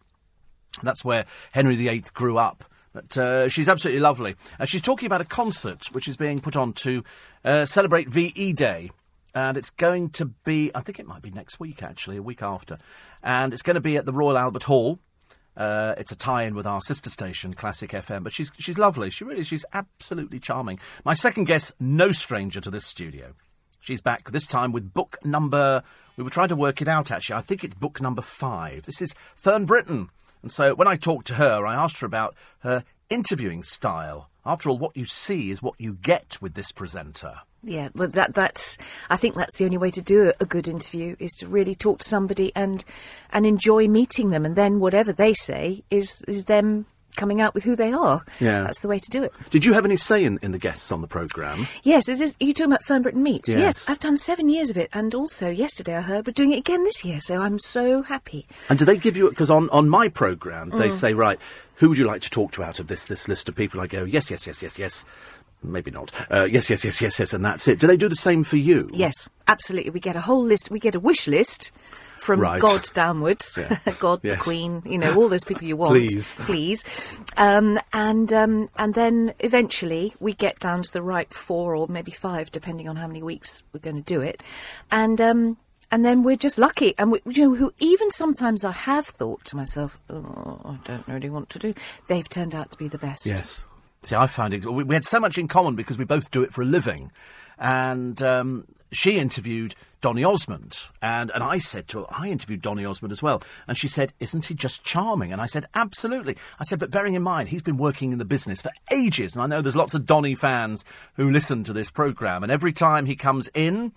[0.82, 2.64] That's where Henry VIII grew up.
[2.93, 4.36] But uh, she's absolutely lovely.
[4.59, 7.02] And she's talking about a concert which is being put on to
[7.44, 8.90] uh, celebrate VE Day
[9.35, 12.43] and it's going to be, I think it might be next week actually, a week
[12.43, 12.79] after,
[13.23, 14.99] and it's going to be at the Royal Albert Hall.
[15.57, 18.25] Uh, it's a tie-in with our sister station, Classic FM.
[18.25, 19.11] But she's she's lovely.
[19.11, 20.79] She really she's absolutely charming.
[21.05, 23.35] My second guest, no stranger to this studio.
[23.81, 25.83] She's back this time with book number.
[26.17, 27.37] We were trying to work it out actually.
[27.37, 28.87] I think it's book number five.
[28.87, 30.09] This is Fern Britton.
[30.43, 34.31] And so when I talked to her, I asked her about her interviewing style.
[34.45, 37.41] After all, what you see is what you get with this presenter.
[37.64, 38.76] Yeah, well, that that's.
[39.10, 42.01] I think that's the only way to do a good interview is to really talk
[42.01, 42.84] to somebody and
[43.30, 47.62] and enjoy meeting them, and then whatever they say is is them coming out with
[47.64, 48.24] who they are.
[48.40, 48.62] Yeah.
[48.62, 49.32] that's the way to do it.
[49.51, 51.66] Did you have any say in, in the guests on the programme?
[51.82, 53.55] Yes, is this, are you talking about Fern Britton Meets?
[53.55, 53.86] Yes.
[53.86, 56.84] I've done seven years of it, and also yesterday I heard we're doing it again
[56.84, 58.47] this year, so I'm so happy.
[58.70, 60.93] And do they give you because on, on my programme they Mm.
[60.93, 61.39] say right,
[61.76, 63.80] who would you like to talk to out of this this list of people?
[63.82, 65.05] I go yes, yes, yes, yes, yes.
[65.62, 66.10] Maybe not.
[66.30, 67.78] Uh, yes, yes, yes, yes, yes, and that's it.
[67.78, 68.89] Do they do the same for you?
[68.93, 69.90] Yes, absolutely.
[69.90, 70.70] We get a whole list.
[70.70, 71.70] We get a wish list
[72.18, 72.60] from Right.
[72.60, 73.56] God downwards.
[73.59, 73.78] Yeah.
[74.01, 75.93] God, the Queen, you know, all those people you want.
[75.93, 76.34] Please.
[76.34, 76.84] please.
[77.36, 82.12] Um, and um, and then eventually we get down to the right four or maybe
[82.12, 84.43] five, depending on how many weeks we're going to do it.
[84.90, 85.56] And um,
[85.90, 86.94] and then we're just lucky.
[86.98, 91.06] And we, you know, who even sometimes I have thought to myself, oh, I don't
[91.06, 91.74] really want to do.
[92.09, 93.26] They've turned out to be the best.
[93.26, 93.64] Yes.
[94.03, 94.65] See, I found it.
[94.65, 97.12] We had so much in common because we both do it for a living,
[97.59, 102.85] and um, she interviewed Donny Osmond, and and I said to her, I interviewed Donny
[102.85, 106.65] Osmond as well, and she said, "Isn't he just charming?" And I said, "Absolutely." I
[106.65, 109.47] said, "But bearing in mind, he's been working in the business for ages, and I
[109.47, 110.85] know there's lots of Donny fans
[111.15, 113.93] who listen to this program, and every time he comes in."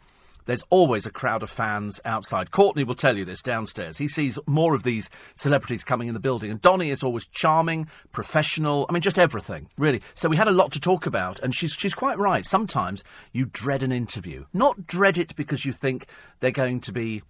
[0.46, 2.52] There's always a crowd of fans outside.
[2.52, 3.98] Courtney will tell you this downstairs.
[3.98, 6.52] He sees more of these celebrities coming in the building.
[6.52, 8.86] And Donny is always charming, professional.
[8.90, 10.02] I mean, just everything, really.
[10.14, 11.40] So we had a lot to talk about.
[11.40, 12.46] And she's, she's quite right.
[12.46, 14.46] Sometimes you dread an interview.
[14.54, 16.08] Not dread it because you think
[16.40, 17.24] they're going to be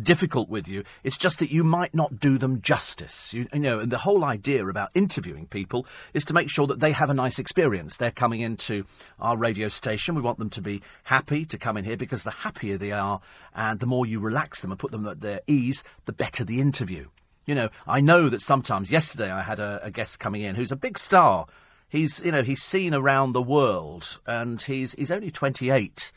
[0.00, 0.84] difficult with you.
[1.02, 3.32] It's just that you might not do them justice.
[3.34, 6.80] You, you know, and the whole idea about interviewing people is to make sure that
[6.80, 7.96] they have a nice experience.
[7.96, 8.84] They're coming into
[9.20, 10.14] our radio station.
[10.14, 13.20] We want them to be happy to come in here because the happier they are
[13.54, 16.60] and the more you relax them and put them at their ease, the better the
[16.60, 17.08] interview.
[17.46, 20.70] You know, I know that sometimes, yesterday I had a, a guest coming in who's
[20.70, 21.46] a big star.
[21.88, 26.12] He's, you know, he's seen around the world and he's, he's only 28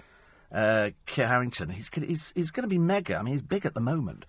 [0.56, 1.70] uh, Harington.
[1.70, 3.18] He's, he's, he's going to be mega.
[3.18, 4.26] I mean, he's big at the moment.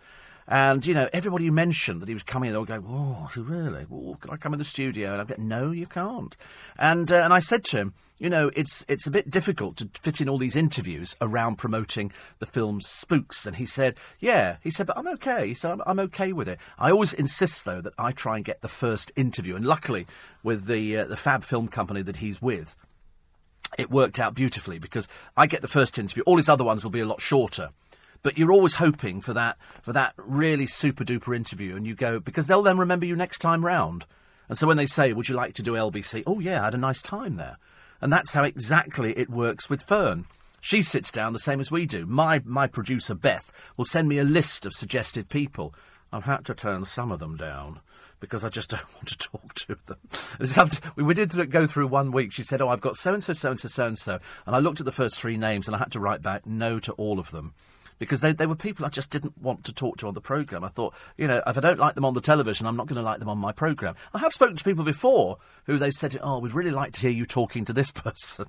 [0.48, 3.28] And, you know, everybody who mentioned that he was coming in, they were going, oh,
[3.36, 3.86] really?
[3.90, 5.12] Oh, can I come in the studio?
[5.12, 6.36] And I'm going, no, you can't.
[6.78, 9.90] And, uh, and I said to him, you know, it's, it's a bit difficult to
[10.00, 13.44] fit in all these interviews around promoting the film spooks.
[13.44, 14.56] And he said, yeah.
[14.62, 15.48] He said, but I'm okay.
[15.48, 16.58] He said, I'm, I'm okay with it.
[16.78, 19.56] I always insist, though, that I try and get the first interview.
[19.56, 20.06] And luckily,
[20.42, 22.76] with the, uh, the Fab Film Company that he's with,
[23.78, 26.22] it worked out beautifully because I get the first interview.
[26.24, 27.70] All his other ones will be a lot shorter.
[28.22, 32.18] But you're always hoping for that for that really super duper interview, and you go
[32.18, 34.04] because they'll then remember you next time round.
[34.48, 36.74] And so when they say, "Would you like to do LBC?" Oh yeah, I had
[36.74, 37.58] a nice time there,
[38.00, 40.26] and that's how exactly it works with Fern.
[40.60, 42.06] She sits down the same as we do.
[42.06, 45.74] My my producer Beth will send me a list of suggested people.
[46.12, 47.80] I've had to turn some of them down
[48.20, 50.68] because I just don't want to talk to them.
[50.96, 52.32] We did go through one week.
[52.32, 54.56] She said, "Oh, I've got so and so, so and so, so and so," and
[54.56, 56.92] I looked at the first three names and I had to write back no to
[56.92, 57.54] all of them.
[57.98, 60.62] Because they, they were people I just didn't want to talk to on the programme.
[60.62, 62.96] I thought, you know, if I don't like them on the television, I'm not going
[62.96, 63.94] to like them on my programme.
[64.12, 67.10] I have spoken to people before who they said, oh, we'd really like to hear
[67.10, 68.48] you talking to this person.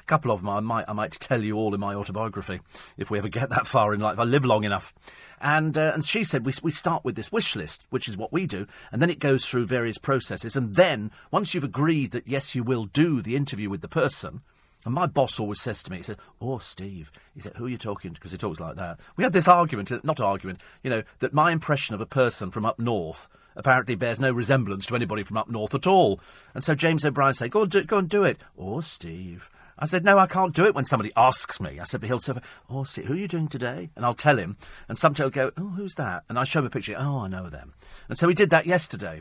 [0.00, 2.60] A couple of them I might I might tell you all in my autobiography
[2.96, 4.14] if we ever get that far in life.
[4.14, 4.94] If I live long enough.
[5.40, 8.32] And uh, and she said we we start with this wish list, which is what
[8.32, 12.26] we do, and then it goes through various processes, and then once you've agreed that
[12.26, 14.42] yes you will do the interview with the person.
[14.86, 17.68] And my boss always says to me, he said, "Oh, Steve," he said, "Who are
[17.68, 19.00] you talking to?" Because he talks like that.
[19.16, 22.52] We had this argument, uh, not argument, you know, that my impression of a person
[22.52, 26.20] from up north apparently bears no resemblance to anybody from up north at all.
[26.54, 29.50] And so James O'Brien said, "Go and do, go and do it." Oh, Steve.
[29.78, 31.78] I said, no, I can't do it when somebody asks me.
[31.78, 32.32] I said, but he'll say,
[32.70, 33.90] oh, see, who are you doing today?
[33.94, 34.56] And I'll tell him.
[34.88, 36.24] And sometimes he'll go, oh, who's that?
[36.28, 36.96] And I show him a picture.
[36.98, 37.74] Oh, I know them.
[38.08, 39.20] And so we did that yesterday.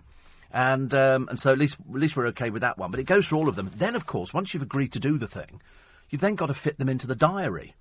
[0.51, 2.89] And, um, and so at least, at least we're okay with that one.
[2.89, 3.71] But it goes through all of them.
[3.75, 5.61] Then, of course, once you've agreed to do the thing,
[6.09, 7.75] you've then got to fit them into the diary.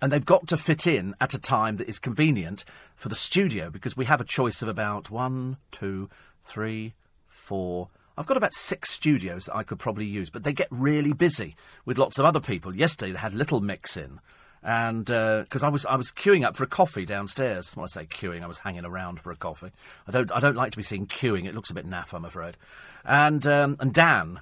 [0.00, 2.64] And they've got to fit in at a time that is convenient
[2.94, 6.08] for the studio because we have a choice of about one, two,
[6.44, 6.94] three,
[7.26, 7.88] four.
[8.16, 11.56] I've got about six studios that I could probably use, but they get really busy
[11.84, 12.74] with lots of other people.
[12.74, 14.20] Yesterday they had Little Mix in,
[14.62, 17.76] and because I was I was queuing up for a coffee downstairs.
[17.76, 19.70] When I say queuing, I was hanging around for a coffee.
[20.08, 21.46] I don't I don't like to be seen queuing.
[21.46, 22.56] It looks a bit naff, I'm afraid.
[23.04, 24.40] And um, and Dan,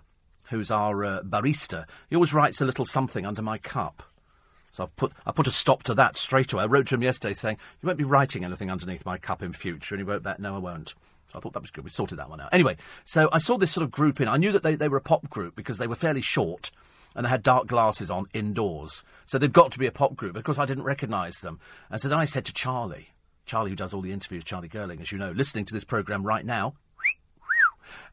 [0.50, 4.02] who's our uh, barista, he always writes a little something under my cup.
[4.74, 6.64] So I've put, I put a stop to that straight away.
[6.64, 9.52] I wrote to him yesterday saying, You won't be writing anything underneath my cup in
[9.52, 9.94] future.
[9.94, 10.94] And he wrote back, No, I won't.
[11.34, 11.84] I thought that was good.
[11.84, 12.50] We sorted that one out.
[12.52, 14.28] Anyway, so I saw this sort of group in.
[14.28, 16.70] I knew that they, they were a pop group because they were fairly short.
[17.14, 19.04] and they had dark glasses on indoors.
[19.26, 20.36] So they've got to be a pop group.
[20.36, 21.60] Of course, I didn't recognise them.
[21.90, 23.10] And so then I said to Charlie,
[23.46, 26.24] Charlie, who does all the interviews, Charlie Gerling, as you know, listening to this programme
[26.24, 26.74] right now,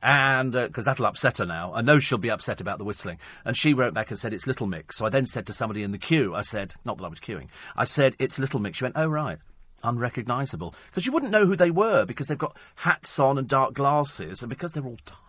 [0.03, 1.73] and because uh, that'll upset her now.
[1.73, 3.18] I know she'll be upset about the whistling.
[3.45, 4.98] And she wrote back and said it's Little Mix.
[4.98, 7.19] So I then said to somebody in the queue, I said, not that I was
[7.19, 8.77] queuing, I said it's Little Mix.
[8.77, 9.38] She went, oh right,
[9.83, 13.73] unrecognisable, because you wouldn't know who they were because they've got hats on and dark
[13.73, 15.19] glasses, and because they're all tiny.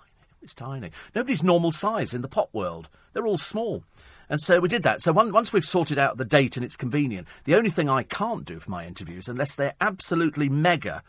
[0.42, 0.90] It's tiny.
[1.14, 2.88] Nobody's normal size in the pop world.
[3.12, 3.84] They're all small.
[4.28, 5.00] And so we did that.
[5.02, 8.02] So one, once we've sorted out the date and it's convenient, the only thing I
[8.02, 11.02] can't do for my interviews, unless they're absolutely mega,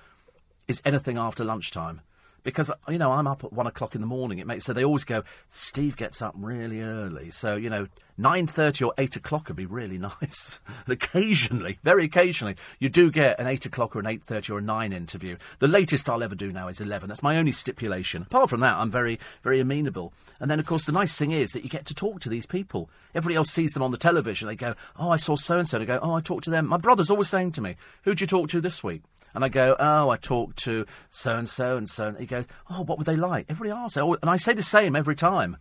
[0.67, 2.01] is anything after lunchtime
[2.43, 4.39] because you know I'm up at one o'clock in the morning.
[4.39, 5.23] It makes so they always go.
[5.49, 7.87] Steve gets up really early, so you know
[8.17, 10.59] nine thirty or eight o'clock would be really nice.
[10.85, 14.59] and occasionally, very occasionally, you do get an eight o'clock or an eight thirty or
[14.59, 15.37] a nine interview.
[15.59, 17.07] The latest I'll ever do now is eleven.
[17.07, 18.23] That's my only stipulation.
[18.23, 20.13] Apart from that, I'm very very amenable.
[20.39, 22.45] And then of course the nice thing is that you get to talk to these
[22.45, 22.89] people.
[23.15, 24.47] Everybody else sees them on the television.
[24.47, 26.67] They go, "Oh, I saw so and so." They go, "Oh, I talked to them."
[26.67, 29.01] My brother's always saying to me, "Who'd you talk to this week?"
[29.34, 32.07] And I go, oh, I talked to so and so and so.
[32.07, 33.47] And he goes, oh, what were they like?
[33.49, 33.97] Everybody asks.
[33.97, 35.57] And I say the same every time.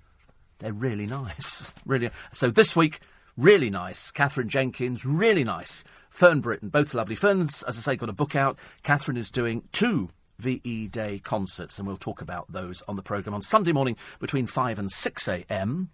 [0.58, 1.72] They're really nice.
[1.86, 2.10] really.
[2.32, 3.00] So this week,
[3.36, 4.10] really nice.
[4.10, 5.84] Katherine Jenkins, really nice.
[6.10, 7.14] Fern Britton, both lovely.
[7.14, 8.58] Fern's, as I say, got a book out.
[8.82, 13.34] Katherine is doing two VE Day concerts, and we'll talk about those on the programme
[13.34, 15.90] on Sunday morning between 5 and 6 a.m.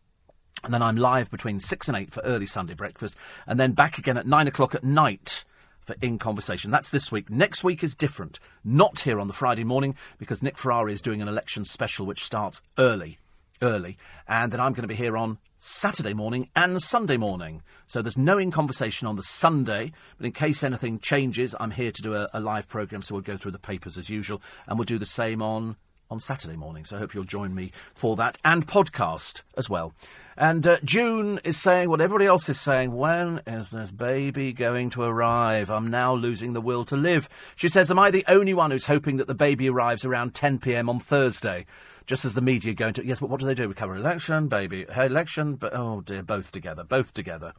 [0.65, 3.15] And then I'm live between 6 and 8 for early Sunday breakfast,
[3.47, 5.45] and then back again at 9 o'clock at night
[5.89, 6.71] for In Conversation.
[6.71, 7.31] That's this week.
[7.31, 8.39] Next week is different.
[8.63, 12.25] Not here on the Friday morning because Nick Ferrari is doing an election special which
[12.25, 13.19] starts early.
[13.63, 13.97] Early.
[14.29, 17.63] And then I'm going to be here on Saturday morning and Sunday morning.
[17.87, 21.91] So there's no In Conversation on the Sunday, but in case anything changes, I'm here
[21.91, 24.79] to do a, a live programme, so we'll go through the papers as usual, and
[24.79, 25.77] we'll do the same on
[26.11, 26.85] on Saturday morning.
[26.85, 29.93] So I hope you'll join me for that and podcast as well.
[30.41, 32.93] And uh, June is saying what everybody else is saying.
[32.93, 35.69] When is this baby going to arrive?
[35.69, 37.29] I'm now losing the will to live.
[37.57, 40.61] She says, Am I the only one who's hoping that the baby arrives around 10
[40.61, 41.67] pm on Thursday?
[42.07, 43.67] Just as the media go into yes, but what do they do?
[43.67, 47.53] We cover election, baby, her election, but oh dear, both together, both together.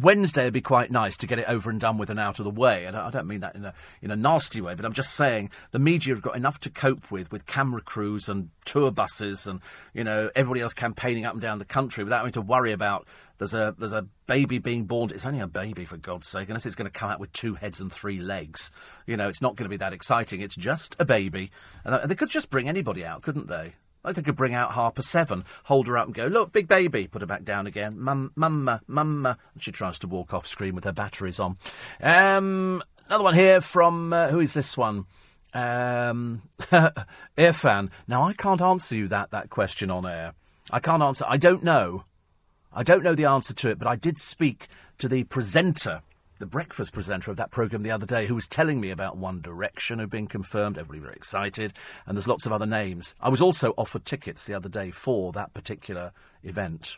[0.00, 2.44] Wednesday would be quite nice to get it over and done with and out of
[2.44, 2.84] the way.
[2.84, 5.50] And I don't mean that in a in a nasty way, but I'm just saying
[5.72, 9.60] the media have got enough to cope with with camera crews and tour buses and
[9.94, 13.06] you know everybody else campaigning up and down the country without having to worry about
[13.40, 15.10] there's a there's a baby being born.
[15.14, 17.54] It's only a baby for God's sake, unless it's going to come out with two
[17.54, 18.70] heads and three legs.
[19.06, 20.42] You know, it's not going to be that exciting.
[20.42, 21.50] It's just a baby,
[21.82, 23.74] and uh, they could just bring anybody out, couldn't they?
[24.02, 27.06] Like they could bring out Harper Seven, hold her up and go, look, big baby,
[27.06, 27.98] put her back down again.
[27.98, 29.36] Mum, mumma, mumma.
[29.54, 31.58] And she tries to walk off screen with her batteries on.
[32.00, 35.04] Um, another one here from, uh, who is this one?
[35.52, 36.42] Um,
[37.36, 37.90] Irfan.
[38.08, 40.32] Now, I can't answer you that, that question on air.
[40.70, 41.24] I can't answer.
[41.28, 42.04] I don't know.
[42.72, 44.68] I don't know the answer to it, but I did speak
[44.98, 46.02] to the presenter
[46.40, 49.42] the breakfast presenter of that programme the other day who was telling me about One
[49.42, 50.78] Direction who've been confirmed.
[50.78, 51.74] Everybody very excited.
[52.06, 53.14] And there's lots of other names.
[53.20, 56.12] I was also offered tickets the other day for that particular
[56.42, 56.96] event.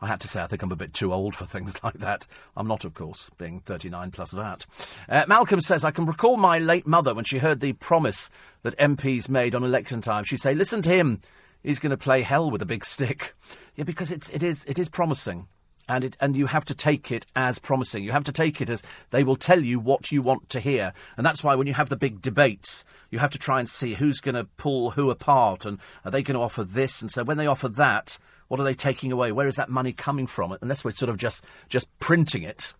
[0.00, 2.26] I had to say, I think I'm a bit too old for things like that.
[2.56, 4.66] I'm not, of course, being 39 plus that.
[5.08, 8.30] Uh, Malcolm says, I can recall my late mother when she heard the promise
[8.62, 10.24] that MPs made on election time.
[10.24, 11.20] She'd say, listen to him.
[11.62, 13.36] He's going to play hell with a big stick.
[13.76, 15.46] Yeah, because it's, it, is, it is promising
[15.88, 18.04] and it and you have to take it as promising.
[18.04, 20.92] You have to take it as they will tell you what you want to hear,
[21.16, 23.94] and that's why when you have the big debates, you have to try and see
[23.94, 27.00] who's going to pull who apart, and are they going to offer this?
[27.00, 28.18] And so when they offer that,
[28.48, 29.32] what are they taking away?
[29.32, 30.56] Where is that money coming from?
[30.60, 32.74] Unless we're sort of just just printing it.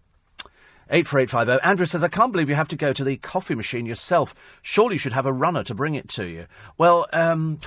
[0.88, 1.66] 84850.
[1.66, 4.34] Andrew says, I can't believe you have to go to the coffee machine yourself.
[4.62, 6.46] Surely you should have a runner to bring it to you.
[6.78, 7.58] Well, um,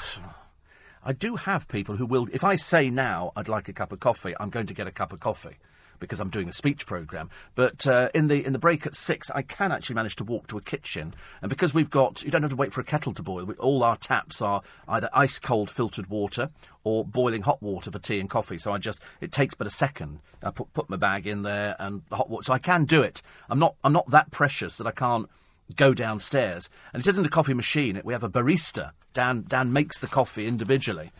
[1.10, 4.00] I do have people who will, if I say now I'd like a cup of
[4.00, 5.58] coffee, I'm going to get a cup of coffee
[5.98, 7.32] because I'm doing a speech program.
[7.56, 10.46] But uh, in the in the break at six, I can actually manage to walk
[10.50, 13.16] to a kitchen, and because we've got, you don't have to wait for a kettle
[13.16, 13.46] to boil.
[13.46, 16.52] We, all our taps are either ice cold filtered water
[16.84, 18.60] or boiling hot water for tea and coffee.
[18.60, 20.20] So I just it takes but a second.
[20.44, 23.02] I put put my bag in there and the hot water, so I can do
[23.02, 23.24] it.
[23.50, 25.28] I'm not I'm not that precious that I can't
[25.76, 26.70] go downstairs.
[26.94, 28.02] And it isn't a coffee machine.
[28.04, 28.92] We have a barista.
[29.14, 31.12] Dan, Dan makes the coffee individually.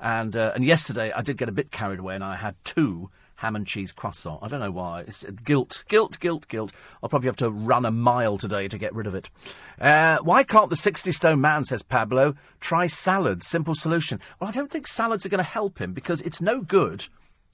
[0.00, 3.10] And, uh, and yesterday I did get a bit carried away and I had two
[3.38, 4.40] ham and cheese croissant.
[4.42, 5.02] I don't know why.
[5.02, 6.72] It's uh, guilt, guilt, guilt, guilt.
[7.02, 9.30] I'll probably have to run a mile today to get rid of it.
[9.80, 13.46] Uh, why can't the 60 stone man, says Pablo, try salads?
[13.46, 14.18] Simple solution.
[14.40, 17.06] Well, I don't think salads are going to help him because it's no good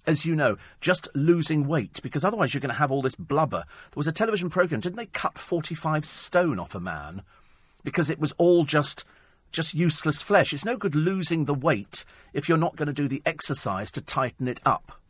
[0.06, 3.64] as you know, just losing weight, because otherwise you're going to have all this blubber.
[3.90, 7.22] There was a television programme, didn't they cut 45 stone off a man?
[7.82, 9.04] Because it was all just
[9.52, 10.52] just useless flesh.
[10.52, 14.00] It's no good losing the weight if you're not going to do the exercise to
[14.00, 15.00] tighten it up.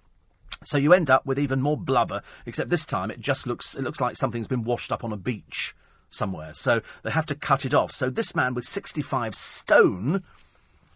[0.62, 3.82] So you end up with even more blubber, except this time it just looks it
[3.82, 5.74] looks like something's been washed up on a beach
[6.10, 6.52] somewhere.
[6.52, 7.90] So they have to cut it off.
[7.90, 10.22] So this man with 65 stone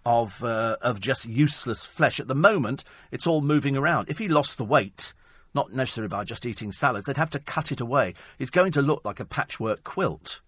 [0.08, 2.82] of uh, of just useless flesh at the moment,
[3.12, 4.08] it's all moving around.
[4.08, 5.12] If he lost the weight,
[5.52, 8.14] not necessarily by just eating salads, they'd have to cut it away.
[8.38, 10.40] It's going to look like a patchwork quilt.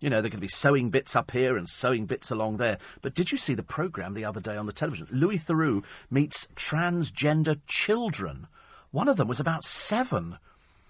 [0.00, 2.78] You know, they're going to be sewing bits up here and sewing bits along there.
[3.02, 5.08] But did you see the programme the other day on the television?
[5.10, 8.46] Louis Theroux meets transgender children.
[8.92, 10.38] One of them was about seven.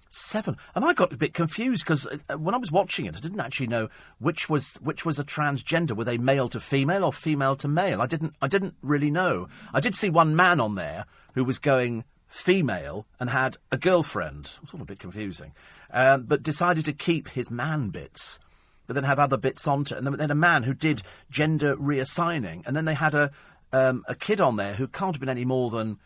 [0.09, 3.19] Seven, and I got a bit confused because uh, when I was watching it, I
[3.19, 3.89] didn't actually know
[4.19, 5.91] which was which was a transgender.
[5.91, 8.01] Were they male to female or female to male?
[8.01, 8.35] I didn't.
[8.41, 9.49] I didn't really know.
[9.73, 14.45] I did see one man on there who was going female and had a girlfriend.
[14.55, 15.53] It was all a bit confusing,
[15.91, 18.39] um, but decided to keep his man bits
[18.87, 19.95] but then have other bits onto.
[19.95, 22.63] And then a man who did gender reassigning.
[22.65, 23.31] And then they had a,
[23.73, 25.99] um, a kid on there who can't have been any more than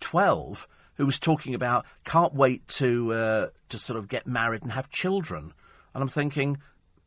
[0.00, 0.68] 12
[0.98, 4.90] who was talking about can't wait to, uh, to sort of get married and have
[4.90, 5.54] children.
[5.94, 6.58] And I'm thinking,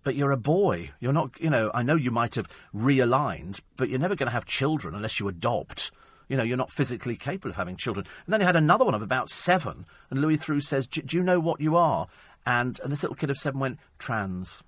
[0.03, 0.91] but you're a boy.
[0.99, 4.33] You're not, you know, I know you might have realigned, but you're never going to
[4.33, 5.91] have children unless you adopt.
[6.27, 8.07] You know, you're not physically capable of having children.
[8.25, 11.21] And then they had another one of about seven, and Louis Theroux says, Do you
[11.21, 12.07] know what you are?
[12.45, 14.63] And, and this little kid of seven went, trans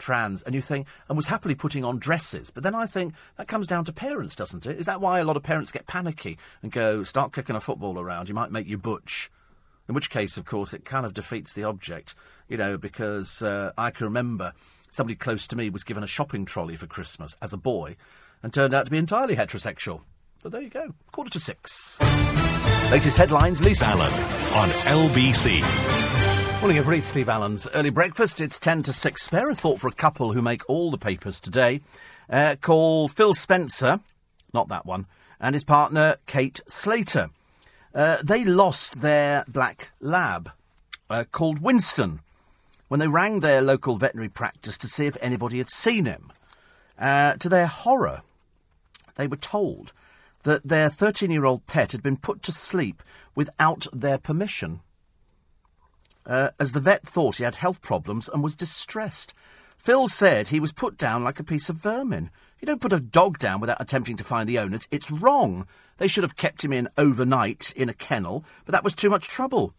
[0.00, 2.50] trans, and you think, and was happily putting on dresses.
[2.50, 4.80] But then I think that comes down to parents, doesn't it?
[4.80, 8.00] Is that why a lot of parents get panicky and go, start kicking a football
[8.00, 9.30] around, you might make you butch?
[9.88, 12.14] In which case, of course, it kind of defeats the object,
[12.48, 14.52] you know, because uh, I can remember
[14.90, 17.96] somebody close to me was given a shopping trolley for Christmas as a boy
[18.42, 20.02] and turned out to be entirely heterosexual.
[20.42, 20.94] So there you go.
[21.12, 22.00] Quarter to six.
[22.90, 24.12] Latest headlines, Lisa Allen
[24.54, 26.39] on LBC.
[26.60, 27.00] Morning, everybody.
[27.00, 28.38] Steve Allen's early breakfast.
[28.38, 29.22] It's 10 to 6.
[29.22, 31.80] Spare a thought for a couple who make all the papers today.
[32.28, 34.00] Uh, call Phil Spencer,
[34.52, 35.06] not that one,
[35.40, 37.30] and his partner Kate Slater.
[37.94, 40.50] Uh, they lost their black lab
[41.08, 42.20] uh, called Winston
[42.88, 46.30] when they rang their local veterinary practice to see if anybody had seen him.
[46.98, 48.20] Uh, to their horror,
[49.16, 49.94] they were told
[50.42, 53.02] that their 13 year old pet had been put to sleep
[53.34, 54.80] without their permission
[56.26, 59.34] uh, as the vet thought he had health problems and was distressed.
[59.78, 62.30] Phil said he was put down like a piece of vermin.
[62.60, 64.86] You don't put a dog down without attempting to find the owners.
[64.90, 65.66] It's wrong.
[65.96, 69.28] They should have kept him in overnight in a kennel, but that was too much
[69.28, 69.74] trouble.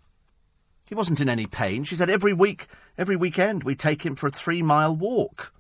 [0.88, 1.84] He wasn't in any pain.
[1.84, 5.54] She said every week, every weekend, we take him for a three mile walk.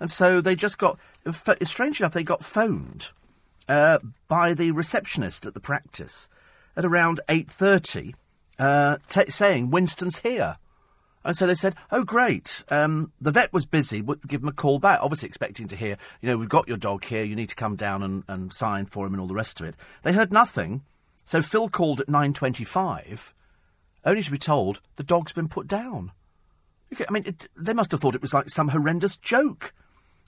[0.00, 0.98] And so they just got,
[1.62, 3.10] strange enough, they got phoned
[3.68, 6.28] uh, by the receptionist at the practice
[6.76, 8.14] at around 8.30
[8.58, 10.58] uh, t- saying Winston's here.
[11.24, 12.64] And so they said, "Oh, great!
[12.70, 14.02] Um, the vet was busy.
[14.02, 15.00] We'll give him a call back.
[15.00, 17.24] Obviously, expecting to hear, you know, we've got your dog here.
[17.24, 19.66] You need to come down and, and sign for him and all the rest of
[19.66, 20.82] it." They heard nothing.
[21.24, 23.32] So Phil called at nine twenty-five,
[24.04, 26.12] only to be told the dog's been put down.
[26.92, 29.72] I mean, it, they must have thought it was like some horrendous joke.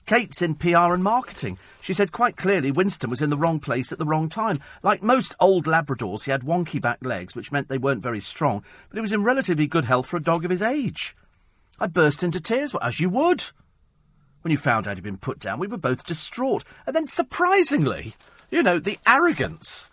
[0.07, 1.59] Kate's in PR and marketing.
[1.81, 4.59] She said quite clearly Winston was in the wrong place at the wrong time.
[4.81, 8.63] Like most old Labradors, he had wonky back legs, which meant they weren't very strong,
[8.89, 11.15] but he was in relatively good health for a dog of his age.
[11.77, 13.43] I burst into tears, as you would.
[14.41, 16.63] When you found out he'd been put down, we were both distraught.
[16.85, 18.15] And then, surprisingly,
[18.49, 19.89] you know, the arrogance,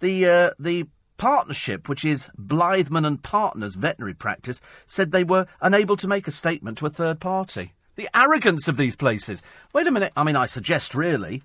[0.00, 5.96] the, uh, the partnership, which is Blythman and Partners veterinary practice, said they were unable
[5.98, 7.74] to make a statement to a third party.
[7.96, 9.42] The arrogance of these places.
[9.72, 10.12] Wait a minute.
[10.16, 11.42] I mean, I suggest, really,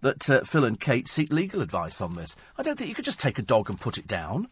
[0.00, 2.36] that uh, Phil and Kate seek legal advice on this.
[2.58, 4.48] I don't think you could just take a dog and put it down.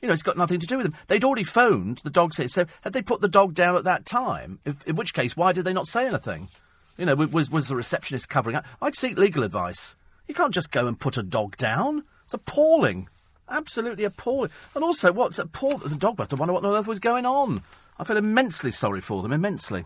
[0.00, 0.94] You know, it's got nothing to do with them.
[1.08, 2.34] They'd already phoned the dog.
[2.34, 4.60] So had they put the dog down at that time?
[4.64, 6.48] If, in which case, why did they not say anything?
[6.96, 8.64] You know, was, was the receptionist covering up?
[8.80, 9.96] I'd seek legal advice.
[10.28, 12.04] You can't just go and put a dog down.
[12.24, 13.08] It's appalling.
[13.48, 14.50] Absolutely appalling.
[14.74, 15.88] And also, what's appalling?
[15.88, 17.62] The dog must have wondered what on earth was going on.
[17.98, 19.84] I feel immensely sorry for them, immensely.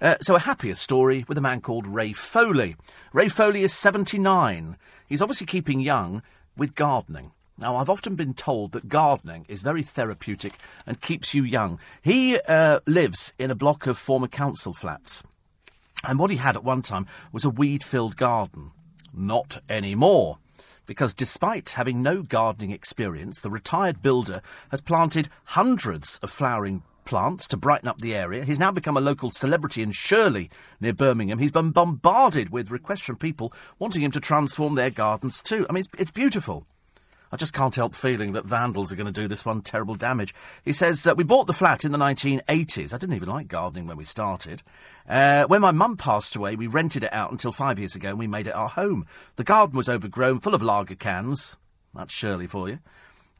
[0.00, 2.76] Uh, so, a happier story with a man called Ray Foley.
[3.12, 4.76] Ray Foley is 79.
[5.06, 6.22] He's obviously keeping young
[6.56, 7.32] with gardening.
[7.56, 10.54] Now, I've often been told that gardening is very therapeutic
[10.86, 11.78] and keeps you young.
[12.02, 15.22] He uh, lives in a block of former council flats.
[16.02, 18.72] And what he had at one time was a weed filled garden.
[19.12, 20.38] Not anymore.
[20.86, 27.46] Because despite having no gardening experience, the retired builder has planted hundreds of flowering plants
[27.48, 28.44] to brighten up the area.
[28.44, 30.50] He's now become a local celebrity in Shirley,
[30.80, 31.38] near Birmingham.
[31.38, 35.66] He's been bombarded with requests from people wanting him to transform their gardens too.
[35.68, 36.66] I mean, it's, it's beautiful.
[37.34, 40.32] I just can't help feeling that vandals are going to do this one terrible damage.
[40.64, 42.94] He says, that We bought the flat in the 1980s.
[42.94, 44.62] I didn't even like gardening when we started.
[45.08, 48.20] Uh, when my mum passed away, we rented it out until five years ago and
[48.20, 49.04] we made it our home.
[49.34, 51.56] The garden was overgrown, full of lager cans.
[51.92, 52.78] That's Shirley for you.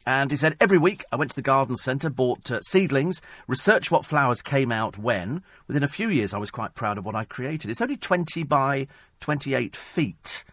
[0.07, 3.91] And he said, every week I went to the garden centre, bought uh, seedlings, researched
[3.91, 5.43] what flowers came out when.
[5.67, 7.71] Within a few years, I was quite proud of what I created.
[7.71, 8.87] It's only 20 by
[9.21, 10.45] 28 feet,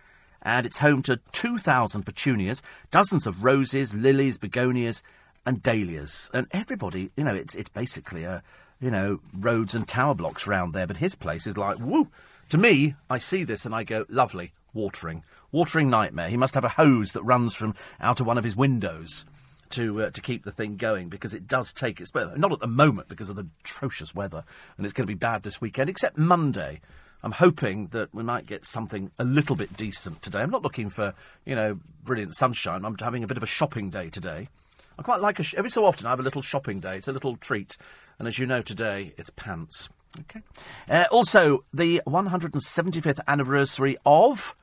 [0.42, 2.62] and it's home to 2,000 petunias,
[2.92, 5.04] dozens of roses, lilies, begonias,
[5.46, 6.30] and dahlias.
[6.34, 8.42] And everybody, you know, it's, it's basically a,
[8.80, 12.08] you know, roads and tower blocks round there, but his place is like, woo!
[12.50, 15.24] To me, I see this and I go, lovely, watering.
[15.52, 16.30] Watering nightmare.
[16.30, 19.26] He must have a hose that runs from out of one of his windows
[19.74, 22.68] to uh, to keep the thing going because it does take its not at the
[22.68, 24.44] moment because of the atrocious weather
[24.78, 26.82] and it's going to be bad this weekend except Monday.
[27.24, 30.40] I'm hoping that we might get something a little bit decent today.
[30.40, 31.14] I'm not looking for
[31.46, 32.86] you know brilliant sunshine.
[32.86, 34.50] I'm having a bit of a shopping day today.
[34.98, 36.98] I quite like a sh- every so often I have a little shopping day.
[36.98, 37.78] It's a little treat,
[38.20, 39.90] and as you know today it's pants.
[40.20, 40.42] Okay.
[40.90, 44.56] Uh, also, the 175th anniversary of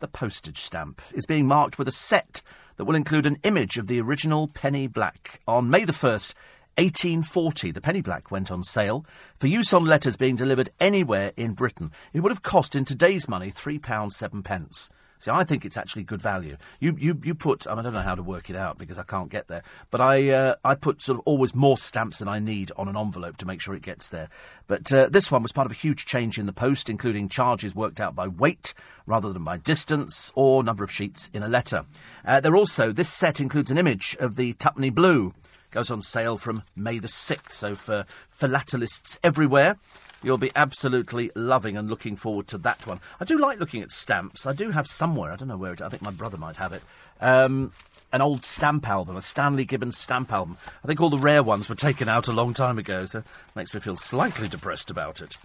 [0.00, 2.42] the postage stamp is being marked with a set
[2.82, 5.40] that will include an image of the original penny black.
[5.46, 6.34] On May the 1st,
[6.78, 9.06] 1840, the penny black went on sale
[9.38, 11.92] for use on letters being delivered anywhere in Britain.
[12.12, 14.90] It would have cost in today's money £3 7 pence.
[15.22, 16.56] See, I think it's actually good value.
[16.80, 18.98] You, you, you put, I, mean, I don't know how to work it out because
[18.98, 19.62] I can't get there,
[19.92, 22.96] but I, uh, I put sort of always more stamps than I need on an
[22.96, 24.28] envelope to make sure it gets there.
[24.66, 27.72] But uh, this one was part of a huge change in the post, including charges
[27.72, 28.74] worked out by weight
[29.06, 31.84] rather than by distance or number of sheets in a letter.
[32.24, 35.34] Uh, there also, this set includes an image of the Tuppenny Blue.
[35.70, 39.78] Goes on sale from May the 6th, so for philatelists everywhere,
[40.22, 43.00] You'll be absolutely loving and looking forward to that one.
[43.20, 44.46] I do like looking at stamps.
[44.46, 46.72] I do have somewhere, I don't know where it I think my brother might have
[46.72, 46.82] it.
[47.20, 47.72] Um,
[48.12, 50.58] an old stamp album, a Stanley Gibbons stamp album.
[50.84, 53.24] I think all the rare ones were taken out a long time ago, so it
[53.54, 55.36] makes me feel slightly depressed about it.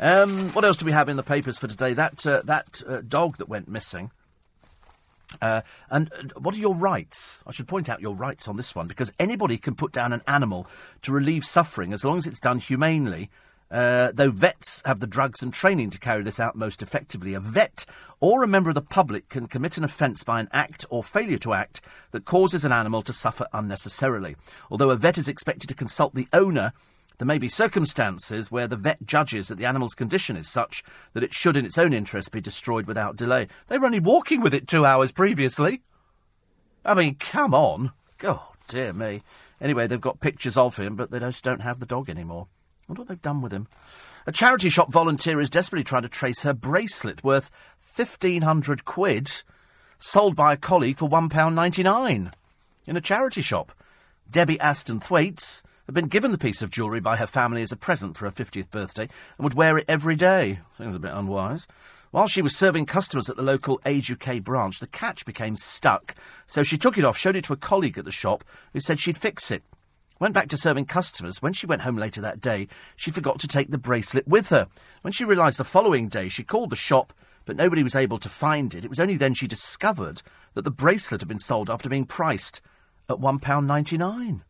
[0.00, 1.92] Um, what else do we have in the papers for today?
[1.92, 4.10] That uh, that uh, dog that went missing.
[5.42, 7.42] Uh, and uh, what are your rights?
[7.46, 10.22] I should point out your rights on this one because anybody can put down an
[10.26, 10.66] animal
[11.02, 13.30] to relieve suffering as long as it's done humanely
[13.70, 17.40] uh, though vets have the drugs and training to carry this out most effectively, a
[17.40, 17.84] vet
[18.20, 21.38] or a member of the public can commit an offence by an act or failure
[21.38, 21.80] to act
[22.12, 24.36] that causes an animal to suffer unnecessarily.
[24.70, 26.72] Although a vet is expected to consult the owner,
[27.18, 30.82] there may be circumstances where the vet judges that the animal's condition is such
[31.12, 33.48] that it should, in its own interest, be destroyed without delay.
[33.68, 35.82] They were only walking with it two hours previously.
[36.84, 37.92] I mean, come on.
[38.18, 39.22] God, dear me.
[39.60, 42.48] Anyway, they've got pictures of him, but they just don't have the dog anymore
[42.88, 43.68] wonder what they've done with him.
[44.26, 47.50] A charity shop volunteer is desperately trying to trace her bracelet worth
[47.94, 49.42] 1,500 quid,
[49.98, 52.32] sold by a colleague for £1.99
[52.86, 53.72] in a charity shop.
[54.30, 57.76] Debbie Aston Thwaites had been given the piece of jewellery by her family as a
[57.76, 60.60] present for her 50th birthday and would wear it every day.
[60.78, 61.66] Seems a bit unwise.
[62.10, 66.14] While she was serving customers at the local Age UK branch, the catch became stuck,
[66.46, 69.00] so she took it off, showed it to a colleague at the shop, who said
[69.00, 69.64] she'd fix it.
[70.24, 71.42] Went back to serving customers.
[71.42, 74.68] When she went home later that day, she forgot to take the bracelet with her.
[75.02, 77.12] When she realised the following day, she called the shop,
[77.44, 78.86] but nobody was able to find it.
[78.86, 80.22] It was only then she discovered
[80.54, 82.62] that the bracelet had been sold after being priced
[83.06, 84.40] at £1.99.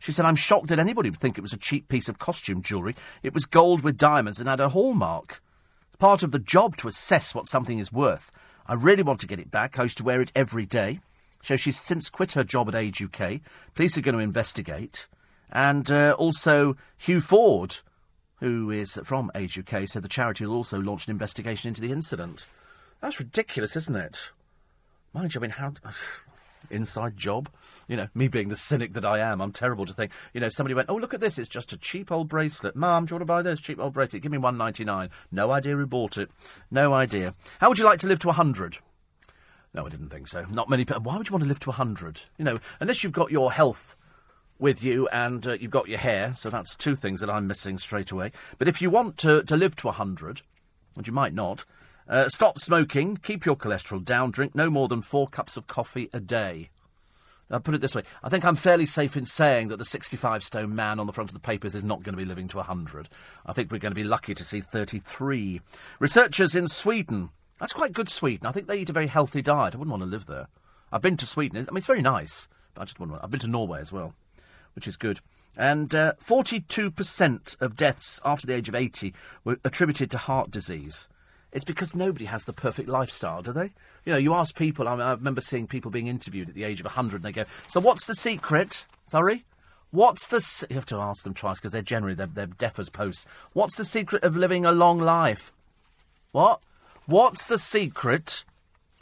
[0.00, 2.60] She said, I'm shocked that anybody would think it was a cheap piece of costume
[2.60, 2.94] jewellery.
[3.22, 5.40] It was gold with diamonds and had a hallmark.
[5.86, 8.30] It's part of the job to assess what something is worth.
[8.66, 9.78] I really want to get it back.
[9.78, 11.00] I used to wear it every day.
[11.44, 13.40] So she's since quit her job at Age UK.
[13.74, 15.06] Police are going to investigate.
[15.52, 17.76] And uh, also Hugh Ford,
[18.40, 21.92] who is from Age UK, said the charity will also launch an investigation into the
[21.92, 22.46] incident.
[23.02, 24.30] That's ridiculous, isn't it?
[25.12, 25.74] Mind you, I mean, how.
[26.70, 27.50] Inside job.
[27.88, 30.12] You know, me being the cynic that I am, I'm terrible to think.
[30.32, 32.74] You know, somebody went, oh, look at this, it's just a cheap old bracelet.
[32.74, 34.22] Mum, do you want to buy this cheap old bracelet?
[34.22, 35.10] Give me one ninety nine.
[35.30, 36.30] No idea who bought it.
[36.70, 37.34] No idea.
[37.60, 38.78] How would you like to live to a 100?
[39.74, 40.46] No, I didn't think so.
[40.48, 41.02] Not many people.
[41.02, 42.20] Why would you want to live to 100?
[42.38, 43.96] You know, unless you've got your health
[44.58, 47.76] with you and uh, you've got your hair, so that's two things that I'm missing
[47.78, 48.30] straight away.
[48.56, 50.42] But if you want to, to live to 100,
[50.96, 51.64] and you might not,
[52.08, 56.08] uh, stop smoking, keep your cholesterol down, drink no more than four cups of coffee
[56.12, 56.70] a day.
[57.50, 58.02] I'll put it this way.
[58.22, 61.30] I think I'm fairly safe in saying that the 65 stone man on the front
[61.30, 63.08] of the papers is not going to be living to 100.
[63.44, 65.60] I think we're going to be lucky to see 33.
[65.98, 67.30] Researchers in Sweden
[67.60, 68.46] that's quite good, Sweden.
[68.46, 69.74] I think they eat a very healthy diet.
[69.74, 70.48] I wouldn't want to live there.
[70.92, 71.56] I've been to Sweden.
[71.56, 73.18] I mean, it's very nice, but I just wouldn't.
[73.22, 74.14] I've been to Norway as well,
[74.74, 75.20] which is good.
[75.56, 79.14] And uh, 42% of deaths after the age of 80
[79.44, 81.08] were attributed to heart disease.
[81.52, 83.70] It's because nobody has the perfect lifestyle, do they?
[84.04, 86.64] You know, you ask people, I, mean, I remember seeing people being interviewed at the
[86.64, 88.86] age of 100, and they go, So what's the secret?
[89.06, 89.44] Sorry?
[89.92, 90.40] What's the.
[90.40, 90.66] Se-?
[90.70, 93.26] You have to ask them twice because they're generally they're, they're deaf as posts.
[93.52, 95.52] What's the secret of living a long life?
[96.32, 96.60] What?
[97.06, 98.44] What's the secret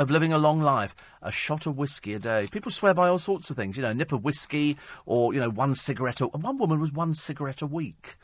[0.01, 0.95] of living a long life?
[1.23, 2.49] A shot of whiskey a day.
[2.51, 3.77] People swear by all sorts of things.
[3.77, 4.77] You know, a nip of whiskey
[5.07, 6.21] or, you know, one cigarette.
[6.21, 8.17] A, one woman was one cigarette a week.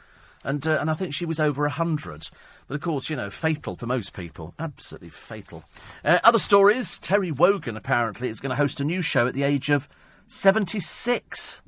[0.45, 2.29] And, uh, and I think she was over a hundred.
[2.67, 4.53] But of course, you know, fatal for most people.
[4.59, 5.63] Absolutely fatal.
[6.05, 6.99] Uh, other stories.
[6.99, 9.89] Terry Wogan apparently is going to host a new show at the age of
[10.27, 11.63] 76.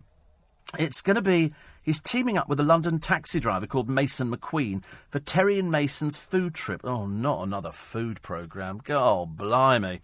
[0.78, 1.52] It's going to be.
[1.90, 6.16] He's teaming up with a London taxi driver called Mason McQueen for Terry and Mason's
[6.16, 6.82] food trip.
[6.84, 8.80] Oh, not another food programme.
[8.84, 10.00] God, blimey.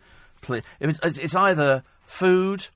[0.49, 2.67] If it's, it's either food,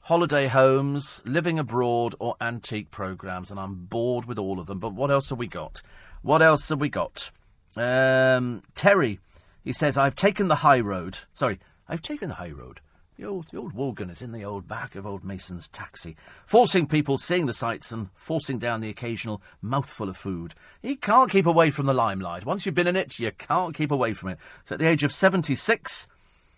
[0.00, 4.80] holiday homes, living abroad, or antique programmes, and I'm bored with all of them.
[4.80, 5.80] But what else have we got?
[6.20, 7.30] What else have we got?
[7.74, 9.18] Um, Terry,
[9.64, 11.20] he says, I've taken the high road.
[11.32, 11.58] Sorry,
[11.88, 12.80] I've taken the high road.
[13.16, 16.86] The old, the old Wogan is in the old back of old Mason's taxi, forcing
[16.86, 20.54] people seeing the sights and forcing down the occasional mouthful of food.
[20.82, 22.44] He can't keep away from the limelight.
[22.44, 24.38] Once you've been in it, you can't keep away from it.
[24.66, 26.06] So at the age of 76,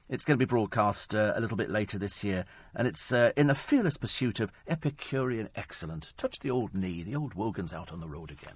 [0.09, 2.45] it's going to be broadcast uh, a little bit later this year,
[2.75, 6.13] and it's uh, in a fearless pursuit of Epicurean excellence.
[6.17, 8.55] Touch the old knee, the old Wogan's out on the road again.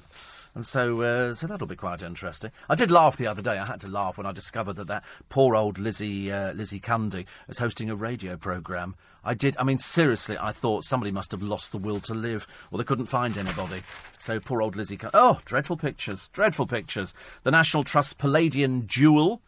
[0.55, 2.51] And so, uh, so that'll be quite interesting.
[2.69, 3.57] I did laugh the other day.
[3.57, 7.25] I had to laugh when I discovered that that poor old Lizzie uh, Lizzie Cundy
[7.49, 8.95] is hosting a radio program.
[9.25, 9.57] I did.
[9.59, 12.85] I mean, seriously, I thought somebody must have lost the will to live, or they
[12.85, 13.83] couldn't find anybody.
[14.19, 14.99] So poor old Lizzie.
[15.15, 16.29] Oh, dreadful pictures!
[16.29, 17.15] Dreadful pictures.
[17.45, 19.41] The National Trust Palladian Jewel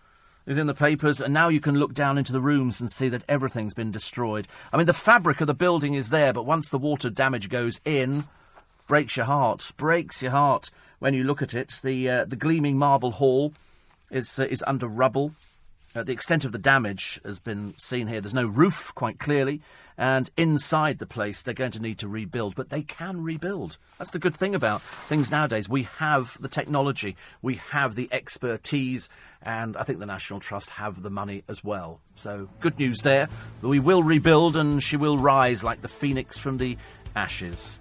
[0.46, 3.08] is in the papers, and now you can look down into the rooms and see
[3.10, 4.46] that everything's been destroyed.
[4.72, 7.80] I mean, the fabric of the building is there, but once the water damage goes
[7.84, 8.24] in,
[8.86, 9.72] breaks your heart.
[9.76, 10.70] Breaks your heart
[11.04, 11.68] when you look at it.
[11.82, 13.52] The uh, the gleaming marble hall
[14.10, 15.32] is uh, is under rubble.
[15.94, 18.22] Uh, the extent of the damage has been seen here.
[18.22, 19.60] There's no roof, quite clearly,
[19.98, 22.54] and inside the place they're going to need to rebuild.
[22.54, 23.76] But they can rebuild.
[23.98, 25.68] That's the good thing about things nowadays.
[25.68, 29.10] We have the technology, we have the expertise,
[29.42, 32.00] and I think the National Trust have the money as well.
[32.14, 33.28] So good news there.
[33.60, 36.78] We will rebuild, and she will rise like the phoenix from the
[37.14, 37.78] ashes.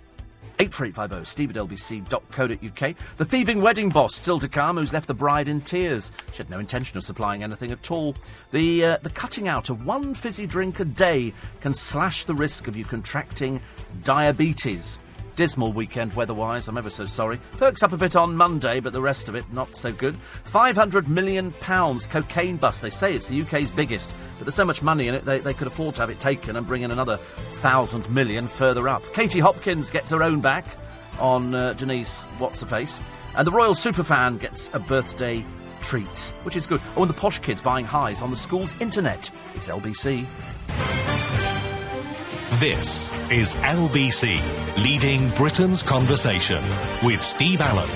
[0.59, 2.95] 84850 steve at lbc.co.uk.
[3.17, 6.11] The thieving wedding boss still to come, who's left the bride in tears.
[6.31, 8.15] She had no intention of supplying anything at all.
[8.51, 12.67] The, uh, the cutting out of one fizzy drink a day can slash the risk
[12.67, 13.61] of you contracting
[14.03, 14.99] diabetes.
[15.35, 17.39] Dismal weekend weather-wise, I'm ever so sorry.
[17.57, 20.15] Perks up a bit on Monday, but the rest of it not so good.
[20.45, 22.81] £500 million cocaine bust.
[22.81, 25.53] They say it's the UK's biggest, but there's so much money in it, they, they
[25.53, 27.18] could afford to have it taken and bring in another
[27.53, 29.03] thousand million further up.
[29.14, 30.65] Katie Hopkins gets her own back
[31.19, 33.01] on uh, Denise What's-Her-Face.
[33.35, 35.43] And the Royal Superfan gets a birthday
[35.81, 36.81] treat, which is good.
[36.95, 39.30] Oh, and the posh kids buying highs on the school's internet.
[39.55, 40.26] It's LBC.
[42.59, 44.39] This is LBC,
[44.84, 46.63] leading Britain's conversation
[47.01, 47.89] with Steve Allen.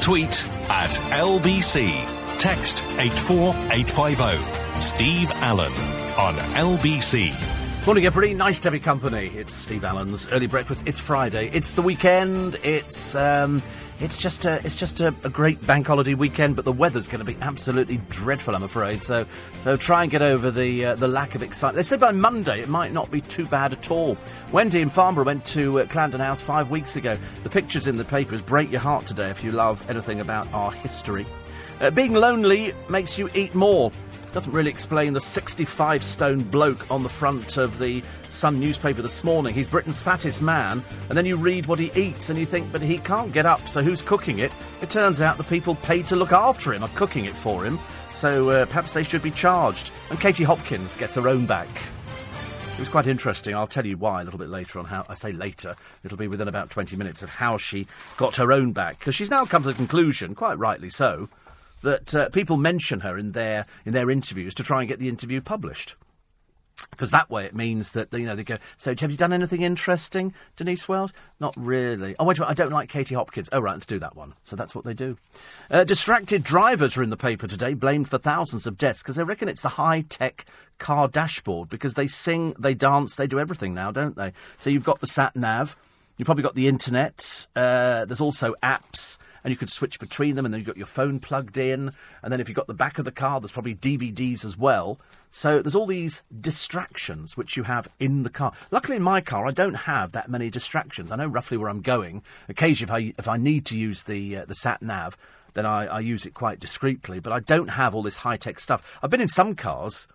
[0.00, 1.90] Tweet at LBC.
[2.38, 4.80] Text 84850.
[4.80, 5.72] Steve Allen
[6.16, 7.34] on LBC.
[7.86, 8.32] Morning, everybody.
[8.32, 9.26] Nice to have your company.
[9.26, 10.84] It's Steve Allen's early breakfast.
[10.86, 11.50] It's Friday.
[11.52, 12.58] It's the weekend.
[12.62, 13.62] It's um,
[14.00, 16.56] it's just a it's just a, a great bank holiday weekend.
[16.56, 19.02] But the weather's going to be absolutely dreadful, I'm afraid.
[19.02, 19.26] So
[19.64, 21.76] so try and get over the uh, the lack of excitement.
[21.76, 24.16] They said by Monday it might not be too bad at all.
[24.52, 27.18] Wendy in Farnborough went to uh, Clarendon House five weeks ago.
[27.42, 30.72] The pictures in the papers break your heart today if you love anything about our
[30.72, 31.26] history.
[31.80, 33.92] Uh, being lonely makes you eat more.
[34.32, 39.24] Doesn't really explain the 65 stone bloke on the front of the Sun newspaper this
[39.24, 39.54] morning.
[39.54, 42.82] He's Britain's fattest man, and then you read what he eats and you think, but
[42.82, 44.52] he can't get up, so who's cooking it?
[44.82, 47.78] It turns out the people paid to look after him are cooking it for him,
[48.12, 49.90] so uh, perhaps they should be charged.
[50.10, 51.68] And Katie Hopkins gets her own back.
[52.78, 53.56] It was quite interesting.
[53.56, 55.04] I'll tell you why a little bit later on how.
[55.08, 55.74] I say later,
[56.04, 59.00] it'll be within about 20 minutes of how she got her own back.
[59.00, 61.28] Because she's now come to the conclusion, quite rightly so,
[61.82, 65.08] that uh, people mention her in their in their interviews to try and get the
[65.08, 65.96] interview published.
[66.92, 68.58] Because that way it means that you know they go.
[68.76, 71.12] So have you done anything interesting, Denise Wells?
[71.40, 72.14] Not really.
[72.18, 73.48] Oh wait a minute, I don't like Katie Hopkins.
[73.52, 74.34] Oh right, let's do that one.
[74.44, 75.16] So that's what they do.
[75.70, 79.24] Uh, distracted drivers are in the paper today, blamed for thousands of deaths because they
[79.24, 80.46] reckon it's the high tech
[80.78, 84.32] car dashboard because they sing, they dance, they do everything now, don't they?
[84.58, 85.76] So you've got the sat nav.
[86.16, 87.46] You've probably got the internet.
[87.54, 90.86] Uh, there's also apps, and you could switch between them, and then you've got your
[90.86, 91.92] phone plugged in.
[92.22, 94.98] And then if you've got the back of the car, there's probably DVDs as well.
[95.30, 98.52] So there's all these distractions which you have in the car.
[98.70, 101.12] Luckily, in my car, I don't have that many distractions.
[101.12, 102.22] I know roughly where I'm going.
[102.48, 105.16] Occasionally, if I, if I need to use the, uh, the sat nav,
[105.54, 107.20] then I, I use it quite discreetly.
[107.20, 108.98] But I don't have all this high tech stuff.
[109.02, 110.08] I've been in some cars,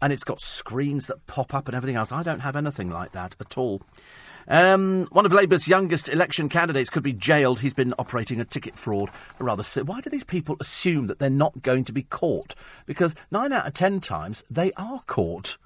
[0.00, 2.12] and it's got screens that pop up and everything else.
[2.12, 3.82] I don't have anything like that at all.
[4.48, 7.60] Um, one of Labour's youngest election candidates could be jailed.
[7.60, 9.10] He's been operating a ticket fraud.
[9.38, 12.54] Rather, why do these people assume that they're not going to be caught?
[12.86, 15.58] Because nine out of ten times they are caught.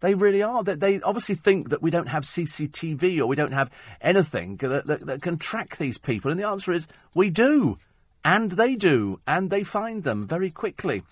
[0.00, 0.64] They really are.
[0.64, 3.70] They, they obviously think that we don't have CCTV or we don't have
[4.00, 6.30] anything that, that, that can track these people.
[6.30, 7.78] And the answer is we do.
[8.24, 9.20] And they do.
[9.26, 11.04] And they find them very quickly.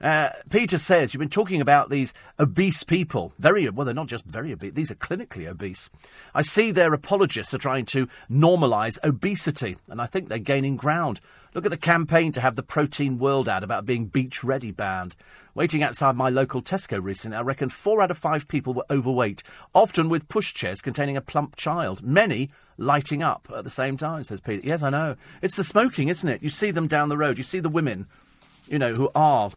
[0.00, 3.32] Uh, Peter says you've been talking about these obese people.
[3.38, 5.90] Very well, they're not just very obese; these are clinically obese.
[6.34, 11.20] I see their apologists are trying to normalise obesity, and I think they're gaining ground.
[11.54, 15.16] Look at the campaign to have the Protein World ad about being beach ready banned.
[15.54, 19.42] Waiting outside my local Tesco recently, I reckon four out of five people were overweight,
[19.74, 22.02] often with pushchairs containing a plump child.
[22.02, 24.64] Many lighting up at the same time, says Peter.
[24.64, 25.16] Yes, I know.
[25.42, 26.42] It's the smoking, isn't it?
[26.44, 27.38] You see them down the road.
[27.38, 28.06] You see the women,
[28.68, 29.50] you know, who are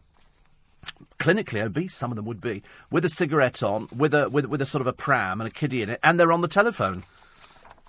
[1.18, 4.62] clinically obese, some of them would be, with a cigarette on, with a with, with
[4.62, 7.04] a sort of a pram and a kiddie in it, and they're on the telephone.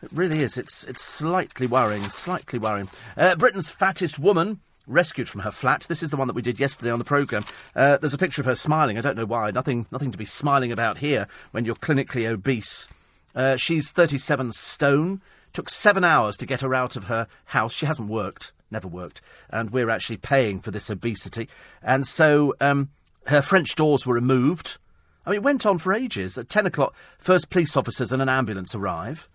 [0.01, 0.57] It really is.
[0.57, 2.09] It's it's slightly worrying.
[2.09, 2.89] Slightly worrying.
[3.15, 5.85] Uh, Britain's fattest woman rescued from her flat.
[5.87, 7.45] This is the one that we did yesterday on the programme.
[7.75, 8.97] Uh, there's a picture of her smiling.
[8.97, 9.51] I don't know why.
[9.51, 12.89] Nothing nothing to be smiling about here when you're clinically obese.
[13.35, 15.21] Uh, she's 37 stone.
[15.53, 17.73] Took seven hours to get her out of her house.
[17.73, 21.47] She hasn't worked, never worked, and we're actually paying for this obesity.
[21.81, 22.89] And so um,
[23.27, 24.77] her French doors were removed.
[25.25, 26.37] I mean, it went on for ages.
[26.37, 29.29] At 10 o'clock, first police officers and an ambulance arrive.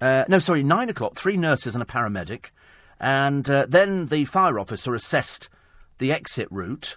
[0.00, 2.50] Uh, no, sorry, 9 o'clock, three nurses and a paramedic.
[3.00, 5.48] And uh, then the fire officer assessed
[5.98, 6.96] the exit route.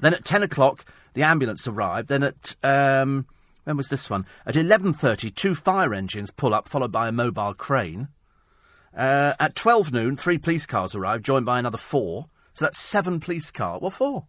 [0.00, 0.84] Then at 10 o'clock,
[1.14, 2.08] the ambulance arrived.
[2.08, 3.26] Then at, um,
[3.64, 4.26] when was this one?
[4.46, 8.08] At 11.30, two fire engines pull up, followed by a mobile crane.
[8.96, 12.26] Uh, at 12 noon, three police cars arrive, joined by another four.
[12.52, 13.80] So that's seven police cars.
[13.80, 14.26] What for?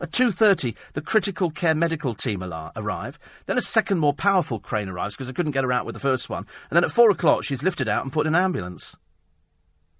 [0.00, 3.18] At 2.30, the critical care medical team arrive.
[3.46, 6.00] Then a second more powerful crane arrives because they couldn't get her out with the
[6.00, 6.46] first one.
[6.70, 8.96] And then at 4 o'clock, she's lifted out and put in an ambulance.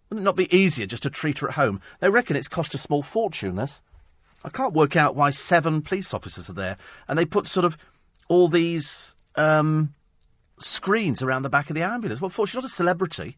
[0.09, 1.81] Wouldn't it not be easier just to treat her at home?
[2.01, 3.83] They reckon it's cost a small fortune, this.
[4.43, 6.79] I can't work out why seven police officers are there.
[7.07, 7.77] And they put sort of
[8.29, 9.95] all these um,
[10.59, 12.21] screens around the back of the ambulance.
[12.21, 12.47] What for?
[12.47, 13.37] She's not a celebrity.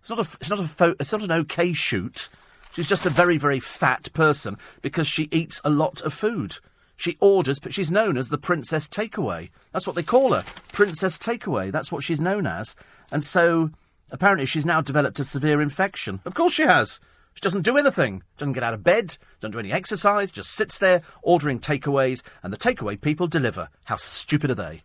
[0.00, 2.28] It's not a, it's not a, fo- it's not an okay shoot.
[2.72, 6.56] She's just a very, very fat person because she eats a lot of food.
[6.96, 9.50] She orders, but she's known as the Princess Takeaway.
[9.72, 10.44] That's what they call her.
[10.72, 11.70] Princess Takeaway.
[11.70, 12.74] That's what she's known as.
[13.12, 13.70] And so,
[14.10, 16.20] apparently, she's now developed a severe infection.
[16.24, 16.98] Of course she has.
[17.34, 18.24] She doesn't do anything.
[18.36, 19.16] Doesn't get out of bed.
[19.38, 20.32] Doesn't do any exercise.
[20.32, 23.68] Just sits there ordering takeaways, and the takeaway people deliver.
[23.84, 24.82] How stupid are they?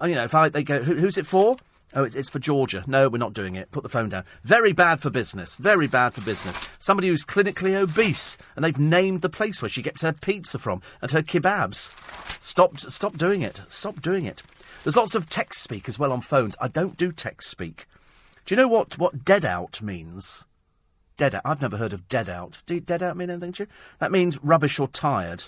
[0.00, 1.56] And, you know, if I, they go, Who, who's it for?
[1.94, 2.84] Oh, it's, it's for Georgia.
[2.86, 3.70] No, we're not doing it.
[3.70, 4.24] Put the phone down.
[4.42, 5.54] Very bad for business.
[5.54, 6.68] Very bad for business.
[6.78, 10.82] Somebody who's clinically obese, and they've named the place where she gets her pizza from
[11.00, 11.94] and her kebabs.
[12.42, 13.62] Stop, stop doing it.
[13.68, 14.42] Stop doing it.
[14.82, 16.56] There's lots of text speak as well on phones.
[16.60, 17.86] I don't do text speak.
[18.44, 20.46] Do you know what, what dead out means?
[21.16, 21.42] Dead out.
[21.44, 22.62] I've never heard of dead out.
[22.66, 23.68] Dead out mean anything to you?
[24.00, 25.44] That means rubbish or tired.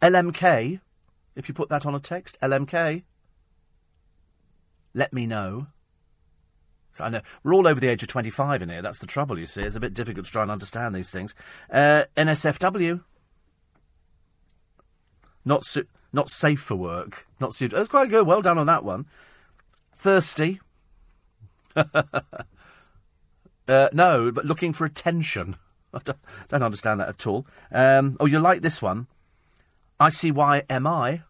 [0.00, 0.80] LMK,
[1.34, 3.02] if you put that on a text, LMK
[4.94, 5.66] let me know.
[6.92, 8.80] So I know we're all over the age of 25 in here.
[8.80, 9.62] That's the trouble, you see.
[9.62, 11.34] It's a bit difficult to try and understand these things.
[11.70, 13.02] Uh, NSFW.
[15.44, 17.26] Not su- not safe for work.
[17.40, 17.80] Not suitable.
[17.80, 18.26] That's quite good.
[18.26, 19.06] Well done on that one.
[19.96, 20.60] Thirsty.
[21.76, 22.12] uh,
[23.68, 25.56] no, but looking for attention.
[25.94, 26.18] I don't,
[26.48, 27.46] don't understand that at all.
[27.72, 29.08] Um, oh, you like this one?
[29.98, 31.22] I see why am I.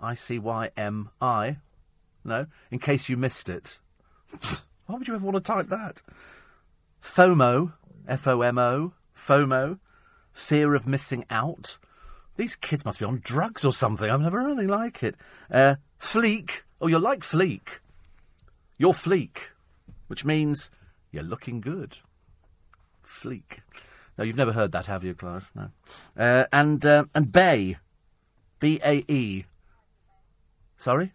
[0.00, 1.58] I see why am I.
[2.28, 3.78] No, in case you missed it.
[4.86, 6.02] Why would you ever want to type that?
[7.02, 7.72] FOMO,
[8.06, 9.78] F O M O, FOMO,
[10.32, 11.78] fear of missing out.
[12.36, 14.08] These kids must be on drugs or something.
[14.08, 15.16] I've never really like it.
[15.50, 16.62] Uh, fleek.
[16.80, 17.80] Oh, you're like fleek.
[18.78, 19.38] You're fleek,
[20.06, 20.70] which means
[21.10, 21.98] you're looking good.
[23.04, 23.58] Fleek.
[24.16, 25.50] No, you've never heard that, have you, Clive?
[25.54, 25.70] No.
[26.16, 27.78] Uh, and uh, and Bay,
[28.60, 29.46] B A E.
[30.76, 31.12] Sorry.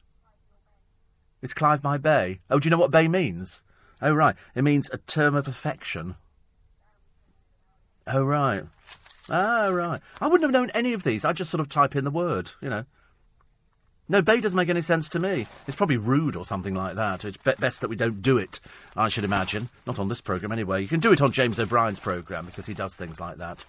[1.44, 2.40] It's Clive My Bay.
[2.50, 3.64] Oh, do you know what bay means?
[4.02, 4.36] Oh, right.
[4.56, 6.16] It means a term of affection.
[8.08, 8.64] Oh, right.
[9.30, 10.00] Ah, right.
[10.22, 11.26] I wouldn't have known any of these.
[11.26, 12.86] I just sort of type in the word, you know.
[14.10, 15.48] No, bay doesn't make any sense to me.
[15.66, 17.24] It's probably rude or something like that.
[17.24, 18.60] It's be- best that we don't do it,
[18.98, 19.70] I should imagine.
[19.88, 20.82] Not on this programme, anyway.
[20.82, 23.64] You can do it on James O'Brien's programme because he does things like that.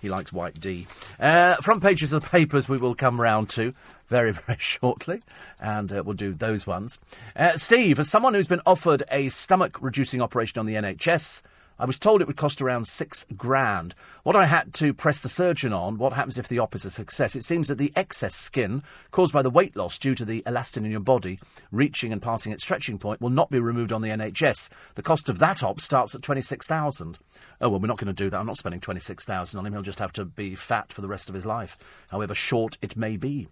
[0.00, 0.86] He likes White D.
[1.20, 3.74] Uh, front pages of the papers we will come round to
[4.08, 5.22] very, very shortly,
[5.60, 6.98] and uh, we'll do those ones.
[7.34, 11.42] Uh, Steve, as someone who's been offered a stomach reducing operation on the NHS,
[11.78, 13.94] I was told it would cost around six grand.
[14.22, 16.90] What I had to press the surgeon on, what happens if the op is a
[16.90, 17.36] success?
[17.36, 20.84] It seems that the excess skin caused by the weight loss due to the elastin
[20.84, 21.38] in your body
[21.70, 24.70] reaching and passing its stretching point will not be removed on the NHS.
[24.94, 27.18] The cost of that op starts at 26,000.
[27.60, 28.38] Oh, well, we're not going to do that.
[28.38, 29.72] I'm not spending 26,000 on him.
[29.74, 31.76] He'll just have to be fat for the rest of his life,
[32.10, 33.48] however short it may be.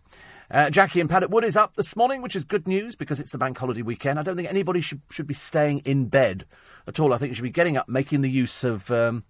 [0.50, 3.30] Uh, Jackie and Paddock Wood is up this morning, which is good news because it's
[3.30, 4.18] the bank holiday weekend.
[4.18, 6.44] I don't think anybody should, should be staying in bed
[6.86, 7.12] at all.
[7.12, 9.24] I think you should be getting up, making the use of, um,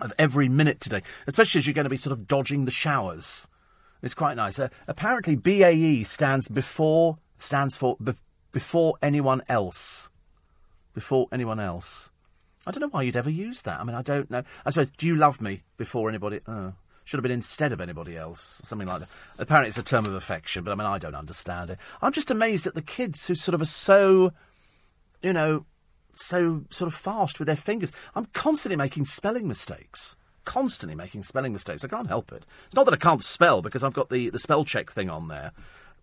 [0.00, 3.46] of every minute today, especially as you're going to be sort of dodging the showers.
[4.02, 4.58] It's quite nice.
[4.58, 8.14] Uh, apparently, BAE stands before stands for be-
[8.52, 10.08] before anyone else.
[10.94, 12.10] Before anyone else.
[12.66, 13.80] I don't know why you'd ever use that.
[13.80, 14.42] I mean, I don't know.
[14.64, 16.40] I suppose, do you love me before anybody?
[16.46, 16.72] Uh,
[17.08, 19.08] should have been instead of anybody else, something like that.
[19.38, 21.78] Apparently, it's a term of affection, but I mean, I don't understand it.
[22.02, 24.34] I'm just amazed at the kids who sort of are so,
[25.22, 25.64] you know,
[26.16, 27.92] so sort of fast with their fingers.
[28.14, 30.16] I'm constantly making spelling mistakes.
[30.44, 31.82] Constantly making spelling mistakes.
[31.82, 32.44] I can't help it.
[32.66, 35.28] It's not that I can't spell because I've got the, the spell check thing on
[35.28, 35.52] there.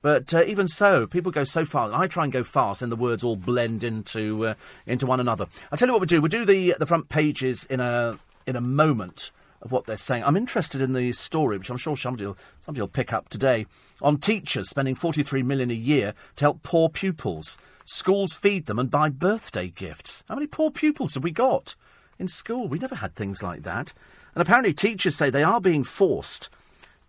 [0.01, 1.93] But uh, even so, people go so fast.
[1.93, 4.53] I try and go fast, and the words all blend into uh,
[4.87, 5.45] into one another.
[5.71, 6.19] I'll tell you what we do.
[6.19, 8.17] We do the the front pages in a
[8.47, 9.31] in a moment
[9.65, 10.23] of what they're saying.
[10.23, 13.65] I'm interested in the story, which I'm sure somebody will, somebody will pick up today,
[14.01, 17.57] on teachers spending 43 million a year to help poor pupils.
[17.83, 20.23] Schools feed them and buy birthday gifts.
[20.29, 21.75] How many poor pupils have we got
[22.19, 22.67] in school?
[22.67, 23.91] We never had things like that.
[24.35, 26.49] And apparently, teachers say they are being forced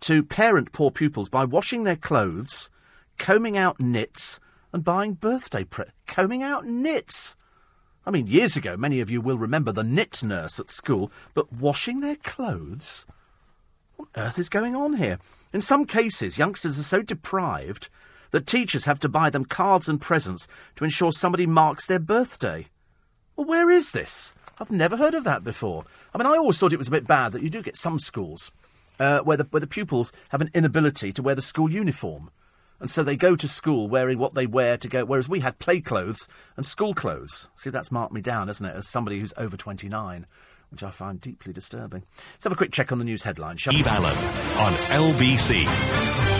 [0.01, 2.71] to parent poor pupils by washing their clothes,
[3.17, 4.39] combing out nits,
[4.73, 7.35] and buying birthday pre- combing out nits.
[8.07, 11.51] I mean, years ago, many of you will remember the nit nurse at school, but
[11.51, 13.05] washing their clothes?
[13.97, 15.19] What on earth is going on here?
[15.51, 17.89] In some cases, youngsters are so deprived
[18.31, 20.47] that teachers have to buy them cards and presents
[20.77, 22.67] to ensure somebody marks their birthday.
[23.35, 24.33] Well, where is this?
[24.57, 25.83] I've never heard of that before.
[26.15, 27.99] I mean, I always thought it was a bit bad that you do get some
[27.99, 28.53] schools
[29.01, 32.29] uh, where, the, where the pupils have an inability to wear the school uniform.
[32.79, 35.57] And so they go to school wearing what they wear to go, whereas we had
[35.59, 37.47] play clothes and school clothes.
[37.55, 40.25] See, that's marked me down, isn't it, as somebody who's over 29,
[40.69, 42.03] which I find deeply disturbing.
[42.33, 43.61] Let's have a quick check on the news headlines.
[43.61, 43.83] shall we?
[43.83, 44.15] Allen
[44.57, 45.65] on LBC.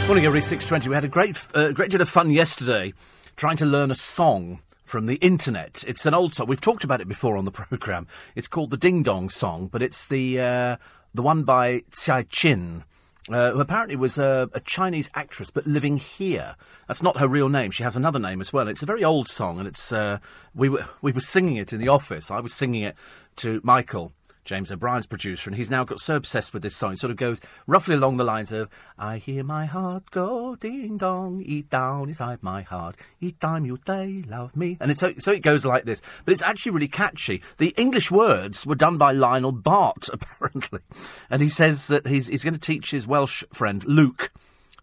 [0.08, 0.42] Morning, everybody.
[0.42, 0.88] Six twenty.
[0.90, 2.94] We had a great, uh, great deal of fun yesterday,
[3.36, 5.84] trying to learn a song from the internet.
[5.86, 6.48] It's an old song.
[6.48, 8.08] We've talked about it before on the program.
[8.36, 10.78] It's called the Ding Dong Song, but it's the uh,
[11.14, 12.84] the one by Tsai Chin.
[13.30, 16.56] Uh, who apparently was a, a Chinese actress, but living here.
[16.88, 17.72] That's not her real name.
[17.72, 18.70] She has another name as well.
[18.70, 20.20] It's a very old song, and it's uh,
[20.56, 22.32] we were we were singing it in the office.
[22.32, 22.96] I was singing it
[23.38, 24.14] to Michael,
[24.48, 26.94] James O'Brien's producer, and he's now got so obsessed with this song.
[26.94, 30.98] It sort of goes roughly along the lines of I hear my heart go ding
[30.98, 32.96] dong, eat down inside my heart.
[33.20, 34.78] Each time you say love me.
[34.80, 36.02] And it's so, so it goes like this.
[36.24, 37.42] But it's actually really catchy.
[37.58, 40.80] The English words were done by Lionel Bart, apparently.
[41.30, 44.32] And he says that he's, he's going to teach his Welsh friend, Luke,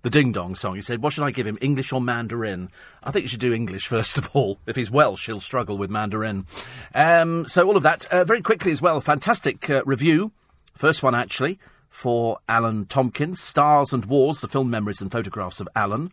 [0.04, 0.74] the Ding Dong song.
[0.76, 2.68] He said, What should I give him, English or Mandarin?
[3.02, 4.58] I think you should do English first of all.
[4.66, 6.46] If he's Welsh, he'll struggle with Mandarin.
[6.94, 8.04] Um, so, all of that.
[8.12, 10.30] Uh, very quickly as well, fantastic uh, review.
[10.76, 11.58] First one, actually,
[11.88, 16.12] for Alan Tomkins Stars and Wars, the film memories and photographs of Alan.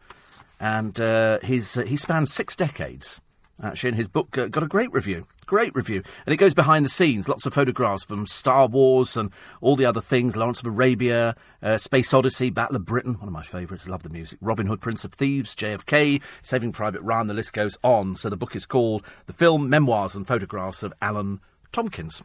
[0.59, 3.19] And uh, his, uh, he spans six decades.
[3.61, 5.27] Actually, and his book uh, got a great review.
[5.45, 6.01] Great review.
[6.25, 7.29] And it goes behind the scenes.
[7.29, 10.35] Lots of photographs from Star Wars and all the other things.
[10.35, 13.13] Lawrence of Arabia, uh, Space Odyssey, Battle of Britain.
[13.13, 13.87] One of my favourites.
[13.87, 14.39] Love the music.
[14.41, 17.27] Robin Hood, Prince of Thieves, JFK, Saving Private Ryan.
[17.27, 18.15] The list goes on.
[18.15, 21.39] So the book is called The Film, Memoirs and Photographs of Alan
[21.71, 22.23] Tomkins.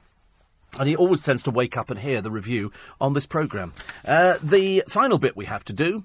[0.78, 3.72] And he always tends to wake up and hear the review on this programme.
[4.04, 6.04] Uh, the final bit we have to do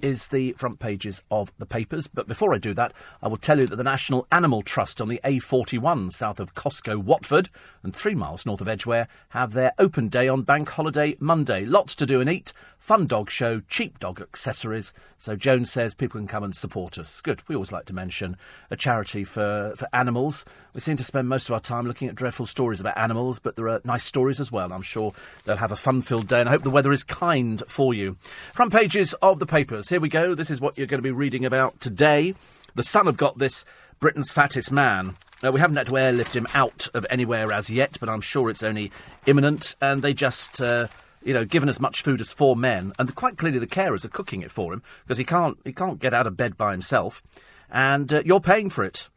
[0.00, 2.06] is the front pages of the papers.
[2.06, 2.92] But before I do that,
[3.22, 7.02] I will tell you that the National Animal Trust on the A41 south of Costco,
[7.02, 7.48] Watford,
[7.82, 11.64] and three miles north of Edgware have their open day on Bank Holiday Monday.
[11.64, 14.92] Lots to do and eat, fun dog show, cheap dog accessories.
[15.16, 17.20] So Jones says people can come and support us.
[17.20, 17.42] Good.
[17.48, 18.36] We always like to mention
[18.70, 20.44] a charity for, for animals.
[20.78, 23.56] We seem to spend most of our time looking at dreadful stories about animals, but
[23.56, 24.72] there are nice stories as well.
[24.72, 27.92] I'm sure they'll have a fun-filled day, and I hope the weather is kind for
[27.92, 28.16] you.
[28.54, 29.88] Front pages of the papers.
[29.88, 30.36] Here we go.
[30.36, 32.36] This is what you're going to be reading about today.
[32.76, 33.64] The Sun have got this
[33.98, 35.16] Britain's fattest man.
[35.42, 38.48] Uh, we haven't had to airlift him out of anywhere as yet, but I'm sure
[38.48, 38.92] it's only
[39.26, 39.74] imminent.
[39.80, 40.86] And they just, uh,
[41.24, 44.10] you know, given as much food as four men, and quite clearly the carers are
[44.10, 47.20] cooking it for him because he can't he can't get out of bed by himself,
[47.68, 49.08] and uh, you're paying for it.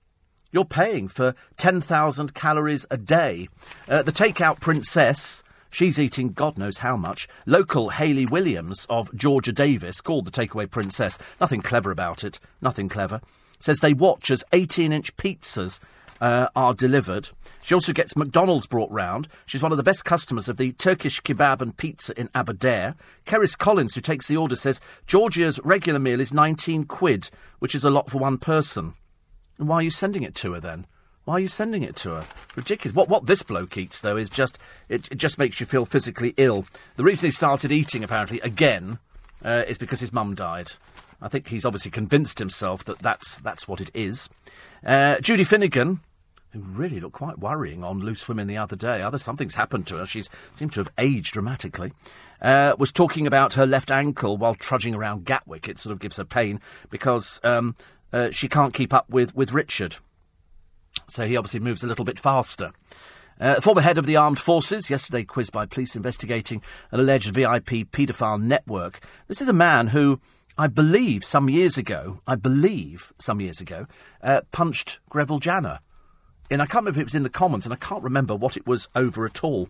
[0.52, 3.48] You're paying for 10,000 calories a day.
[3.88, 7.30] Uh, the takeout princess, she's eating God knows how much.
[7.45, 12.90] Local Hayley Williams of Georgia Davis, called the takeaway princess, nothing clever about it, nothing
[12.90, 13.22] clever,
[13.60, 15.80] says they watch as 18 inch pizzas
[16.19, 17.30] uh, are delivered.
[17.61, 19.30] She also gets McDonald's brought round.
[19.45, 22.95] She's one of the best customers of the Turkish kebab and pizza in Aberdare.
[23.26, 27.30] Keris Collins, who takes the order, says Georgia's regular meal is 19 quid,
[27.60, 28.95] which is a lot for one person.
[29.62, 30.88] And why are you sending it to her then?
[31.24, 32.26] Why are you sending it to her?
[32.56, 32.96] Ridiculous.
[32.96, 34.58] What what this bloke eats though is just
[34.90, 36.66] it, it just makes you feel physically ill.
[36.96, 38.98] The reason he started eating apparently again
[39.46, 40.72] uh, is because his mum died.
[41.22, 44.30] I think he's obviously convinced himself that that's that's what it is.
[44.84, 46.00] Uh, Judy Finnegan,
[46.54, 49.04] who really looked quite worrying on Loose Women the other day.
[49.04, 50.08] Other something's happened to her.
[50.08, 51.94] She's seemed to have aged dramatically.
[52.42, 55.70] Uh, was talking about her left ankle while trudging around Gatwick.
[55.70, 56.60] It sort of gives her pain
[56.90, 57.76] because um,
[58.14, 59.98] uh, she can't keep up with, with Richard.
[61.08, 62.72] So he obviously moves a little bit faster.
[63.40, 66.62] Uh, former head of the armed forces, yesterday quizzed by police investigating
[66.92, 69.00] an alleged VIP paedophile network.
[69.28, 70.20] This is a man who,
[70.58, 73.88] I believe, some years ago, I believe some years ago,
[74.22, 75.80] uh, punched Greville Janner.
[76.52, 78.57] And I can't remember if it was in the Commons, and I can't remember what
[78.57, 79.69] it was over at all.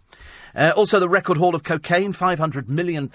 [0.56, 3.10] Uh, also, the record haul of cocaine, £500 million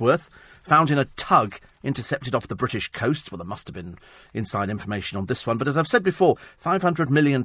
[0.00, 0.30] worth,
[0.62, 3.30] found in a tug intercepted off the British coast.
[3.30, 3.98] Well, there must have been
[4.32, 5.58] inside information on this one.
[5.58, 7.44] But as I've said before, £500 million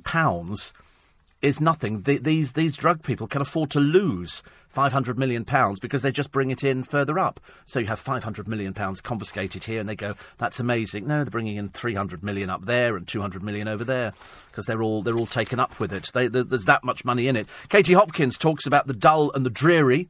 [1.44, 2.02] is nothing.
[2.02, 6.12] The, these these drug people can afford to lose five hundred million pounds because they
[6.12, 7.40] just bring it in further up.
[7.66, 11.18] So you have five hundred million pounds confiscated here, and they go, "That's amazing." No,
[11.18, 14.14] they're bringing in three hundred million up there and two hundred million over there
[14.50, 16.10] because they're all they're all taken up with it.
[16.14, 17.48] They, there's that much money in it.
[17.70, 20.10] Katie Hopkins talks about the dull and the dreary.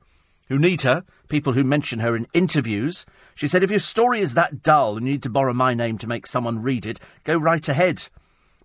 [0.50, 1.04] Who need her?
[1.30, 3.08] People who mention her in interviews.
[3.34, 5.98] She said, "If your story is that dull and you need to borrow my name
[5.98, 8.08] to make someone read it, go right ahead."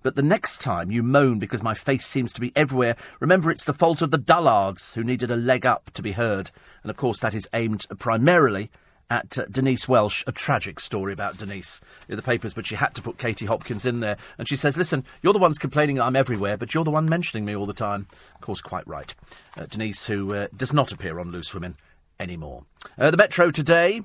[0.02, 3.64] But the next time you moan because my face seems to be everywhere, remember it's
[3.64, 6.50] the fault of the dullards who needed a leg up to be heard.
[6.82, 8.70] And of course, that is aimed primarily
[9.10, 12.94] at uh, Denise Welch, a tragic story about Denise in the papers, but she had
[12.94, 14.16] to put Katie Hopkins in there.
[14.36, 17.44] And she says, Listen, you're the ones complaining I'm everywhere, but you're the one mentioning
[17.44, 18.06] me all the time.
[18.34, 19.14] Of course, quite right.
[19.56, 21.76] Uh, Denise, who uh, does not appear on Loose Women
[22.20, 22.64] anymore.
[22.98, 24.02] Uh, the Metro today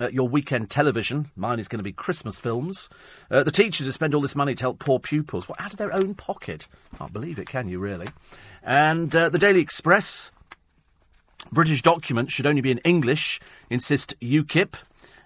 [0.00, 1.30] uh, your weekend television.
[1.36, 2.90] Mine is going to be Christmas films.
[3.30, 5.78] Uh, the teachers who spend all this money to help poor pupils, well, out of
[5.78, 6.66] their own pocket.
[6.98, 8.08] Can't believe it, can you, really?
[8.62, 10.30] And uh, the Daily Express.
[11.52, 13.38] British documents should only be in English,
[13.68, 14.74] insist UKIP.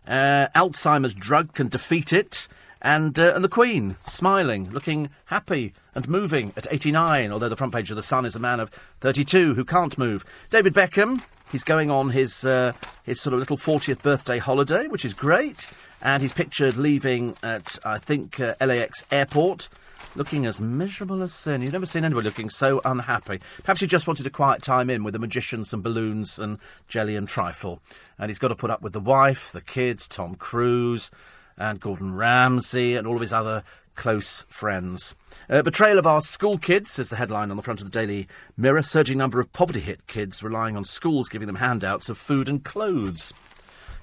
[0.06, 2.48] Uh, Alzheimer's drug can defeat it.
[2.80, 7.74] And, uh, and the Queen, smiling, looking happy and moving at 89, although the front
[7.74, 8.70] page of The Sun is a man of
[9.00, 10.24] 32 who can't move.
[10.50, 12.72] David Beckham, He's going on his uh,
[13.04, 15.70] his sort of little 40th birthday holiday, which is great.
[16.00, 19.68] And he's pictured leaving at, I think, uh, LAX airport,
[20.14, 21.62] looking as miserable as sin.
[21.62, 23.40] You've never seen anybody looking so unhappy.
[23.62, 27.16] Perhaps he just wanted a quiet time in with the magicians and balloons and jelly
[27.16, 27.80] and trifle.
[28.18, 31.10] And he's got to put up with the wife, the kids, Tom Cruise,
[31.56, 33.64] and Gordon Ramsay, and all of his other
[33.98, 35.14] close friends.
[35.50, 38.28] Uh, betrayal of our school kids is the headline on the front of the Daily
[38.56, 38.82] Mirror.
[38.82, 42.64] Surging number of poverty hit kids relying on schools giving them handouts of food and
[42.64, 43.34] clothes.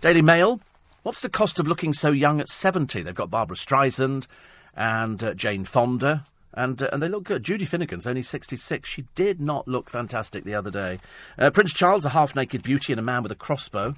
[0.01, 0.59] Daily Mail.
[1.03, 3.03] What's the cost of looking so young at 70?
[3.03, 4.27] They've got Barbara Streisand
[4.75, 6.25] and uh, Jane Fonda.
[6.53, 7.43] And, uh, and they look good.
[7.43, 8.89] Judy Finnegan's only 66.
[8.89, 10.99] She did not look fantastic the other day.
[11.37, 13.95] Uh, Prince Charles, a half naked beauty and a man with a crossbow.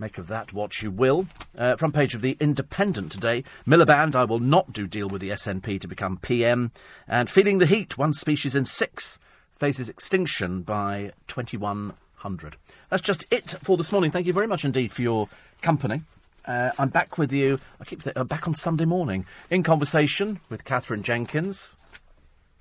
[0.00, 1.26] Make of that what you will.
[1.56, 3.44] Uh, front page of the Independent today.
[3.66, 6.72] Miliband, I will not do deal with the SNP to become PM.
[7.06, 9.18] And feeling the heat, one species in six
[9.52, 12.56] faces extinction by 2100.
[12.88, 14.10] That's just it for this morning.
[14.10, 15.28] Thank you very much indeed for your
[15.60, 16.00] company.
[16.46, 17.60] Uh, I'm back with you.
[17.78, 21.76] I keep th- I'm back on Sunday morning in conversation with Katherine Jenkins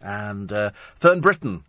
[0.02, 1.64] and uh, Fern Britton,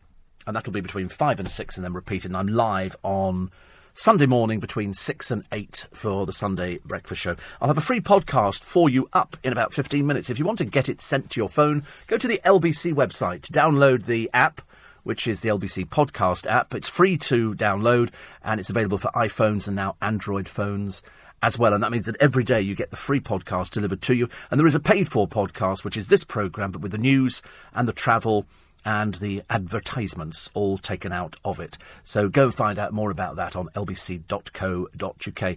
[0.48, 2.32] and that'll be between five and six, and then repeated.
[2.32, 3.52] And I'm live on
[4.00, 7.36] Sunday morning between 6 and 8 for the Sunday Breakfast Show.
[7.60, 10.30] I'll have a free podcast for you up in about 15 minutes.
[10.30, 13.42] If you want to get it sent to your phone, go to the LBC website,
[13.50, 14.62] download the app
[15.02, 16.74] which is the LBC podcast app.
[16.74, 18.08] It's free to download
[18.42, 21.02] and it's available for iPhones and now Android phones
[21.42, 21.74] as well.
[21.74, 24.30] And that means that every day you get the free podcast delivered to you.
[24.50, 27.42] And there is a paid for podcast, which is this programme, but with the news
[27.74, 28.46] and the travel
[28.84, 31.78] and the advertisements all taken out of it.
[32.02, 35.56] So go find out more about that on lbc.co.uk.